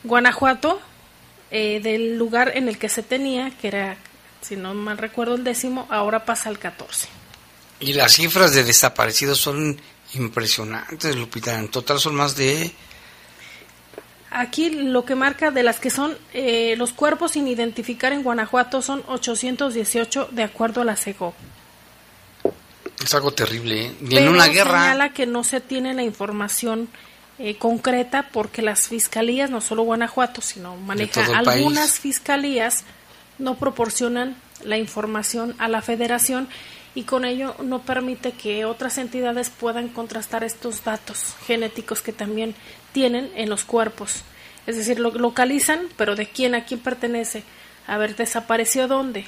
Guanajuato, 0.03 0.81
eh, 1.51 1.79
del 1.81 2.17
lugar 2.17 2.53
en 2.55 2.69
el 2.69 2.79
que 2.79 2.89
se 2.89 3.03
tenía, 3.03 3.51
que 3.51 3.67
era, 3.67 3.97
si 4.41 4.55
no 4.55 4.73
mal 4.73 4.97
recuerdo, 4.97 5.35
el 5.35 5.43
décimo, 5.43 5.85
ahora 5.89 6.25
pasa 6.25 6.49
al 6.49 6.57
14. 6.57 7.07
Y 7.79 7.93
las 7.93 8.13
cifras 8.13 8.53
de 8.53 8.63
desaparecidos 8.63 9.39
son 9.39 9.79
impresionantes, 10.13 11.15
Lupita. 11.15 11.59
En 11.59 11.69
total 11.69 11.99
son 11.99 12.15
más 12.15 12.35
de... 12.35 12.71
Aquí 14.31 14.69
lo 14.69 15.05
que 15.05 15.15
marca 15.15 15.51
de 15.51 15.63
las 15.63 15.79
que 15.79 15.89
son 15.89 16.17
eh, 16.33 16.75
los 16.77 16.91
cuerpos 16.91 17.33
sin 17.33 17.47
identificar 17.47 18.11
en 18.11 18.21
Guanajuato 18.21 18.81
son 18.81 19.01
818 19.07 20.29
de 20.31 20.43
acuerdo 20.43 20.81
a 20.81 20.85
la 20.85 20.97
CEGO. 20.97 21.33
Es 23.01 23.13
algo 23.13 23.31
terrible. 23.31 23.85
¿eh? 23.85 23.95
Y 24.09 24.17
en 24.17 24.27
una 24.27 24.47
guerra... 24.47 24.81
señala 24.81 25.13
que 25.13 25.25
no 25.25 25.43
se 25.43 25.61
tiene 25.61 25.93
la 25.93 26.03
información 26.03 26.89
eh, 27.37 27.57
concreta 27.57 28.29
porque 28.31 28.61
las 28.61 28.87
fiscalías, 28.87 29.49
no 29.49 29.61
solo 29.61 29.83
Guanajuato, 29.83 30.41
sino 30.41 30.75
maneja 30.77 31.25
algunas 31.37 31.99
fiscalías, 31.99 32.83
no 33.37 33.55
proporcionan 33.55 34.35
la 34.63 34.77
información 34.77 35.55
a 35.59 35.67
la 35.67 35.81
federación 35.81 36.49
y 36.95 37.03
con 37.03 37.25
ello 37.25 37.55
no 37.61 37.81
permite 37.81 38.31
que 38.31 38.63
otras 38.63 38.97
entidades 38.97 39.49
puedan 39.49 39.89
contrastar 39.89 40.45
estos 40.45 40.83
datos 40.83 41.35
genéticos 41.45 42.01
que 42.01 42.13
también 42.13 42.55
tienen 42.93 43.29
en 43.35 43.49
los 43.49 43.65
cuerpos. 43.65 44.23
Es 44.65 44.77
decir, 44.77 44.99
lo 44.99 45.11
localizan, 45.11 45.89
pero 45.97 46.15
de 46.15 46.27
quién 46.29 46.55
a 46.55 46.63
quién 46.65 46.79
pertenece. 46.79 47.43
A 47.85 47.97
ver, 47.97 48.15
desapareció 48.15 48.87
dónde. 48.87 49.27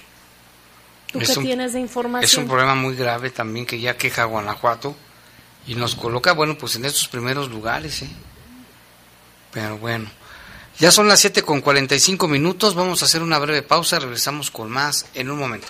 ¿Tú 1.11 1.20
qué 1.20 1.36
tienes 1.36 1.74
de 1.74 1.82
información? 1.82 2.24
Es 2.24 2.38
un 2.38 2.47
problema 2.47 2.74
muy 2.74 2.95
grave 2.95 3.30
también 3.30 3.65
que 3.65 3.80
ya 3.80 3.97
queja 3.97 4.24
Guanajuato 4.24 4.95
y 5.68 5.76
nos 5.76 5.95
coloca, 5.95 6.32
bueno, 6.32 6.57
pues 6.57 6.78
en 6.78 6.86
estos 6.86 7.07
primeros 7.09 7.49
lugares, 7.49 8.01
¿eh? 8.01 8.09
Pero 9.51 9.78
bueno, 9.78 10.09
ya 10.80 10.91
son 10.91 11.07
las 11.07 11.20
7 11.20 11.43
con 11.43 11.61
45 11.61 12.28
minutos, 12.28 12.76
vamos 12.76 13.01
a 13.01 13.05
hacer 13.05 13.22
una 13.22 13.39
breve 13.39 13.61
pausa, 13.61 13.99
regresamos 13.99 14.51
con 14.51 14.70
más 14.70 15.05
en 15.13 15.30
un 15.30 15.38
momento. 15.38 15.68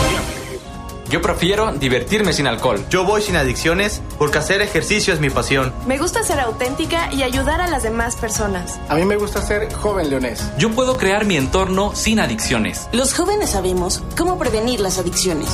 Yo 1.11 1.21
prefiero 1.21 1.73
divertirme 1.73 2.31
sin 2.31 2.47
alcohol. 2.47 2.85
Yo 2.89 3.03
voy 3.03 3.21
sin 3.21 3.35
adicciones 3.35 4.01
porque 4.17 4.37
hacer 4.37 4.61
ejercicio 4.61 5.13
es 5.13 5.19
mi 5.19 5.29
pasión. 5.29 5.73
Me 5.85 5.97
gusta 5.97 6.23
ser 6.23 6.39
auténtica 6.39 7.11
y 7.11 7.23
ayudar 7.23 7.59
a 7.59 7.67
las 7.67 7.83
demás 7.83 8.15
personas. 8.15 8.79
A 8.87 8.95
mí 8.95 9.03
me 9.03 9.17
gusta 9.17 9.41
ser 9.41 9.73
joven 9.73 10.09
leonés. 10.09 10.41
Yo 10.57 10.71
puedo 10.71 10.95
crear 10.95 11.25
mi 11.25 11.35
entorno 11.35 11.93
sin 11.95 12.21
adicciones. 12.21 12.87
Los 12.93 13.13
jóvenes 13.13 13.49
sabemos 13.49 14.01
cómo 14.17 14.39
prevenir 14.39 14.79
las 14.79 14.99
adicciones. 14.99 15.49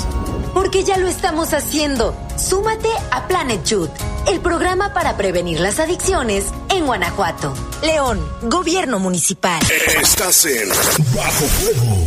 Porque 0.53 0.84
ya 0.84 0.97
lo 0.97 1.08
estamos 1.08 1.55
haciendo. 1.55 2.16
Súmate 2.38 2.89
a 3.10 3.28
Planet 3.28 3.64
Youth, 3.66 3.89
el 4.28 4.39
programa 4.41 4.93
para 4.93 5.18
prevenir 5.18 5.60
las 5.60 5.80
adicciones 5.80 6.45
en 6.70 6.86
Guanajuato. 6.86 7.55
León, 7.82 8.24
Gobierno 8.43 8.99
Municipal. 8.99 9.60
Estás 9.99 10.45
en 10.45 10.70
Bajo 11.16 11.45
Fuego. 11.45 12.07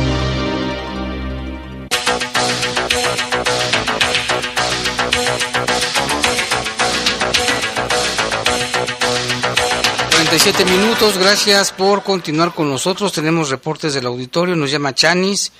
Siete 10.43 10.65
minutos, 10.65 11.19
gracias 11.19 11.71
por 11.71 12.01
continuar 12.01 12.55
con 12.55 12.67
nosotros. 12.67 13.13
Tenemos 13.13 13.51
reportes 13.51 13.93
del 13.93 14.07
auditorio, 14.07 14.55
nos 14.55 14.71
llama 14.71 14.95
Chanis. 14.95 15.51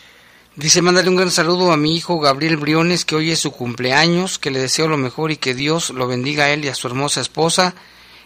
Dice, 0.55 0.81
mándale 0.81 1.07
un 1.07 1.17
gran 1.17 1.29
saludo 1.29 1.71
a 1.71 1.77
mi 1.77 1.95
hijo 1.95 2.19
Gabriel 2.19 2.57
Briones, 2.57 3.05
que 3.05 3.15
hoy 3.15 3.29
es 3.29 3.37
su 3.37 3.51
cumpleaños, 3.51 4.39
que 4.39 4.49
le 4.49 4.59
deseo 4.59 4.87
lo 4.87 4.97
mejor 4.97 5.29
y 5.29 5.37
que 5.37 5.53
Dios 5.53 5.91
lo 5.91 6.07
bendiga 6.07 6.45
a 6.45 6.49
él 6.49 6.65
y 6.65 6.67
a 6.67 6.73
su 6.73 6.87
hermosa 6.87 7.21
esposa 7.21 7.75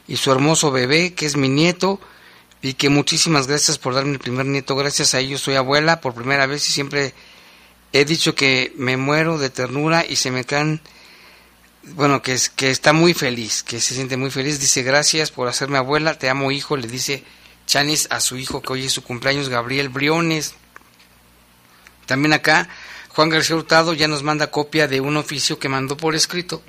y 0.08 0.16
su 0.16 0.32
hermoso 0.32 0.72
bebé, 0.72 1.14
que 1.14 1.26
es 1.26 1.36
mi 1.36 1.50
nieto, 1.50 2.00
y 2.62 2.76
que 2.76 2.88
muchísimas 2.88 3.48
gracias 3.48 3.78
por 3.78 3.94
darme 3.94 4.14
el 4.14 4.20
primer 4.20 4.46
nieto. 4.46 4.78
Gracias 4.78 5.14
a 5.14 5.20
ellos 5.20 5.42
soy 5.42 5.56
abuela 5.56 6.00
por 6.00 6.14
primera 6.14 6.46
vez 6.46 6.70
y 6.70 6.72
siempre 6.72 7.14
he 7.92 8.06
dicho 8.06 8.34
que 8.34 8.72
me 8.78 8.96
muero 8.96 9.38
de 9.38 9.50
ternura 9.50 10.06
y 10.08 10.16
se 10.16 10.32
me 10.32 10.46
caen 10.46 10.80
bueno, 11.94 12.22
que, 12.22 12.34
es, 12.34 12.50
que 12.50 12.72
está 12.72 12.94
muy 12.94 13.14
feliz, 13.14 13.64
que 13.64 13.80
se 13.80 13.94
siente 13.94 14.18
muy 14.18 14.32
feliz. 14.32 14.60
Dice, 14.60 14.84
gracias 14.84 15.32
por 15.32 15.48
hacerme 15.48 15.78
abuela, 15.78 16.18
te 16.18 16.30
amo 16.30 16.52
hijo, 16.52 16.78
le 16.78 16.88
dice 16.88 17.24
Chanis 17.68 18.08
a 18.10 18.20
su 18.20 18.38
hijo 18.38 18.62
que 18.62 18.74
hoy 18.74 18.86
es 18.86 18.94
su 18.94 19.04
cumpleaños, 19.04 19.50
Gabriel 19.50 19.90
Briones. 19.90 20.56
También 22.06 22.34
acá, 22.34 22.70
Juan 23.10 23.30
García 23.30 23.56
Hurtado 23.56 23.94
ya 23.94 24.08
nos 24.08 24.24
manda 24.24 24.52
copia 24.52 24.88
de 24.88 25.00
un 25.00 25.18
oficio 25.18 25.60
que 25.60 25.70
mandó 25.70 25.98
por 25.98 26.16
escrito, 26.16 26.62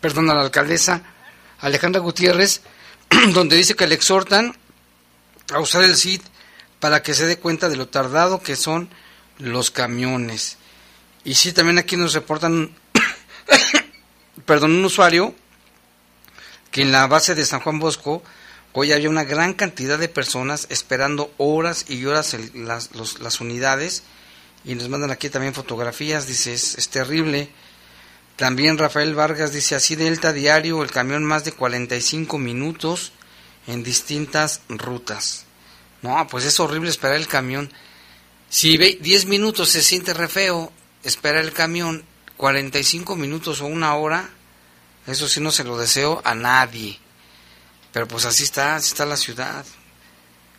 perdón, 0.00 0.30
a 0.30 0.34
la 0.34 0.42
alcaldesa 0.42 1.02
Alejandra 1.60 2.00
Gutiérrez, 2.00 2.62
donde 3.34 3.56
dice 3.56 3.76
que 3.76 3.86
le 3.86 3.94
exhortan 3.94 4.56
a 5.52 5.60
usar 5.60 5.82
el 5.82 5.96
CID 5.96 6.22
para 6.78 7.02
que 7.02 7.14
se 7.14 7.26
dé 7.26 7.38
cuenta 7.38 7.68
de 7.68 7.76
lo 7.76 7.88
tardado 7.88 8.40
que 8.42 8.56
son 8.56 8.88
los 9.38 9.70
camiones. 9.70 10.56
Y 11.24 11.34
sí, 11.34 11.52
también 11.52 11.78
aquí 11.78 11.96
nos 11.96 12.14
reportan 12.14 12.74
perdón, 14.46 14.72
un 14.72 14.84
usuario 14.84 15.34
que 16.70 16.82
en 16.82 16.92
la 16.92 17.06
base 17.06 17.34
de 17.34 17.44
San 17.44 17.60
Juan 17.60 17.78
Bosco 17.78 18.22
hoy 18.72 18.92
había 18.92 19.10
una 19.10 19.24
gran 19.24 19.54
cantidad 19.54 19.98
de 19.98 20.08
personas 20.08 20.66
esperando 20.70 21.32
horas 21.38 21.86
y 21.88 22.04
horas 22.04 22.36
las, 22.54 22.90
las, 23.20 23.40
unidades 23.40 24.04
y 24.64 24.74
nos 24.74 24.88
mandan 24.88 25.10
aquí 25.10 25.30
también 25.30 25.54
fotografías, 25.54 26.26
dice, 26.26 26.52
es, 26.52 26.88
terrible. 26.90 27.50
También 28.36 28.78
Rafael 28.78 29.14
Vargas 29.14 29.52
dice, 29.52 29.74
así 29.74 29.96
Delta 29.96 30.32
Diario, 30.32 30.82
el 30.82 30.90
camión 30.90 31.24
más 31.24 31.44
de 31.44 31.52
45 31.52 32.38
minutos 32.38 33.12
en 33.66 33.82
distintas 33.82 34.62
rutas. 34.68 35.46
No, 36.02 36.26
pues 36.28 36.44
es 36.44 36.60
horrible 36.60 36.90
esperar 36.90 37.16
el 37.16 37.26
camión. 37.26 37.72
Si 38.48 38.76
ve 38.76 38.98
10 39.00 39.26
minutos 39.26 39.70
se 39.70 39.82
siente 39.82 40.14
re 40.14 40.28
feo 40.28 40.72
esperar 41.02 41.44
el 41.44 41.52
camión, 41.52 42.04
45 42.40 43.16
minutos 43.16 43.60
o 43.60 43.66
una 43.66 43.94
hora, 43.96 44.30
eso 45.06 45.28
sí 45.28 45.42
no 45.42 45.50
se 45.50 45.62
lo 45.62 45.76
deseo 45.76 46.22
a 46.24 46.34
nadie. 46.34 46.98
Pero 47.92 48.08
pues 48.08 48.24
así 48.24 48.44
está, 48.44 48.76
así 48.76 48.88
está 48.88 49.04
la 49.04 49.18
ciudad. 49.18 49.66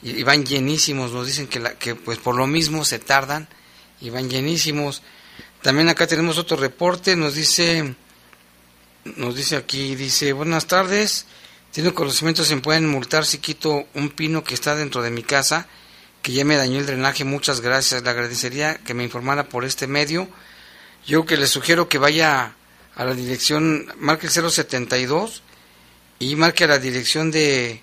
Y, 0.03 0.21
van 0.21 0.45
llenísimos, 0.45 1.11
nos 1.11 1.25
dicen 1.25 1.47
que, 1.47 1.59
la, 1.59 1.73
que 1.73 1.95
pues 1.95 2.19
por 2.19 2.35
lo 2.35 2.45
mismo 2.45 2.85
se 2.85 2.99
tardan 2.99 3.47
y 3.99 4.11
van 4.11 4.29
llenísimos. 4.29 5.01
También 5.63 5.89
acá 5.89 6.05
tenemos 6.05 6.37
otro 6.37 6.55
reporte, 6.55 7.15
nos 7.15 7.33
dice, 7.33 7.95
nos 9.15 9.35
dice 9.35 9.55
aquí, 9.55 9.95
dice, 9.95 10.33
buenas 10.33 10.67
tardes, 10.67 11.25
tiene 11.71 11.95
conocimiento, 11.95 12.43
se 12.43 12.57
pueden 12.57 12.87
multar 12.87 13.25
si 13.25 13.39
quito 13.39 13.87
un 13.95 14.11
pino 14.11 14.43
que 14.43 14.53
está 14.53 14.75
dentro 14.75 15.01
de 15.01 15.09
mi 15.09 15.23
casa, 15.23 15.65
que 16.21 16.31
ya 16.31 16.45
me 16.45 16.57
dañó 16.57 16.77
el 16.77 16.85
drenaje, 16.85 17.23
muchas 17.23 17.59
gracias, 17.59 18.03
le 18.03 18.09
agradecería 18.11 18.77
que 18.77 18.93
me 18.93 19.03
informara 19.03 19.49
por 19.49 19.65
este 19.65 19.87
medio. 19.87 20.29
Yo 21.05 21.25
que 21.25 21.37
le 21.37 21.47
sugiero 21.47 21.89
que 21.89 21.97
vaya 21.97 22.53
a 22.95 23.05
la 23.05 23.13
dirección, 23.13 23.91
marque 23.97 24.27
el 24.27 24.31
072 24.31 25.41
y 26.19 26.35
marque 26.35 26.65
a 26.65 26.67
la 26.67 26.77
dirección 26.77 27.31
de, 27.31 27.81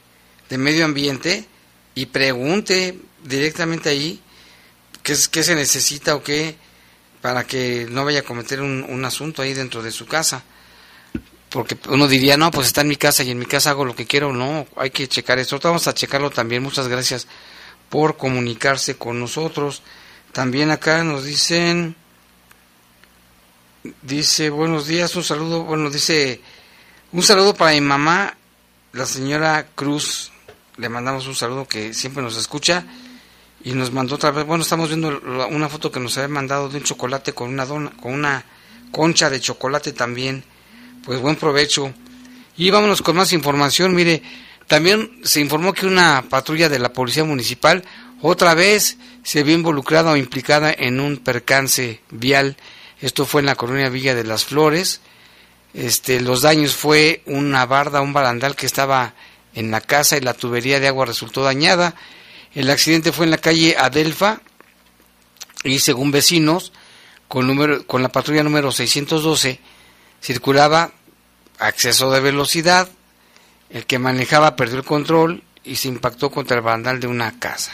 de 0.49 0.59
medio 0.59 0.85
ambiente 0.85 1.47
y 1.95 2.07
pregunte 2.07 2.99
directamente 3.25 3.89
ahí 3.89 4.21
qué, 5.03 5.17
qué 5.31 5.43
se 5.43 5.55
necesita 5.55 6.15
o 6.15 6.23
qué 6.23 6.57
para 7.21 7.45
que 7.45 7.87
no 7.91 8.05
vaya 8.05 8.21
a 8.21 8.23
cometer 8.23 8.61
un, 8.61 8.85
un 8.89 9.05
asunto 9.05 9.43
ahí 9.43 9.55
dentro 9.55 9.83
de 9.83 9.91
su 9.91 10.07
casa. 10.07 10.45
Porque 11.51 11.77
uno 11.89 12.07
diría, 12.07 12.37
no, 12.37 12.51
pues 12.51 12.69
está 12.69 12.83
en 12.83 12.89
mi 12.89 12.97
casa 12.97 13.23
y 13.23 13.31
en 13.31 13.39
mi 13.39 13.47
casa 13.47 13.71
hago 13.71 13.85
lo 13.85 13.97
que 13.97 14.07
quiero. 14.07 14.33
No, 14.33 14.67
hay 14.77 14.91
que 14.91 15.09
checar 15.09 15.39
esto. 15.39 15.59
Vamos 15.61 15.89
a 15.89 15.95
checarlo 15.95 16.31
también. 16.31 16.63
Muchas 16.63 16.89
gracias 16.89 17.27
por 17.89 18.17
comunicarse 18.17 18.97
con 18.97 19.19
nosotros. 19.19 19.83
También 20.33 20.71
acá 20.71 21.03
nos 21.03 21.25
dicen... 21.25 21.97
Dice, 24.03 24.51
buenos 24.51 24.87
días, 24.87 25.15
un 25.17 25.25
saludo, 25.25 25.65
bueno, 25.65 25.89
dice, 25.89 26.41
un 27.13 27.23
saludo 27.23 27.55
para 27.55 27.73
mi 27.73 27.81
mamá, 27.81 28.37
la 28.93 29.07
señora 29.07 29.67
Cruz, 29.75 30.31
le 30.77 30.89
mandamos 30.89 31.27
un 31.27 31.35
saludo 31.35 31.67
que 31.67 31.95
siempre 31.95 32.23
nos 32.23 32.37
escucha 32.37 32.85
y 33.65 33.73
nos 33.73 33.93
mandó 33.93 34.17
otra 34.17 34.31
vez, 34.31 34.45
bueno, 34.45 34.63
estamos 34.63 34.89
viendo 34.89 35.21
una 35.51 35.69
foto 35.69 35.91
que 35.91 36.01
nos 36.01 36.17
había 36.19 36.29
mandado 36.29 36.69
de 36.69 36.79
un 36.79 36.85
chocolate 36.85 37.33
con 37.33 37.49
una 37.49 37.67
dona, 37.67 37.91
con 38.01 38.13
una 38.13 38.45
concha 38.91 39.31
de 39.31 39.41
chocolate 39.41 39.93
también, 39.93 40.45
pues 41.05 41.21
buen 41.21 41.37
provecho. 41.37 41.93
Y 42.57 42.71
vámonos 42.71 43.01
con 43.01 43.17
más 43.17 43.33
información, 43.33 43.95
mire, 43.95 44.23
también 44.67 45.21
se 45.23 45.41
informó 45.41 45.73
que 45.73 45.87
una 45.87 46.25
patrulla 46.29 46.69
de 46.69 46.79
la 46.79 46.93
Policía 46.93 47.25
Municipal 47.25 47.85
otra 48.21 48.55
vez 48.55 48.99
se 49.23 49.45
vio 49.45 49.55
involucrada 49.55 50.13
o 50.13 50.17
implicada 50.17 50.75
en 50.77 51.01
un 51.01 51.19
percance 51.19 52.01
vial 52.11 52.57
esto 53.01 53.27
fue 53.27 53.41
en 53.41 53.47
la 53.47 53.55
colonia 53.55 53.89
Villa 53.89 54.15
de 54.15 54.25
las 54.25 54.45
Flores. 54.45 55.01
Este, 55.75 56.21
los 56.21 56.43
daños 56.43 56.75
fue 56.75 57.23
una 57.27 57.65
barda, 57.67 58.01
un 58.01 58.13
barandal 58.13 58.57
que 58.57 58.67
estaba 58.67 59.15
en 59.55 59.71
la 59.71 59.81
casa 59.81 60.17
y 60.17 60.21
la 60.21 60.35
tubería 60.35 60.81
de 60.81 60.89
agua 60.89 61.07
resultó 61.07 61.43
dañada. 61.43 61.95
El 62.55 62.71
accidente 62.71 63.13
fue 63.13 63.27
en 63.27 63.31
la 63.31 63.39
calle 63.39 63.77
Adelfa 63.79 64.41
y 65.65 65.79
según 65.79 66.11
vecinos, 66.11 66.73
con, 67.29 67.47
número, 67.47 67.87
con 67.87 68.03
la 68.03 68.09
patrulla 68.09 68.43
número 68.43 68.73
612, 68.73 69.61
circulaba 70.23 70.93
a 71.59 71.69
exceso 71.69 72.11
de 72.11 72.21
velocidad, 72.21 72.89
el 73.71 73.85
que 73.85 73.99
manejaba 73.99 74.57
perdió 74.57 74.79
el 74.79 74.85
control 74.85 75.43
y 75.65 75.77
se 75.77 75.89
impactó 75.89 76.31
contra 76.31 76.57
el 76.57 76.63
barandal 76.63 77.01
de 77.01 77.07
una 77.07 77.39
casa. 77.39 77.73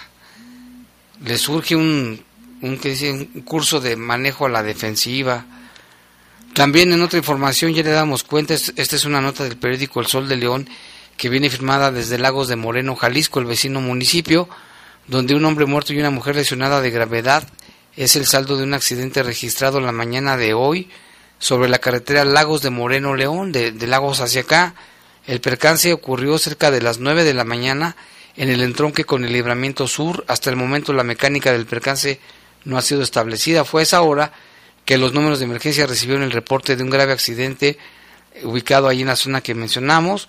Le 1.22 1.38
surge 1.38 1.76
un 1.76 2.24
un, 2.62 2.80
un 3.34 3.42
curso 3.42 3.80
de 3.80 3.96
manejo 3.96 4.46
a 4.46 4.50
la 4.50 4.62
defensiva. 4.62 5.46
También 6.54 6.92
en 6.92 7.02
otra 7.02 7.18
información 7.18 7.74
ya 7.74 7.82
le 7.82 7.90
damos 7.90 8.22
cuenta, 8.22 8.54
esta 8.54 8.96
es 8.96 9.04
una 9.04 9.20
nota 9.20 9.44
del 9.44 9.56
periódico 9.56 10.00
El 10.00 10.06
Sol 10.06 10.28
de 10.28 10.36
León, 10.36 10.68
que 11.16 11.28
viene 11.28 11.50
firmada 11.50 11.90
desde 11.90 12.18
Lagos 12.18 12.48
de 12.48 12.56
Moreno, 12.56 12.96
Jalisco, 12.96 13.40
el 13.40 13.46
vecino 13.46 13.80
municipio, 13.80 14.48
donde 15.06 15.34
un 15.34 15.44
hombre 15.44 15.66
muerto 15.66 15.92
y 15.92 15.98
una 15.98 16.10
mujer 16.10 16.36
lesionada 16.36 16.80
de 16.80 16.90
gravedad 16.90 17.46
es 17.96 18.16
el 18.16 18.26
saldo 18.26 18.56
de 18.56 18.64
un 18.64 18.74
accidente 18.74 19.22
registrado 19.22 19.80
la 19.80 19.92
mañana 19.92 20.36
de 20.36 20.54
hoy 20.54 20.88
sobre 21.38 21.68
la 21.68 21.78
carretera 21.78 22.24
Lagos 22.24 22.62
de 22.62 22.70
Moreno 22.70 23.14
León, 23.14 23.52
de, 23.52 23.72
de 23.72 23.86
Lagos 23.86 24.20
hacia 24.20 24.42
acá. 24.42 24.74
El 25.26 25.40
percance 25.40 25.92
ocurrió 25.92 26.38
cerca 26.38 26.70
de 26.70 26.82
las 26.82 26.98
9 26.98 27.24
de 27.24 27.34
la 27.34 27.44
mañana 27.44 27.96
en 28.36 28.50
el 28.50 28.62
entronque 28.62 29.04
con 29.04 29.24
el 29.24 29.32
libramiento 29.32 29.86
sur. 29.86 30.24
Hasta 30.28 30.50
el 30.50 30.56
momento 30.56 30.92
la 30.92 31.04
mecánica 31.04 31.52
del 31.52 31.66
percance 31.66 32.20
no 32.64 32.78
ha 32.78 32.82
sido 32.82 33.02
establecida. 33.02 33.64
Fue 33.64 33.82
esa 33.82 34.02
hora 34.02 34.32
que 34.84 34.98
los 34.98 35.12
números 35.12 35.38
de 35.38 35.46
emergencia 35.46 35.86
recibieron 35.86 36.22
el 36.22 36.30
reporte 36.30 36.76
de 36.76 36.82
un 36.82 36.90
grave 36.90 37.12
accidente 37.12 37.78
ubicado 38.42 38.88
ahí 38.88 39.02
en 39.02 39.08
la 39.08 39.16
zona 39.16 39.40
que 39.40 39.54
mencionamos. 39.54 40.28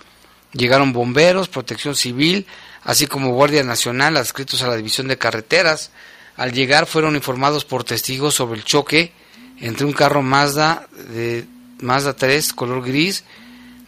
Llegaron 0.52 0.92
bomberos, 0.92 1.48
protección 1.48 1.96
civil, 1.96 2.46
así 2.82 3.06
como 3.06 3.32
Guardia 3.32 3.62
Nacional 3.62 4.16
adscritos 4.16 4.62
a 4.62 4.68
la 4.68 4.76
División 4.76 5.08
de 5.08 5.18
Carreteras. 5.18 5.90
Al 6.36 6.52
llegar 6.52 6.86
fueron 6.86 7.16
informados 7.16 7.64
por 7.64 7.84
testigos 7.84 8.34
sobre 8.34 8.58
el 8.58 8.64
choque 8.64 9.12
entre 9.58 9.86
un 9.86 9.92
carro 9.92 10.22
Mazda 10.22 10.86
de 11.12 11.46
Mazda 11.80 12.14
3 12.14 12.52
color 12.52 12.84
gris. 12.84 13.24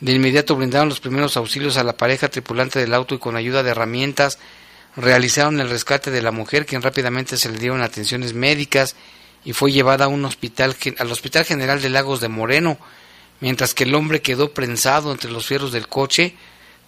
De 0.00 0.12
inmediato 0.12 0.56
brindaron 0.56 0.88
los 0.88 1.00
primeros 1.00 1.36
auxilios 1.36 1.76
a 1.76 1.84
la 1.84 1.96
pareja 1.96 2.28
tripulante 2.28 2.78
del 2.78 2.94
auto 2.94 3.14
y 3.14 3.18
con 3.18 3.36
ayuda 3.36 3.62
de 3.62 3.70
herramientas 3.70 4.38
realizaron 4.98 5.60
el 5.60 5.70
rescate 5.70 6.10
de 6.10 6.22
la 6.22 6.32
mujer, 6.32 6.66
quien 6.66 6.82
rápidamente 6.82 7.36
se 7.36 7.50
le 7.50 7.58
dieron 7.58 7.82
atenciones 7.82 8.34
médicas 8.34 8.96
y 9.44 9.52
fue 9.52 9.72
llevada 9.72 10.06
a 10.06 10.08
un 10.08 10.24
hospital 10.24 10.76
al 10.98 11.12
Hospital 11.12 11.44
General 11.44 11.80
de 11.80 11.88
Lagos 11.88 12.20
de 12.20 12.28
Moreno, 12.28 12.78
mientras 13.40 13.74
que 13.74 13.84
el 13.84 13.94
hombre 13.94 14.22
quedó 14.22 14.52
prensado 14.52 15.12
entre 15.12 15.30
los 15.30 15.46
fierros 15.46 15.72
del 15.72 15.86
coche, 15.86 16.34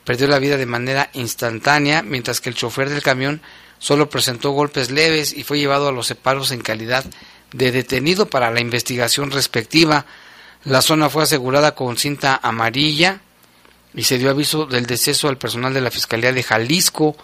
perdió 0.05 0.27
la 0.27 0.41
vida 0.41 0.57
de 0.57 0.67
manera 0.67 1.11
instantánea, 1.13 2.03
mientras 2.03 2.41
que 2.41 2.49
el 2.49 2.57
chofer 2.57 2.91
del 2.91 3.03
camión 3.03 3.41
solo 3.79 4.11
presentó 4.11 4.51
golpes 4.51 4.91
leves 4.91 5.33
y 5.33 5.45
fue 5.45 5.59
llevado 5.59 5.89
a 5.89 5.93
los 5.93 6.09
separos 6.09 6.51
en 6.51 6.61
calidad 6.61 7.05
de 7.53 7.71
detenido 7.71 8.27
para 8.27 8.51
la 8.51 8.61
investigación 8.61 9.31
respectiva. 9.31 10.05
La 10.65 10.83
zona 10.83 11.09
fue 11.09 11.23
asegurada 11.23 11.75
con 11.75 11.97
cinta 11.97 12.41
amarilla 12.43 13.21
y 13.95 14.03
se 14.03 14.19
dio 14.19 14.31
aviso 14.31 14.67
del 14.67 14.87
deceso 14.87 15.29
al 15.29 15.39
personal 15.39 15.73
de 15.73 15.81
la 15.81 15.91
Fiscalía 15.91 16.33
de 16.33 16.43
Jalisco, 16.43 17.17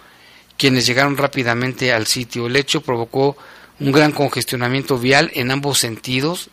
quienes 0.57 0.85
llegaron 0.85 1.17
rápidamente 1.17 1.93
al 1.93 2.07
sitio. 2.07 2.47
El 2.47 2.55
hecho 2.55 2.81
provocó 2.81 3.37
un 3.79 3.91
gran 3.91 4.11
congestionamiento 4.11 4.97
vial 4.97 5.31
en 5.33 5.51
ambos 5.51 5.79
sentidos, 5.79 6.49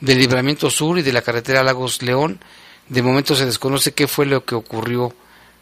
del 0.00 0.18
libramiento 0.18 0.70
sur 0.70 0.98
y 0.98 1.02
de 1.02 1.12
la 1.12 1.22
carretera 1.22 1.62
Lagos 1.62 2.02
León. 2.02 2.40
De 2.88 3.02
momento 3.02 3.34
se 3.34 3.46
desconoce 3.46 3.94
qué 3.94 4.08
fue 4.08 4.26
lo 4.26 4.44
que 4.44 4.54
ocurrió, 4.54 5.14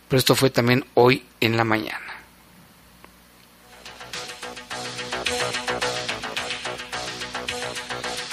pero 0.08 0.18
esto 0.18 0.34
fue 0.34 0.50
también 0.50 0.84
hoy 0.94 1.24
en 1.40 1.56
la 1.56 1.64
mañana. 1.64 2.00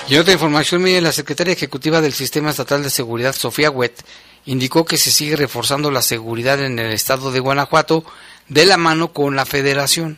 Y 0.07 0.18
otra 0.18 0.34
información, 0.34 0.82
mire, 0.82 1.01
la 1.01 1.12
secretaria 1.12 1.53
ejecutiva 1.53 2.01
del 2.01 2.14
Sistema 2.14 2.49
Estatal 2.49 2.82
de 2.82 2.89
Seguridad, 2.89 3.36
Sofía 3.36 3.70
Wet, 3.70 4.03
indicó 4.45 4.84
que 4.84 4.97
se 4.97 5.12
sigue 5.12 5.36
reforzando 5.36 5.91
la 5.91 6.01
seguridad 6.01 6.60
en 6.64 6.80
el 6.80 6.91
estado 6.93 7.32
de 7.32 7.39
Guanajuato 7.39 8.03
de 8.49 8.65
la 8.65 8.77
mano 8.77 9.13
con 9.13 9.35
la 9.35 9.45
federación. 9.45 10.17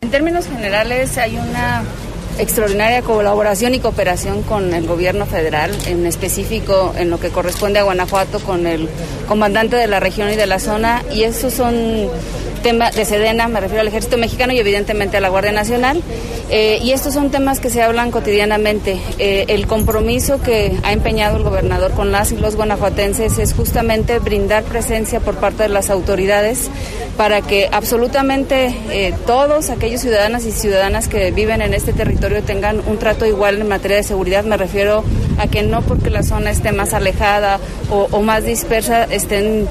En 0.00 0.10
términos 0.10 0.46
generales 0.46 1.18
hay 1.18 1.36
una 1.36 1.82
extraordinaria 2.38 3.02
colaboración 3.02 3.74
y 3.74 3.80
cooperación 3.80 4.42
con 4.42 4.72
el 4.74 4.86
gobierno 4.86 5.26
federal, 5.26 5.76
en 5.86 6.06
específico 6.06 6.94
en 6.96 7.10
lo 7.10 7.18
que 7.18 7.30
corresponde 7.30 7.78
a 7.78 7.82
Guanajuato 7.82 8.40
con 8.40 8.66
el 8.66 8.88
comandante 9.26 9.76
de 9.76 9.86
la 9.86 10.00
región 10.00 10.30
y 10.30 10.36
de 10.36 10.46
la 10.46 10.58
zona, 10.58 11.04
y 11.12 11.24
esos 11.24 11.52
son 11.52 12.08
temas 12.62 12.94
de 12.94 13.04
Sedena, 13.04 13.48
me 13.48 13.60
refiero 13.60 13.80
al 13.80 13.88
ejército 13.88 14.16
mexicano 14.16 14.52
y 14.52 14.58
evidentemente 14.58 15.16
a 15.16 15.20
la 15.20 15.28
Guardia 15.28 15.52
Nacional, 15.52 16.02
eh, 16.50 16.78
y 16.82 16.92
estos 16.92 17.14
son 17.14 17.30
temas 17.30 17.60
que 17.60 17.68
se 17.70 17.82
hablan 17.82 18.10
cotidianamente. 18.10 18.98
Eh, 19.18 19.44
el 19.48 19.66
compromiso 19.66 20.40
que 20.40 20.72
ha 20.82 20.92
empeñado 20.92 21.36
el 21.36 21.42
gobernador 21.42 21.92
con 21.92 22.10
las 22.10 22.32
y 22.32 22.36
los 22.36 22.56
guanajuatenses 22.56 23.38
es 23.38 23.52
justamente 23.52 24.18
brindar 24.18 24.64
presencia 24.64 25.20
por 25.20 25.36
parte 25.36 25.64
de 25.64 25.68
las 25.68 25.90
autoridades 25.90 26.70
para 27.18 27.42
que 27.42 27.68
absolutamente 27.70 28.74
eh, 28.90 29.12
todos 29.26 29.70
aquellos 29.70 30.00
ciudadanas 30.00 30.46
y 30.46 30.52
ciudadanas 30.52 31.08
que 31.08 31.32
viven 31.32 31.60
en 31.60 31.74
este 31.74 31.92
territorio 31.92 32.27
tengan 32.42 32.80
un 32.86 32.98
trato 32.98 33.26
igual 33.26 33.60
en 33.60 33.68
materia 33.68 33.96
de 33.96 34.02
seguridad. 34.02 34.44
Me 34.44 34.56
refiero 34.56 35.04
a 35.38 35.46
que 35.46 35.62
no 35.62 35.82
porque 35.82 36.10
la 36.10 36.22
zona 36.22 36.50
esté 36.50 36.72
más 36.72 36.94
alejada 36.94 37.58
o, 37.90 38.22
más 38.22 38.44
dispersa 38.44 39.04
estén 39.04 39.66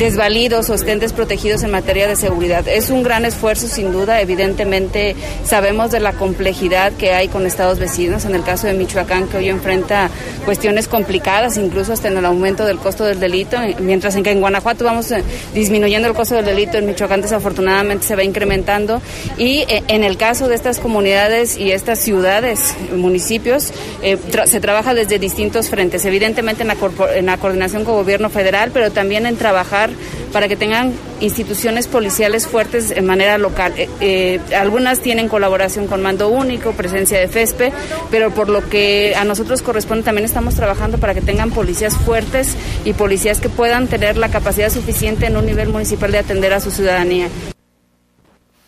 desvalidos 0.00 0.70
o 0.70 0.74
estén 0.74 0.98
desprotegidos 0.98 1.62
en 1.62 1.70
materia 1.70 2.08
de 2.08 2.16
seguridad. 2.16 2.66
Es 2.66 2.88
un 2.88 3.02
gran 3.02 3.26
esfuerzo, 3.26 3.68
sin 3.68 3.92
duda. 3.92 4.22
Evidentemente, 4.22 5.14
sabemos 5.44 5.90
de 5.90 6.00
la 6.00 6.14
complejidad 6.14 6.92
que 6.94 7.12
hay 7.12 7.28
con 7.28 7.44
estados 7.44 7.78
vecinos. 7.78 8.24
En 8.24 8.34
el 8.34 8.42
caso 8.42 8.66
de 8.66 8.72
Michoacán, 8.72 9.28
que 9.28 9.36
hoy 9.36 9.50
enfrenta 9.50 10.08
cuestiones 10.46 10.88
complicadas, 10.88 11.58
incluso 11.58 11.92
hasta 11.92 12.08
en 12.08 12.16
el 12.16 12.24
aumento 12.24 12.64
del 12.64 12.78
costo 12.78 13.04
del 13.04 13.20
delito, 13.20 13.58
mientras 13.78 14.16
en 14.16 14.22
que 14.22 14.30
en 14.30 14.40
Guanajuato 14.40 14.86
vamos 14.86 15.10
eh, 15.12 15.22
disminuyendo 15.52 16.08
el 16.08 16.14
costo 16.14 16.34
del 16.34 16.46
delito, 16.46 16.78
en 16.78 16.86
Michoacán 16.86 17.20
desafortunadamente 17.20 18.06
se 18.06 18.16
va 18.16 18.24
incrementando. 18.24 19.02
Y 19.36 19.66
eh, 19.68 19.84
en 19.88 20.02
el 20.02 20.16
caso 20.16 20.48
de 20.48 20.54
estas 20.54 20.78
comunidades 20.78 21.58
y 21.58 21.72
estas 21.72 21.98
ciudades, 21.98 22.74
municipios, 22.96 23.70
eh, 24.02 24.16
se 24.46 24.60
trabaja 24.60 24.94
desde 24.94 25.18
distintos 25.18 25.68
frentes. 25.68 26.06
Evidentemente 26.06 26.62
en 26.62 26.68
la, 26.68 26.76
en 27.14 27.26
la 27.26 27.36
coordinación 27.36 27.84
con 27.84 27.96
gobierno 27.96 28.30
federal, 28.30 28.70
pero 28.72 28.90
también 28.90 29.26
en 29.26 29.36
trabajar 29.36 29.89
para 30.32 30.48
que 30.48 30.56
tengan 30.56 30.92
instituciones 31.20 31.86
policiales 31.86 32.46
fuertes 32.46 32.90
en 32.90 33.06
manera 33.06 33.38
local. 33.38 33.72
Eh, 33.76 33.88
eh, 34.00 34.40
algunas 34.56 35.00
tienen 35.00 35.28
colaboración 35.28 35.86
con 35.86 36.02
mando 36.02 36.28
único, 36.28 36.72
presencia 36.72 37.18
de 37.18 37.28
FESPE, 37.28 37.72
pero 38.10 38.32
por 38.32 38.48
lo 38.48 38.68
que 38.68 39.14
a 39.16 39.24
nosotros 39.24 39.62
corresponde 39.62 40.04
también 40.04 40.24
estamos 40.24 40.54
trabajando 40.54 40.98
para 40.98 41.14
que 41.14 41.20
tengan 41.20 41.50
policías 41.50 41.96
fuertes 41.96 42.56
y 42.84 42.92
policías 42.92 43.40
que 43.40 43.48
puedan 43.48 43.86
tener 43.88 44.16
la 44.16 44.30
capacidad 44.30 44.70
suficiente 44.70 45.26
en 45.26 45.36
un 45.36 45.46
nivel 45.46 45.68
municipal 45.68 46.12
de 46.12 46.18
atender 46.18 46.52
a 46.52 46.60
su 46.60 46.70
ciudadanía. 46.70 47.28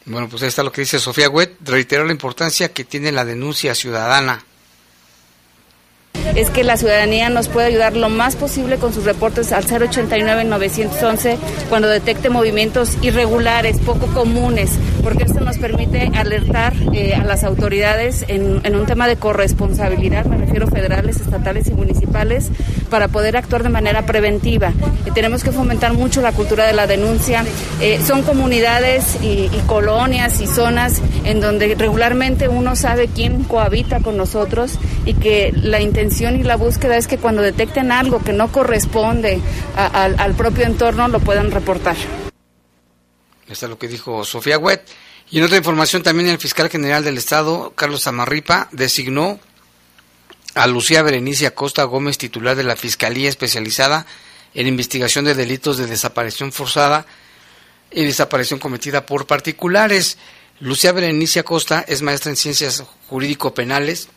Bueno, 0.04 0.28
pues 0.28 0.42
ahí 0.42 0.48
está 0.48 0.62
lo 0.62 0.72
que 0.72 0.80
dice 0.80 0.98
Sofía 0.98 1.30
Huet. 1.30 1.56
Reitero 1.60 2.04
la 2.04 2.12
importancia 2.12 2.72
que 2.72 2.84
tiene 2.84 3.12
la 3.12 3.24
denuncia 3.24 3.74
ciudadana 3.74 4.44
es 6.34 6.50
que 6.50 6.64
la 6.64 6.76
ciudadanía 6.76 7.28
nos 7.28 7.48
puede 7.48 7.66
ayudar 7.66 7.96
lo 7.96 8.08
más 8.08 8.36
posible 8.36 8.76
con 8.76 8.92
sus 8.92 9.04
reportes 9.04 9.52
al 9.52 9.66
089-911 9.66 11.36
cuando 11.68 11.88
detecte 11.88 12.30
movimientos 12.30 12.96
irregulares, 13.02 13.78
poco 13.80 14.06
comunes, 14.08 14.72
porque 15.02 15.24
esto 15.24 15.40
nos 15.40 15.58
permite 15.58 16.10
alertar 16.14 16.74
eh, 16.92 17.14
a 17.14 17.24
las 17.24 17.44
autoridades 17.44 18.24
en, 18.28 18.62
un 18.74 18.86
tema 18.86 19.06
de 19.06 19.16
corresponsabilidad, 19.16 20.24
me 20.24 20.36
refiero 20.36 20.66
federales, 20.66 21.20
estatales 21.20 21.68
y 21.68 21.74
municipales, 21.74 22.50
para 22.90 23.08
poder 23.08 23.36
actuar 23.36 23.62
de 23.62 23.68
manera 23.68 24.06
preventiva. 24.06 24.68
Eh, 25.06 25.10
tenemos 25.14 25.42
que 25.44 25.52
fomentar 25.52 25.92
mucho 25.92 26.22
la 26.22 26.32
cultura 26.32 26.66
de 26.66 26.72
la 26.72 26.86
denuncia. 26.86 27.44
Eh, 27.80 28.00
son 28.04 28.22
comunidades 28.22 29.18
y, 29.22 29.50
y 29.52 29.62
colonias 29.66 30.40
y 30.40 30.46
zonas 30.46 31.02
en 31.24 31.40
donde 31.40 31.74
regularmente 31.74 32.48
uno 32.48 32.76
sabe 32.76 33.08
quién 33.08 33.44
cohabita 33.44 34.00
con 34.00 34.16
nosotros 34.16 34.78
y 35.04 35.14
que 35.14 35.52
la 35.54 35.80
intención 35.80 36.38
y 36.38 36.42
la 36.42 36.56
búsqueda 36.56 36.96
es 36.96 37.06
que 37.06 37.18
cuando 37.18 37.42
detecten 37.42 37.92
algo 37.92 38.20
que 38.20 38.32
no 38.32 38.48
corresponde 38.48 39.40
al 39.76 40.34
propio 40.34 40.64
entorno 40.64 41.08
lo 41.08 41.20
puedan 41.20 41.50
reportar. 41.50 41.96
Esto 43.52 43.66
es 43.66 43.70
lo 43.70 43.78
que 43.78 43.88
dijo 43.88 44.24
Sofía 44.24 44.58
Huet. 44.58 44.82
Y 45.30 45.38
en 45.38 45.44
otra 45.44 45.56
información 45.56 46.02
también 46.02 46.28
el 46.28 46.38
fiscal 46.38 46.68
general 46.68 47.04
del 47.04 47.18
Estado, 47.18 47.72
Carlos 47.74 48.06
Amarripa, 48.06 48.68
designó 48.72 49.38
a 50.54 50.66
Lucía 50.66 51.02
Berenice 51.02 51.46
Acosta 51.46 51.84
Gómez, 51.84 52.18
titular 52.18 52.56
de 52.56 52.64
la 52.64 52.76
Fiscalía 52.76 53.28
Especializada 53.28 54.06
en 54.54 54.66
Investigación 54.66 55.24
de 55.24 55.34
Delitos 55.34 55.78
de 55.78 55.86
Desaparición 55.86 56.52
Forzada 56.52 57.06
y 57.90 58.04
Desaparición 58.04 58.58
Cometida 58.60 59.06
por 59.06 59.26
Particulares. 59.26 60.18
Lucía 60.60 60.92
Berenice 60.92 61.40
Acosta 61.40 61.84
es 61.88 62.02
maestra 62.02 62.30
en 62.30 62.36
Ciencias 62.36 62.84
Jurídico-Penales 63.08 64.08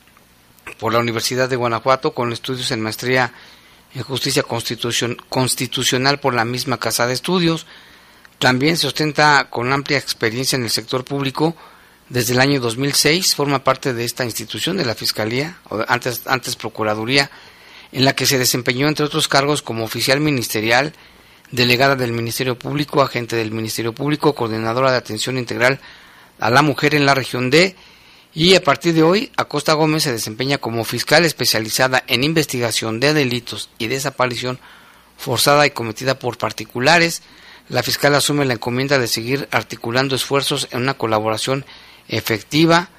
por 0.77 0.91
la 0.91 0.99
Universidad 0.99 1.47
de 1.47 1.55
Guanajuato 1.55 2.13
con 2.13 2.33
estudios 2.33 2.71
en 2.71 2.81
maestría 2.81 3.33
en 3.93 4.03
Justicia 4.03 4.43
Constitucional 4.43 6.19
por 6.19 6.33
la 6.33 6.43
misma 6.43 6.77
Casa 6.77 7.07
de 7.07 7.13
Estudios. 7.13 7.65
También 8.39 8.77
se 8.77 8.87
ostenta 8.87 9.47
con 9.49 9.71
amplia 9.71 9.97
experiencia 9.97 10.55
en 10.55 10.63
el 10.63 10.69
sector 10.69 11.03
público. 11.03 11.55
Desde 12.09 12.33
el 12.33 12.39
año 12.39 12.59
2006 12.59 13.33
forma 13.33 13.63
parte 13.63 13.93
de 13.93 14.05
esta 14.05 14.25
institución 14.25 14.77
de 14.77 14.85
la 14.85 14.93
Fiscalía, 14.93 15.57
o 15.69 15.83
antes, 15.87 16.21
antes 16.27 16.55
Procuraduría, 16.55 17.31
en 17.91 18.05
la 18.05 18.13
que 18.13 18.25
se 18.25 18.37
desempeñó 18.37 18.87
entre 18.87 19.05
otros 19.05 19.27
cargos 19.27 19.61
como 19.61 19.83
oficial 19.83 20.19
ministerial, 20.19 20.93
delegada 21.51 21.95
del 21.95 22.11
Ministerio 22.11 22.59
Público, 22.59 23.01
agente 23.01 23.35
del 23.35 23.51
Ministerio 23.51 23.93
Público, 23.93 24.35
coordinadora 24.35 24.91
de 24.91 24.97
atención 24.97 25.37
integral 25.37 25.79
a 26.39 26.49
la 26.49 26.61
mujer 26.61 26.95
en 26.95 27.05
la 27.05 27.15
región 27.15 27.49
D 27.49 27.75
y 28.33 28.55
a 28.55 28.63
partir 28.63 28.93
de 28.93 29.03
hoy 29.03 29.31
Acosta 29.37 29.73
Gómez 29.73 30.03
se 30.03 30.11
desempeña 30.11 30.57
como 30.57 30.83
fiscal 30.83 31.23
especializada 31.23 32.03
en 32.07 32.23
investigación 32.23 32.99
de 32.99 33.13
delitos 33.13 33.69
y 33.77 33.87
desaparición 33.87 34.59
forzada 35.17 35.65
y 35.65 35.71
cometida 35.71 36.19
por 36.19 36.37
particulares. 36.37 37.21
La 37.69 37.81
fiscal 37.81 38.13
asume 38.13 38.45
la 38.45 38.53
encomienda 38.53 38.99
de 38.99 39.07
seguir 39.07 39.47
articulando 39.51 40.15
esfuerzos 40.15 40.67
en 40.71 40.81
una 40.81 40.93
colaboración 40.93 41.65
efectiva 42.07 42.89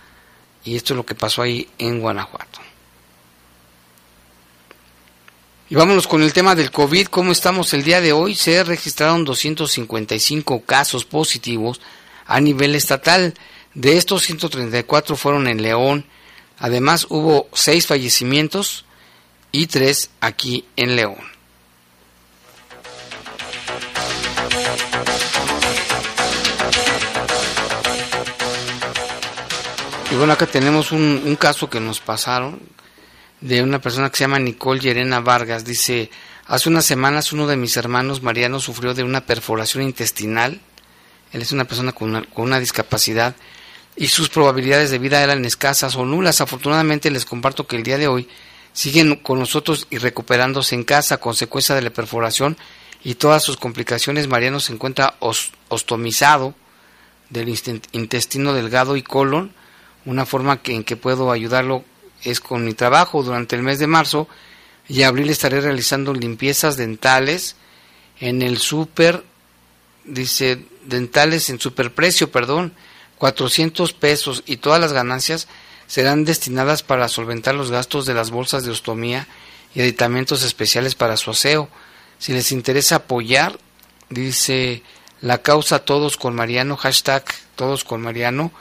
y 0.64 0.74
esto 0.74 0.92
es 0.92 0.96
lo 0.96 1.06
que 1.06 1.14
pasó 1.14 1.42
ahí 1.42 1.68
en 1.78 2.00
Guanajuato. 2.00 2.60
Y 5.68 5.74
vámonos 5.74 6.06
con 6.06 6.22
el 6.22 6.32
tema 6.32 6.54
del 6.54 6.70
COVID. 6.70 7.06
¿Cómo 7.06 7.32
estamos 7.32 7.72
el 7.74 7.84
día 7.84 8.00
de 8.00 8.12
hoy? 8.12 8.34
Se 8.34 8.62
registraron 8.62 9.24
255 9.24 10.62
casos 10.62 11.04
positivos 11.04 11.80
a 12.26 12.40
nivel 12.40 12.74
estatal. 12.74 13.34
De 13.74 13.96
estos 13.96 14.22
134 14.22 15.16
fueron 15.16 15.46
en 15.48 15.62
León. 15.62 16.06
Además 16.58 17.06
hubo 17.10 17.48
6 17.52 17.86
fallecimientos 17.86 18.84
y 19.52 19.66
3 19.66 20.10
aquí 20.20 20.64
en 20.76 20.96
León. 20.96 21.35
Y 30.10 30.14
bueno, 30.14 30.32
acá 30.32 30.46
tenemos 30.46 30.92
un, 30.92 31.36
caso 31.38 31.68
que 31.68 31.80
nos 31.80 32.00
pasaron 32.00 32.60
de 33.40 33.62
una 33.62 33.80
persona 33.80 34.08
que 34.08 34.16
se 34.16 34.24
llama 34.24 34.38
Nicole 34.38 34.80
Yerena 34.80 35.20
Vargas. 35.20 35.64
Dice, 35.64 36.10
hace 36.46 36.68
unas 36.68 36.84
semanas 36.84 37.32
uno 37.32 37.46
de 37.46 37.56
mis 37.56 37.76
hermanos, 37.76 38.22
Mariano, 38.22 38.60
sufrió 38.60 38.94
de 38.94 39.02
una 39.02 39.26
perforación 39.26 39.82
intestinal. 39.82 40.60
Él 41.32 41.42
es 41.42 41.50
una 41.50 41.64
persona 41.64 41.92
con 41.92 42.10
una, 42.10 42.22
con 42.22 42.44
una 42.44 42.60
discapacidad 42.60 43.34
y 43.96 44.08
sus 44.08 44.28
probabilidades 44.28 44.90
de 44.90 44.98
vida 44.98 45.22
eran 45.22 45.44
escasas 45.44 45.96
o 45.96 46.04
nulas. 46.04 46.40
Afortunadamente 46.40 47.10
les 47.10 47.24
comparto 47.24 47.66
que 47.66 47.76
el 47.76 47.82
día 47.82 47.98
de 47.98 48.08
hoy 48.08 48.28
siguen 48.72 49.16
con 49.16 49.40
nosotros 49.40 49.86
y 49.90 49.98
recuperándose 49.98 50.74
en 50.74 50.84
casa 50.84 51.16
a 51.16 51.20
consecuencia 51.20 51.74
de 51.74 51.82
la 51.82 51.90
perforación 51.90 52.56
y 53.02 53.14
todas 53.14 53.42
sus 53.42 53.56
complicaciones. 53.56 54.28
Mariano 54.28 54.60
se 54.60 54.72
encuentra 54.72 55.16
ostomizado 55.68 56.54
del 57.30 57.48
intestino 57.92 58.52
delgado 58.52 58.96
y 58.96 59.02
colon. 59.02 59.52
Una 60.06 60.24
forma 60.24 60.62
que, 60.62 60.74
en 60.74 60.84
que 60.84 60.96
puedo 60.96 61.30
ayudarlo 61.30 61.84
es 62.22 62.40
con 62.40 62.64
mi 62.64 62.72
trabajo 62.72 63.22
durante 63.22 63.56
el 63.56 63.62
mes 63.62 63.78
de 63.78 63.86
marzo 63.86 64.28
y 64.88 65.02
abril 65.02 65.28
estaré 65.30 65.60
realizando 65.60 66.14
limpiezas 66.14 66.76
dentales 66.76 67.56
en 68.20 68.40
el 68.40 68.58
super, 68.58 69.24
dice, 70.04 70.64
dentales 70.84 71.50
en 71.50 71.60
superprecio, 71.60 72.30
perdón, 72.30 72.72
400 73.18 73.92
pesos 73.92 74.42
y 74.46 74.58
todas 74.58 74.80
las 74.80 74.92
ganancias 74.92 75.48
serán 75.86 76.24
destinadas 76.24 76.82
para 76.82 77.08
solventar 77.08 77.54
los 77.54 77.70
gastos 77.70 78.06
de 78.06 78.14
las 78.14 78.30
bolsas 78.30 78.64
de 78.64 78.70
ostomía 78.70 79.26
y 79.74 79.80
aditamentos 79.80 80.42
especiales 80.42 80.94
para 80.94 81.16
su 81.16 81.30
aseo. 81.30 81.68
Si 82.18 82.32
les 82.32 82.52
interesa 82.52 82.96
apoyar, 82.96 83.58
dice 84.08 84.82
la 85.20 85.38
causa 85.38 85.80
Todos 85.80 86.16
con 86.16 86.34
Mariano, 86.34 86.76
hashtag 86.76 87.24
Todos 87.56 87.84
con 87.84 88.02
Mariano, 88.02 88.52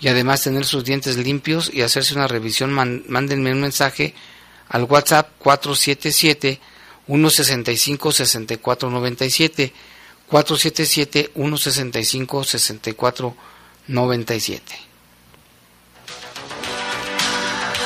y 0.00 0.08
además 0.08 0.42
tener 0.42 0.64
sus 0.64 0.82
dientes 0.84 1.16
limpios 1.16 1.70
y 1.72 1.82
hacerse 1.82 2.14
una 2.14 2.26
revisión, 2.26 2.72
mándenme 2.72 3.52
un 3.52 3.60
mensaje 3.60 4.14
al 4.68 4.82
WhatsApp 4.84 5.30
477 5.38 6.58
165 7.06 8.12
6497 8.12 9.72
477 10.26 11.30
165 11.34 12.44
6497 12.44 14.90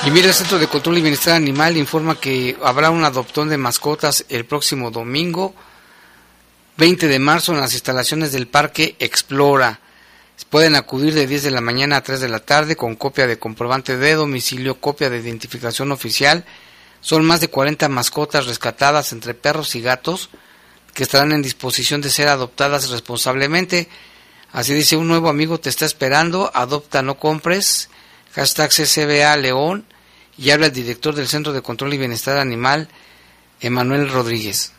y 0.06 0.10
mira, 0.10 0.28
el 0.28 0.34
Centro 0.34 0.58
de 0.58 0.66
Control 0.66 0.98
y 0.98 1.00
Bienestar 1.00 1.32
Animal 1.32 1.78
informa 1.78 2.20
que 2.20 2.58
habrá 2.62 2.90
un 2.90 3.04
adoptón 3.04 3.48
de 3.48 3.56
mascotas 3.56 4.26
el 4.28 4.44
próximo 4.44 4.90
domingo 4.90 5.54
20 6.76 7.08
de 7.08 7.18
marzo 7.18 7.54
en 7.54 7.60
las 7.60 7.72
instalaciones 7.72 8.30
del 8.30 8.46
Parque 8.46 8.96
Explora. 8.98 9.80
Pueden 10.50 10.76
acudir 10.76 11.14
de 11.14 11.26
10 11.26 11.42
de 11.42 11.50
la 11.50 11.60
mañana 11.60 11.96
a 11.96 12.02
3 12.02 12.20
de 12.20 12.28
la 12.28 12.38
tarde 12.38 12.76
con 12.76 12.94
copia 12.94 13.26
de 13.26 13.38
comprobante 13.38 13.96
de 13.96 14.14
domicilio, 14.14 14.80
copia 14.80 15.10
de 15.10 15.18
identificación 15.18 15.90
oficial. 15.90 16.44
Son 17.00 17.24
más 17.24 17.40
de 17.40 17.48
40 17.48 17.88
mascotas 17.88 18.46
rescatadas 18.46 19.12
entre 19.12 19.34
perros 19.34 19.74
y 19.74 19.80
gatos 19.80 20.30
que 20.92 21.02
estarán 21.02 21.32
en 21.32 21.42
disposición 21.42 22.00
de 22.00 22.10
ser 22.10 22.28
adoptadas 22.28 22.88
responsablemente. 22.88 23.88
Así 24.52 24.72
dice, 24.74 24.96
un 24.96 25.08
nuevo 25.08 25.28
amigo 25.28 25.58
te 25.58 25.68
está 25.68 25.84
esperando, 25.84 26.50
adopta, 26.54 27.02
no 27.02 27.18
compres. 27.18 27.90
Hashtag 28.32 28.70
CCBA 28.70 29.36
León. 29.36 29.84
Y 30.38 30.50
habla 30.50 30.66
el 30.66 30.72
director 30.72 31.14
del 31.14 31.28
Centro 31.28 31.52
de 31.52 31.62
Control 31.62 31.94
y 31.94 31.98
Bienestar 31.98 32.38
Animal, 32.38 32.88
Emanuel 33.60 34.08
Rodríguez. 34.08 34.72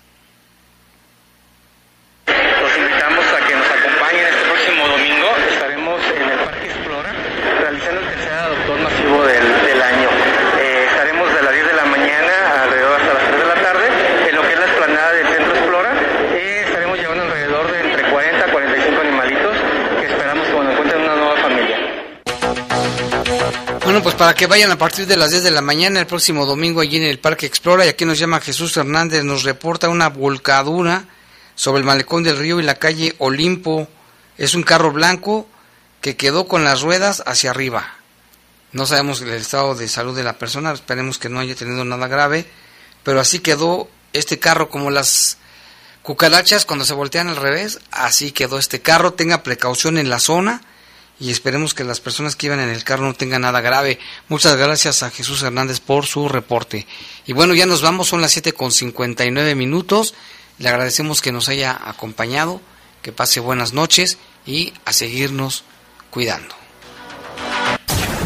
Pues 24.06 24.14
para 24.14 24.36
que 24.36 24.46
vayan 24.46 24.70
a 24.70 24.78
partir 24.78 25.08
de 25.08 25.18
las 25.18 25.32
10 25.32 25.42
de 25.42 25.50
la 25.50 25.62
mañana 25.62 26.00
el 26.00 26.06
próximo 26.06 26.46
domingo 26.46 26.80
allí 26.80 26.98
en 26.98 27.06
el 27.06 27.18
Parque 27.18 27.48
Explora 27.48 27.88
y 27.88 27.90
aquí 27.90 28.06
nos 28.06 28.20
llama 28.20 28.40
Jesús 28.40 28.78
Hernández, 28.78 29.24
nos 29.24 29.42
reporta 29.42 29.90
una 29.90 30.10
volcadura 30.10 31.06
sobre 31.56 31.80
el 31.80 31.88
malecón 31.88 32.22
del 32.22 32.38
río 32.38 32.60
y 32.60 32.64
la 32.64 32.76
calle 32.76 33.16
Olimpo. 33.18 33.88
Es 34.38 34.54
un 34.54 34.62
carro 34.62 34.92
blanco 34.92 35.48
que 36.02 36.16
quedó 36.16 36.48
con 36.48 36.64
las 36.64 36.84
ruedas 36.84 37.24
hacia 37.26 37.50
arriba. 37.50 37.96
No 38.74 38.86
sabemos 38.86 39.22
el 39.22 39.32
estado 39.32 39.74
de 39.74 39.88
salud 39.88 40.16
de 40.16 40.22
la 40.22 40.38
persona, 40.38 40.72
esperemos 40.72 41.18
que 41.18 41.30
no 41.30 41.40
haya 41.40 41.56
tenido 41.56 41.84
nada 41.84 42.08
grave, 42.08 42.46
pero 43.02 43.20
así 43.20 43.40
quedó 43.40 43.90
este 44.14 44.38
carro 44.38 44.70
como 44.70 44.92
las 44.92 45.40
cucarachas 46.04 46.66
cuando 46.66 46.86
se 46.86 46.94
voltean 46.94 47.28
al 47.28 47.38
revés, 47.38 47.80
así 47.90 48.32
quedó 48.32 48.60
este 48.60 48.84
carro, 48.84 49.14
tenga 49.14 49.42
precaución 49.42 49.98
en 49.98 50.12
la 50.12 50.20
zona 50.20 50.62
y 51.20 51.32
esperemos 51.32 51.74
que 51.74 51.84
las 51.84 52.02
personas 52.02 52.36
que 52.36 52.48
iban 52.48 52.60
en 52.60 52.70
el 52.70 52.84
carro 52.84 53.06
no 53.06 53.14
tengan 53.14 53.42
nada 53.42 53.62
grave. 53.62 54.00
Muchas 54.28 54.56
gracias 54.58 55.04
a 55.04 55.12
Jesús 55.12 55.42
Hernández 55.44 55.80
por 55.80 56.06
su 56.06 56.28
reporte. 56.28 56.88
Y 57.26 57.34
bueno, 57.34 57.54
ya 57.54 57.66
nos 57.66 57.82
vamos, 57.82 58.08
son 58.08 58.22
las 58.22 58.32
7 58.32 58.54
con 58.54 58.72
59 58.72 59.56
minutos. 59.56 60.14
Le 60.58 60.70
agradecemos 60.70 61.22
que 61.22 61.32
nos 61.32 61.50
haya 61.50 61.80
acompañado, 61.86 62.62
que 63.02 63.12
pase 63.12 63.40
buenas 63.40 63.74
noches 63.74 64.18
y 64.46 64.74
a 64.86 64.94
seguirnos 64.94 65.64
cuidando. 66.10 66.56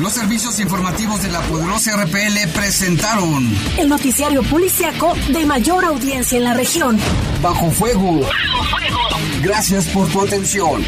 Los 0.01 0.13
servicios 0.13 0.59
informativos 0.61 1.21
de 1.21 1.29
la 1.29 1.41
poderosa 1.41 1.97
RPL 1.97 2.47
presentaron 2.53 3.53
el 3.77 3.89
noticiario 3.89 4.41
policiaco 4.43 5.13
de 5.27 5.45
mayor 5.45 5.83
audiencia 5.83 6.37
en 6.37 6.45
la 6.45 6.53
región. 6.53 6.97
Bajo 7.41 7.69
fuego. 7.69 8.21
Bajo 8.21 8.63
fuego. 8.77 8.99
Gracias 9.41 9.87
por 9.87 10.07
tu 10.09 10.21
atención. 10.21 10.85